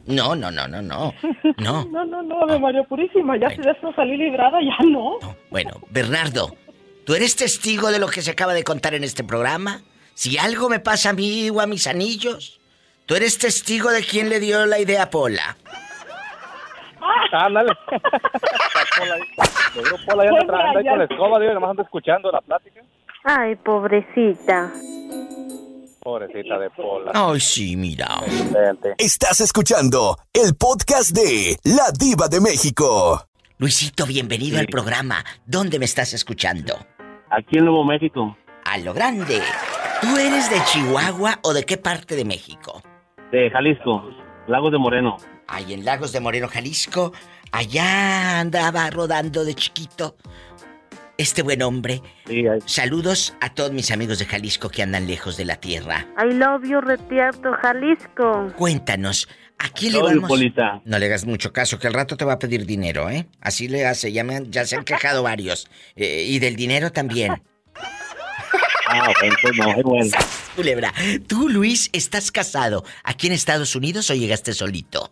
[0.07, 1.15] No, no, no, no, no.
[1.59, 1.85] No.
[1.91, 5.19] No, no, no, Ave María Purísima, ya si de eso salí librada, ya no.
[5.51, 6.55] Bueno, Bernardo,
[7.05, 9.83] ¿tú eres testigo de lo que se acaba de contar en este programa?
[10.15, 12.61] Si algo me pasa a mí o a mis anillos,
[13.07, 15.57] ¿tú eres testigo de quién le dio la idea a Pola?
[17.33, 17.73] Ándale.
[18.99, 19.17] Pola,
[19.73, 22.41] seguro Pola ya Pues anda trabajando ahí con la escoba, digo, nomás anda escuchando la
[22.41, 22.81] plática.
[23.25, 24.71] Ay, pobrecita.
[26.03, 27.13] Pobrecita de Pola.
[27.15, 28.07] Ay, sí, mira.
[28.99, 33.23] Estás escuchando el podcast de La Diva de México.
[33.59, 35.25] Luisito, bienvenido al programa.
[35.47, 36.75] ¿Dónde me estás escuchando?
[37.31, 39.41] Aquí en Nuevo México, A lo grande.
[40.01, 42.83] ¿Tú eres de Chihuahua o de qué parte de México?
[43.33, 44.05] de Jalisco,
[44.47, 45.17] Lagos de Moreno.
[45.49, 47.13] Ahí en Lagos de Moreno, Jalisco.
[47.53, 50.17] Allá andaba rodando de chiquito.
[51.19, 52.03] Este buen hombre.
[52.67, 56.07] Saludos a todos mis amigos de Jalisco que andan lejos de la tierra.
[56.23, 58.53] I love you, Retierto, Jalisco.
[58.57, 59.27] Cuéntanos,
[59.59, 60.29] ¿a quién le vamos?
[60.29, 60.83] Polita.
[60.85, 63.27] No le hagas mucho caso, que al rato te va a pedir dinero, ¿eh?
[63.41, 65.69] Así le hace, ya, me han- ya se han quejado varios.
[65.95, 67.41] Eh, y del dinero también.
[68.89, 70.11] Ah, bueno, pues no, es bueno.
[70.57, 70.93] Culebra,
[71.27, 75.11] tú, Luis, estás casado aquí en Estados Unidos o llegaste solito?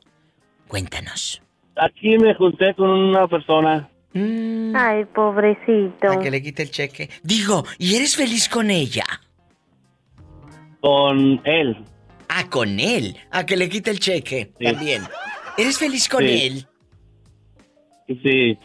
[0.75, 1.41] Cuéntanos.
[1.77, 3.89] Aquí me junté con una persona.
[4.13, 6.11] Ay, pobrecito.
[6.11, 7.09] A que le quite el cheque.
[7.23, 9.05] Digo, ¿y eres feliz con ella?
[10.81, 11.77] Con él.
[12.29, 13.17] Ah, con él.
[13.31, 14.51] A que le quite el cheque.
[14.61, 15.05] También.
[15.57, 16.43] ¿Eres feliz con Sí.
[16.45, 16.67] él?
[18.07, 18.59] Sí.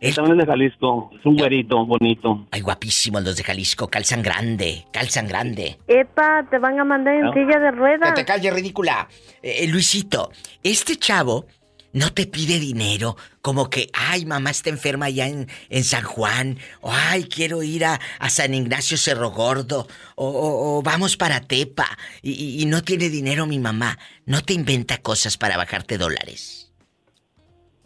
[0.00, 1.10] Él también es de Jalisco.
[1.18, 2.46] Es un güerito bonito.
[2.52, 3.88] Ay, guapísimos los de Jalisco.
[3.88, 4.84] Calzan grande.
[4.92, 5.78] Calzan grande.
[5.88, 7.32] Epa, te van a mandar en No.
[7.32, 8.14] silla de Que ruedas.
[8.14, 9.08] te calles, ridícula.
[9.42, 10.30] Eh, eh, Luisito,
[10.62, 11.46] este chavo
[11.92, 16.58] no te pide dinero como que, ay, mamá está enferma allá en, en San Juan,
[16.80, 21.40] o ay, quiero ir a, a San Ignacio Cerro Gordo, o, o- o vamos para
[21.40, 21.86] Tepa,
[22.22, 23.96] y, y- y no tiene dinero mi mamá.
[24.26, 26.63] No te inventa cosas para bajarte dólares.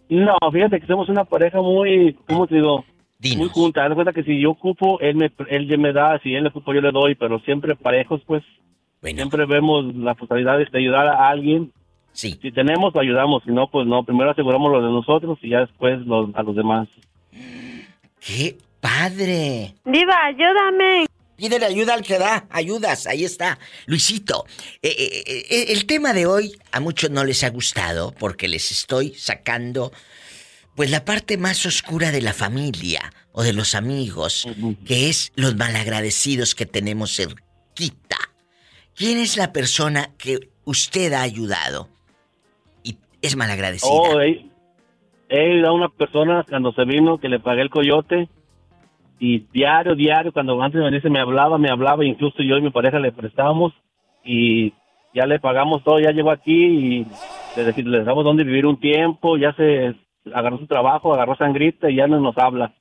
[0.09, 2.85] No, fíjate que somos una pareja muy, ¿cómo te digo?
[3.37, 3.85] Muy junta.
[3.85, 6.51] Haz cuenta que si yo ocupo, él me, él ya me da, si él le
[6.51, 8.43] ocupo, yo le doy, pero siempre parejos, pues.
[9.03, 11.73] Siempre vemos la posibilidad de ayudar a alguien.
[12.13, 12.37] Sí.
[12.43, 13.45] Si tenemos, lo ayudamos.
[13.45, 14.03] Si no, pues no.
[14.03, 16.89] Primero aseguramos lo de nosotros y ya después los, a los demás.
[18.19, 19.75] ¡Qué padre!
[19.85, 21.08] Diva, ayúdame.
[21.39, 23.61] Pídele ayuda al que da, ayudas, ahí está.
[23.87, 24.45] Luisito,
[24.83, 28.73] eh, eh, eh, el tema de hoy a muchos no les ha gustado porque les
[28.73, 29.93] estoy sacando
[30.75, 34.49] pues la parte más oscura de la familia o de los amigos,
[34.85, 38.19] que es los malagradecidos que tenemos cerquita.
[38.97, 41.89] ¿Quién es la persona que usted ha ayudado
[42.83, 43.93] y es malagradecida?
[43.93, 44.51] Oh, él,
[45.29, 48.29] él era una persona cuando se vino que le pagué el coyote
[49.19, 52.99] y diario, diario, cuando antes venirse me hablaba, me hablaba, incluso yo y mi pareja
[52.99, 53.73] le prestábamos
[54.25, 54.73] y
[55.15, 57.07] ya le pagamos todo, ya llegó aquí y
[57.57, 59.95] le, le dejamos donde vivir un tiempo, ya se,
[60.35, 62.75] agarró su trabajo, agarró sangrita y ya no nos habla.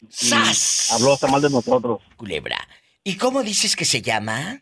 [0.93, 2.01] Habló hasta mal de nosotros.
[2.15, 2.57] Culebra.
[3.03, 4.61] ¿Y cómo dices que se llama?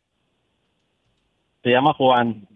[1.64, 2.48] Se llama Juan.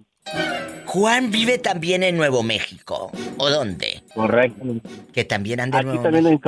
[0.86, 3.12] Juan vive también en Nuevo México.
[3.38, 4.04] ¿O dónde?
[4.14, 4.64] Correcto.
[5.14, 6.40] Que también anda en Aquí también en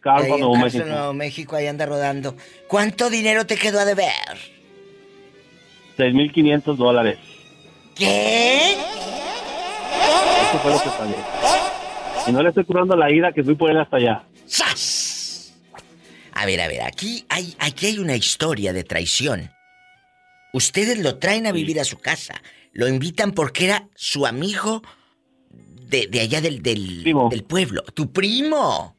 [0.00, 0.84] Carlsbad, Carlsbad Nuevo México.
[0.86, 2.36] Nuevo México, ahí anda rodando.
[2.66, 4.08] ¿Cuánto dinero te quedó a deber?
[5.98, 7.18] 6.500 dólares.
[7.94, 8.72] ¿Qué?
[8.72, 11.14] Eso fue lo que pagué.
[12.26, 14.24] Y no le estoy curando la ida que fui por él hasta allá.
[14.46, 15.54] ¡Sas!
[16.32, 19.50] A ver, a ver, aquí hay, aquí hay una historia de traición.
[20.52, 22.40] Ustedes lo traen a vivir a su casa.
[22.72, 24.82] Lo invitan porque era su amigo
[25.50, 27.82] de, allá del, del, del, pueblo.
[27.82, 28.96] ¡Tu primo!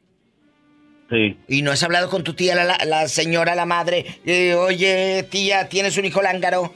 [1.12, 1.36] Sí.
[1.46, 4.06] ¿Y no has hablado con tu tía, la, la señora, la madre?
[4.24, 6.72] Eh, oye, tía, ¿tienes un hijo lángaro?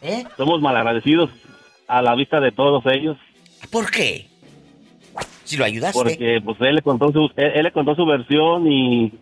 [0.00, 0.22] ¿Eh?
[0.36, 1.30] Somos malagradecidos
[1.88, 3.16] a la vista de todos ellos.
[3.72, 4.28] ¿Por qué?
[5.42, 5.98] Si lo ayudaste.
[5.98, 9.12] Porque pues él le contó su, él, le contó su versión y,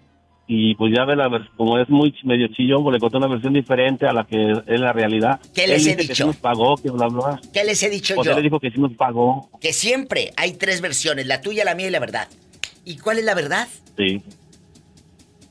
[0.46, 3.54] y pues ya ve la como es muy medio chillón, pues le contó una versión
[3.54, 5.40] diferente a la que es la realidad.
[5.54, 6.24] ¿Qué les he dicho?
[6.24, 7.40] Que nos pagó, que bla bla.
[7.54, 8.32] ¿Qué les he dicho pues yo?
[8.32, 9.48] Él le dijo que sí nos pagó.
[9.58, 12.28] Que siempre hay tres versiones, la tuya, la mía y la verdad.
[12.86, 13.66] ¿Y cuál es la verdad?
[13.96, 14.22] Sí.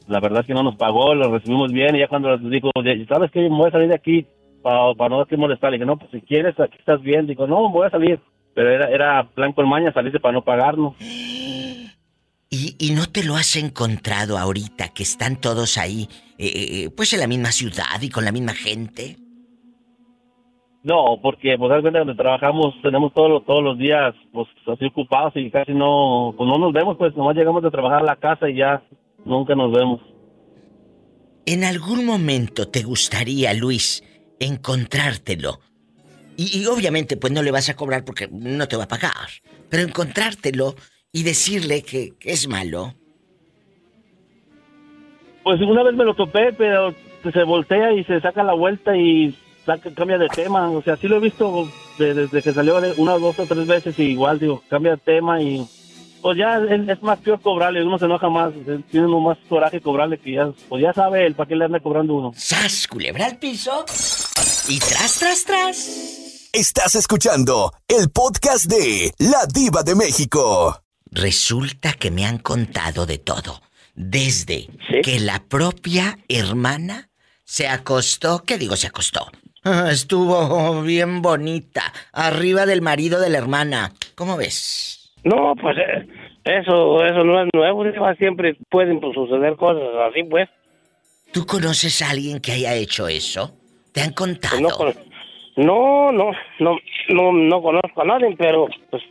[0.08, 2.72] La verdad es que no nos pagó, lo recibimos bien y ya cuando nos dijo,
[3.10, 3.42] ¿sabes qué?
[3.42, 4.26] Me voy a salir de aquí
[4.64, 5.70] para, para no te molestar.
[5.70, 7.28] Le dije, no, pues si quieres, aquí estás bien.
[7.28, 8.22] Digo, no, voy a salir.
[8.54, 10.96] Pero era, era plan con maña salirse para no pagarnos.
[11.02, 11.92] ¿Y,
[12.50, 16.08] ¿Y, no te lo has encontrado ahorita que están todos ahí,
[16.38, 19.18] eh, eh, pues en la misma ciudad y con la misma gente?
[20.86, 25.50] No, porque pues realmente donde trabajamos tenemos todos todos los días pues así ocupados y
[25.50, 28.58] casi no pues no nos vemos pues nomás llegamos de trabajar a la casa y
[28.58, 28.84] ya
[29.26, 30.00] nunca nos vemos.
[31.48, 34.04] ¿En algún momento te gustaría, Luis,
[34.40, 35.60] encontrártelo.
[36.38, 39.30] Y, obviamente pues no le vas a cobrar porque no te va a pagar.
[39.70, 40.76] Pero encontrártelo
[41.12, 42.94] y decirle que, es malo.
[45.44, 46.94] Pues una vez me lo topé, pero
[47.24, 49.36] se voltea y se saca la vuelta y
[49.96, 50.70] cambia de tema.
[50.70, 54.04] O sea, sí lo he visto desde que salió una, dos o tres veces y
[54.04, 55.68] igual, digo, cambia de tema y
[56.22, 58.52] pues ya es, más peor cobrarle, uno se enoja más,
[58.90, 61.80] tiene uno más coraje cobrarle que ya, pues ya sabe el para qué le anda
[61.80, 62.32] cobrando uno.
[62.36, 63.86] ¡Sas, culebra al piso!
[64.68, 66.50] Y tras, tras, tras.
[66.52, 70.82] Estás escuchando el podcast de La Diva de México.
[71.12, 73.62] Resulta que me han contado de todo.
[73.94, 74.68] Desde
[75.04, 77.10] que la propia hermana
[77.44, 79.30] se acostó, ¿qué digo se acostó?
[79.92, 81.82] Estuvo bien bonita,
[82.14, 83.92] arriba del marido de la hermana.
[84.16, 85.14] ¿Cómo ves?
[85.24, 86.08] No, pues eh,
[86.44, 87.84] eso, eso no es nuevo,
[88.18, 90.48] siempre pueden pues, suceder cosas así, pues.
[91.34, 93.58] ¿Tú conoces a alguien que haya hecho eso?
[93.92, 94.60] ¿Te han contado?
[95.58, 96.78] No, no, no,
[97.10, 99.04] no, no, conozco a nadie, pero pues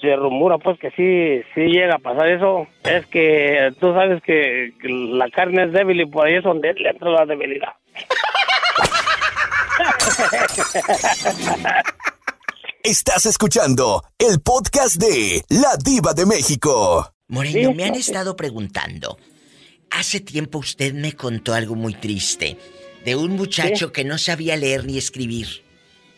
[0.00, 2.66] se rumora pues que sí, sí llega a pasar eso.
[2.84, 6.90] Es que tú sabes que, la carne es débil y por ahí es donde le
[6.90, 7.72] entra la debilidad.
[12.82, 17.14] Estás escuchando el podcast de La Diva de México.
[17.28, 19.18] Moreno, me han estado preguntando.
[19.90, 22.58] Hace tiempo usted me contó algo muy triste
[23.04, 25.64] de un muchacho que no sabía leer ni escribir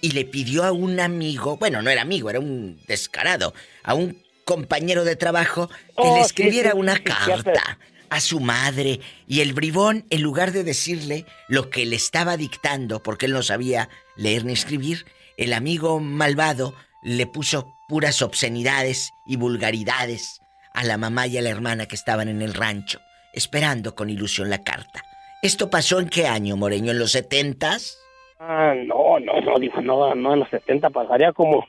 [0.00, 4.22] y le pidió a un amigo, bueno, no era amigo, era un descarado, a un
[4.44, 7.78] compañero de trabajo que le oh, escribiera una carta
[8.10, 13.02] a su madre y el bribón, en lugar de decirle lo que le estaba dictando,
[13.02, 15.06] porque él no sabía leer ni escribir,
[15.36, 20.40] el amigo malvado le puso puras obscenidades y vulgaridades
[20.74, 23.00] a la mamá y a la hermana que estaban en el rancho,
[23.32, 25.02] esperando con ilusión la carta.
[25.42, 26.92] ¿Esto pasó en qué año, Moreño?
[26.92, 27.96] ¿En los setentas?
[28.38, 31.66] Ah, no, no, no, dijo, no, no, en los setenta pasaría como,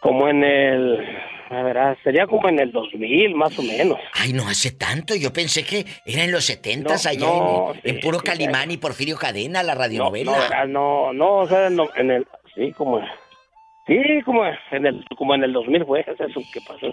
[0.00, 1.00] como en el,
[1.50, 3.98] a ver, ah, sería como en el 2000, más o menos.
[4.14, 7.28] Ay, no hace tanto, yo pensé que era en los setentas allá
[7.82, 10.66] en, Puro Calimán y Porfirio Cadena, la radionovela.
[10.66, 13.00] No, no, no, o sea, en el, sí, como,
[13.86, 16.92] sí, como en el, como en el 2000 fue eso que pasó.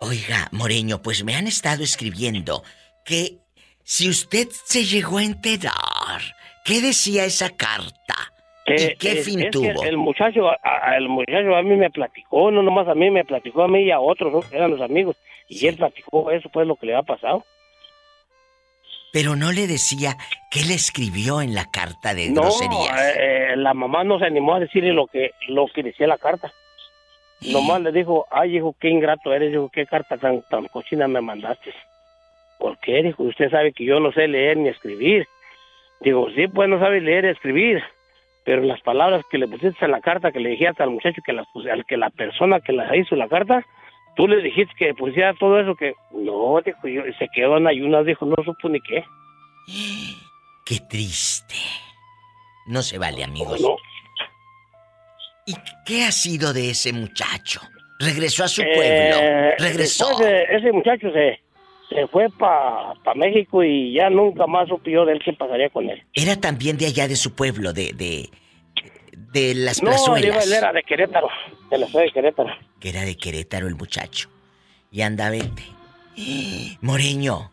[0.00, 2.62] Oiga, Moreño, pues me han estado escribiendo
[3.04, 3.38] que
[3.82, 6.20] si usted se llegó a enterar,
[6.64, 8.32] ¿qué decía esa carta?
[8.66, 9.84] ¿Y qué fin tuvo?
[9.84, 13.62] el muchacho, a, el muchacho a mí me platicó, no nomás a mí, me platicó
[13.62, 15.16] a mí y a otros, eran los amigos,
[15.48, 17.44] y él platicó eso, pues lo que le ha pasado.
[19.12, 20.16] Pero no le decía
[20.50, 23.16] qué le escribió en la carta de no, groserías.
[23.16, 26.52] Eh, la mamá no se animó a decirle lo que, lo que decía la carta.
[27.40, 31.20] Nomás le dijo, ay hijo, qué ingrato eres, dijo, qué carta tan, tan cochina me
[31.20, 31.72] mandaste.
[32.58, 33.02] ¿Por qué?
[33.02, 35.26] Dijo, usted sabe que yo no sé leer ni escribir.
[36.00, 37.82] Digo, sí, pues no sabe leer y escribir,
[38.46, 41.32] pero las palabras que le pusiste en la carta que le dijiste al muchacho que
[41.32, 43.66] las al que la persona que la hizo la carta
[44.16, 48.06] tú le dijiste que pusiera todo eso que no, dijo, yo, se quedó en ayunas,
[48.06, 49.04] dijo, no supo ni qué.
[50.64, 51.54] Qué triste.
[52.66, 53.64] No se vale, amigos.
[55.46, 55.54] ¿Y
[55.84, 57.60] qué ha sido de ese muchacho?
[58.00, 58.82] Regresó a su pueblo.
[58.82, 60.20] Eh, Regresó.
[60.20, 61.40] ese muchacho se,
[61.88, 65.88] se fue para pa México y ya nunca más supo de él qué pasaría con
[65.88, 66.02] él.
[66.14, 68.28] Era también de allá de su pueblo, de, de,
[69.32, 70.48] de las no, plazuelas.
[70.48, 71.28] No, era de Querétaro,
[71.70, 72.50] de la ciudad de Querétaro.
[72.80, 74.28] Que era de Querétaro el muchacho.
[74.90, 75.62] Y anda, vete.
[76.80, 77.52] Moreño.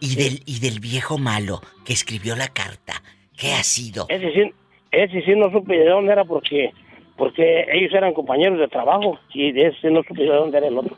[0.00, 3.02] Y, del, y del viejo malo que escribió la carta,
[3.38, 4.06] ¿qué ha sido?
[4.08, 4.52] Ese sí,
[4.90, 6.72] ese sí no supe de dónde era porque,
[7.16, 10.76] porque ellos eran compañeros de trabajo y de ese no supe de dónde era el
[10.76, 10.94] otro.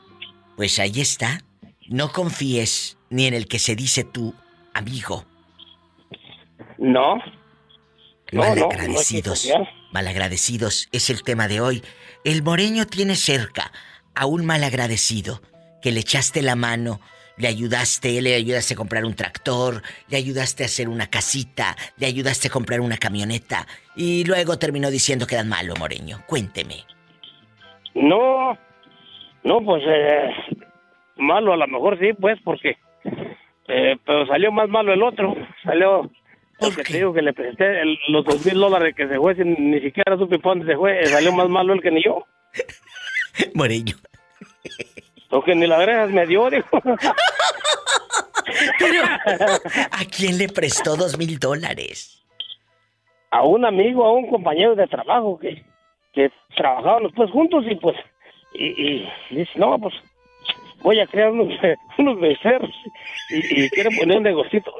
[0.56, 1.40] Pues ahí está.
[1.88, 4.34] No confíes ni en el que se dice tu
[4.74, 5.24] amigo.
[6.78, 7.18] No.
[8.32, 9.48] Malagradecidos.
[9.92, 11.82] malagradecidos es el tema de hoy.
[12.24, 13.70] El moreño tiene cerca
[14.14, 15.40] a un malagradecido
[15.80, 17.00] que le echaste la mano,
[17.36, 22.06] le ayudaste, le ayudaste a comprar un tractor, le ayudaste a hacer una casita, le
[22.06, 26.22] ayudaste a comprar una camioneta y luego terminó diciendo que eras malo, Moreño.
[26.26, 26.84] Cuénteme.
[27.94, 28.58] No,
[29.44, 30.30] no, pues eh,
[31.16, 32.76] malo a lo mejor sí, pues, porque
[33.68, 35.34] eh, pero salió más malo el otro,
[35.64, 36.10] salió
[36.58, 40.16] porque te digo que le presté los dos mil dólares que se fue ni siquiera
[40.16, 42.24] supe para dónde se fue, salió más malo el que ni yo.
[43.54, 43.96] Moreño.
[45.28, 46.80] Porque ni la grejas me dio, dijo.
[48.78, 52.24] Pero, ¿a quién le prestó dos mil dólares?
[53.30, 55.62] A un amigo, a un compañero de trabajo que,
[56.14, 57.96] que trabajábamos pues juntos y pues,
[58.54, 59.94] y, y dice, no, pues
[60.86, 61.48] voy a crear unos,
[61.98, 62.70] unos becerros
[63.28, 64.72] y, y quiero poner un negocito.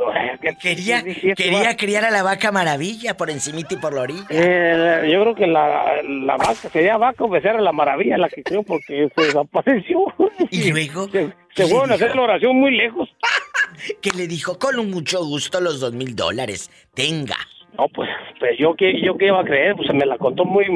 [0.63, 4.25] Quería, quería criar a la vaca maravilla por encimita y por la orilla.
[4.31, 8.45] Eh, yo creo que la, la vaca sería vaca o becerra la maravilla la que
[8.45, 9.99] creo porque se desapareció.
[10.51, 11.09] Y luego...
[11.09, 13.09] Se, se fueron a hacer la oración muy lejos.
[14.03, 16.71] que le dijo con mucho gusto los dos mil dólares.
[16.95, 17.37] Tenga.
[17.77, 18.09] No, pues,
[18.39, 20.67] pues yo que yo que iba a creer, pues me la contó muy,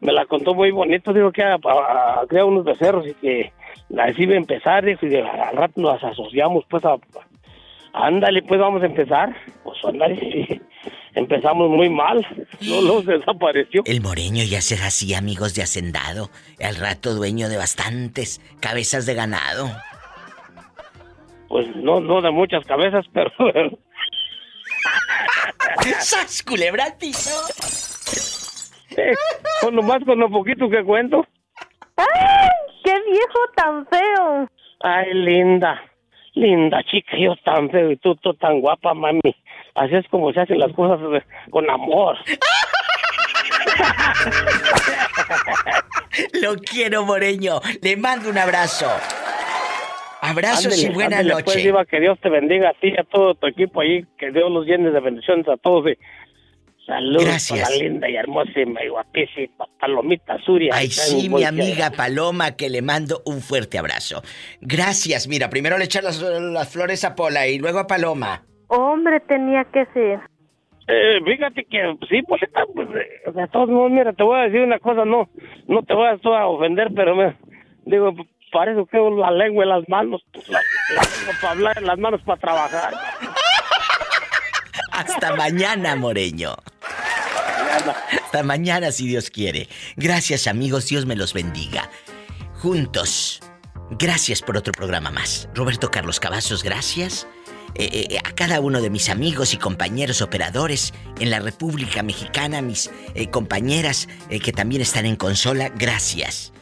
[0.00, 3.52] me la contó muy bonito, digo que a, a, crear unos becerros y que
[3.98, 6.96] así iba a empezar, dijo, y al rato nos asociamos, pues, a,
[7.92, 10.60] ándale, pues vamos a empezar, pues ándale,
[11.14, 12.26] empezamos muy mal,
[12.60, 13.82] no nos desapareció.
[13.86, 16.30] El moreño ya será así, amigos de Hacendado,
[16.62, 19.70] al rato dueño de bastantes cabezas de ganado.
[21.48, 23.30] Pues no, no de muchas cabezas, pero
[25.98, 27.18] ¡Sas, culebratito!
[28.96, 29.14] Eh,
[29.60, 31.26] con lo más, con lo poquito que cuento.
[32.84, 34.48] ¡Qué viejo tan feo!
[34.80, 35.82] Ay, linda.
[36.34, 39.20] Linda chica, yo tan feo y tú, tú tan guapa, mami.
[39.74, 41.00] Así es como se hacen las cosas
[41.50, 42.16] con amor.
[46.42, 47.60] Lo quiero, Moreño.
[47.82, 48.86] Le mando un abrazo.
[50.22, 51.44] Abrazos y buena noche.
[51.44, 54.04] Pues, Diva, que Dios te bendiga a ti y a todo tu equipo ahí.
[54.18, 55.90] Que Dios los llene de bendiciones a todos.
[55.90, 55.98] Y
[56.90, 57.60] saludos Gracias.
[57.60, 60.72] para la linda y hermosa y guapísima Palomita Zuria.
[60.74, 64.22] Ay, sí, mi amiga Paloma, que le mando un fuerte abrazo.
[64.60, 65.28] Gracias.
[65.28, 68.42] Mira, primero le echas las, flores a Pola y luego a Paloma.
[68.68, 70.20] Hombre, tenía que ser.
[70.88, 74.42] Eh, fíjate que sí, pues, está, pues eh, de todos modos, mira, te voy a
[74.44, 75.28] decir una cosa, no,
[75.68, 77.36] no te voy a, a ofender, pero me,
[77.84, 78.12] digo,
[78.50, 82.20] para eso tengo la lengua y las manos, pues, la, lengua para hablar, las manos
[82.22, 82.92] para trabajar.
[85.00, 86.56] Hasta mañana, Moreño.
[88.24, 89.68] Hasta mañana, si Dios quiere.
[89.96, 90.86] Gracias, amigos.
[90.86, 91.90] Dios me los bendiga.
[92.54, 93.40] Juntos.
[93.98, 95.48] Gracias por otro programa más.
[95.54, 97.26] Roberto Carlos Cavazos, gracias.
[97.74, 102.62] Eh, eh, a cada uno de mis amigos y compañeros operadores en la República Mexicana,
[102.62, 106.52] mis eh, compañeras que también están en consola, gracias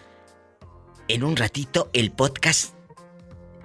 [1.08, 2.74] en un ratito el podcast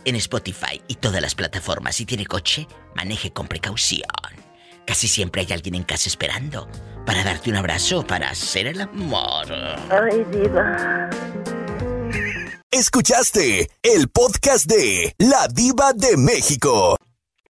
[0.05, 1.95] en Spotify y todas las plataformas.
[1.95, 4.42] Si tiene coche, maneje con precaución.
[4.85, 6.67] Casi siempre hay alguien en casa esperando
[7.05, 9.47] para darte un abrazo, para hacer el amor.
[9.89, 11.09] Ay, diva.
[12.71, 16.97] Escuchaste el podcast de La Diva de México.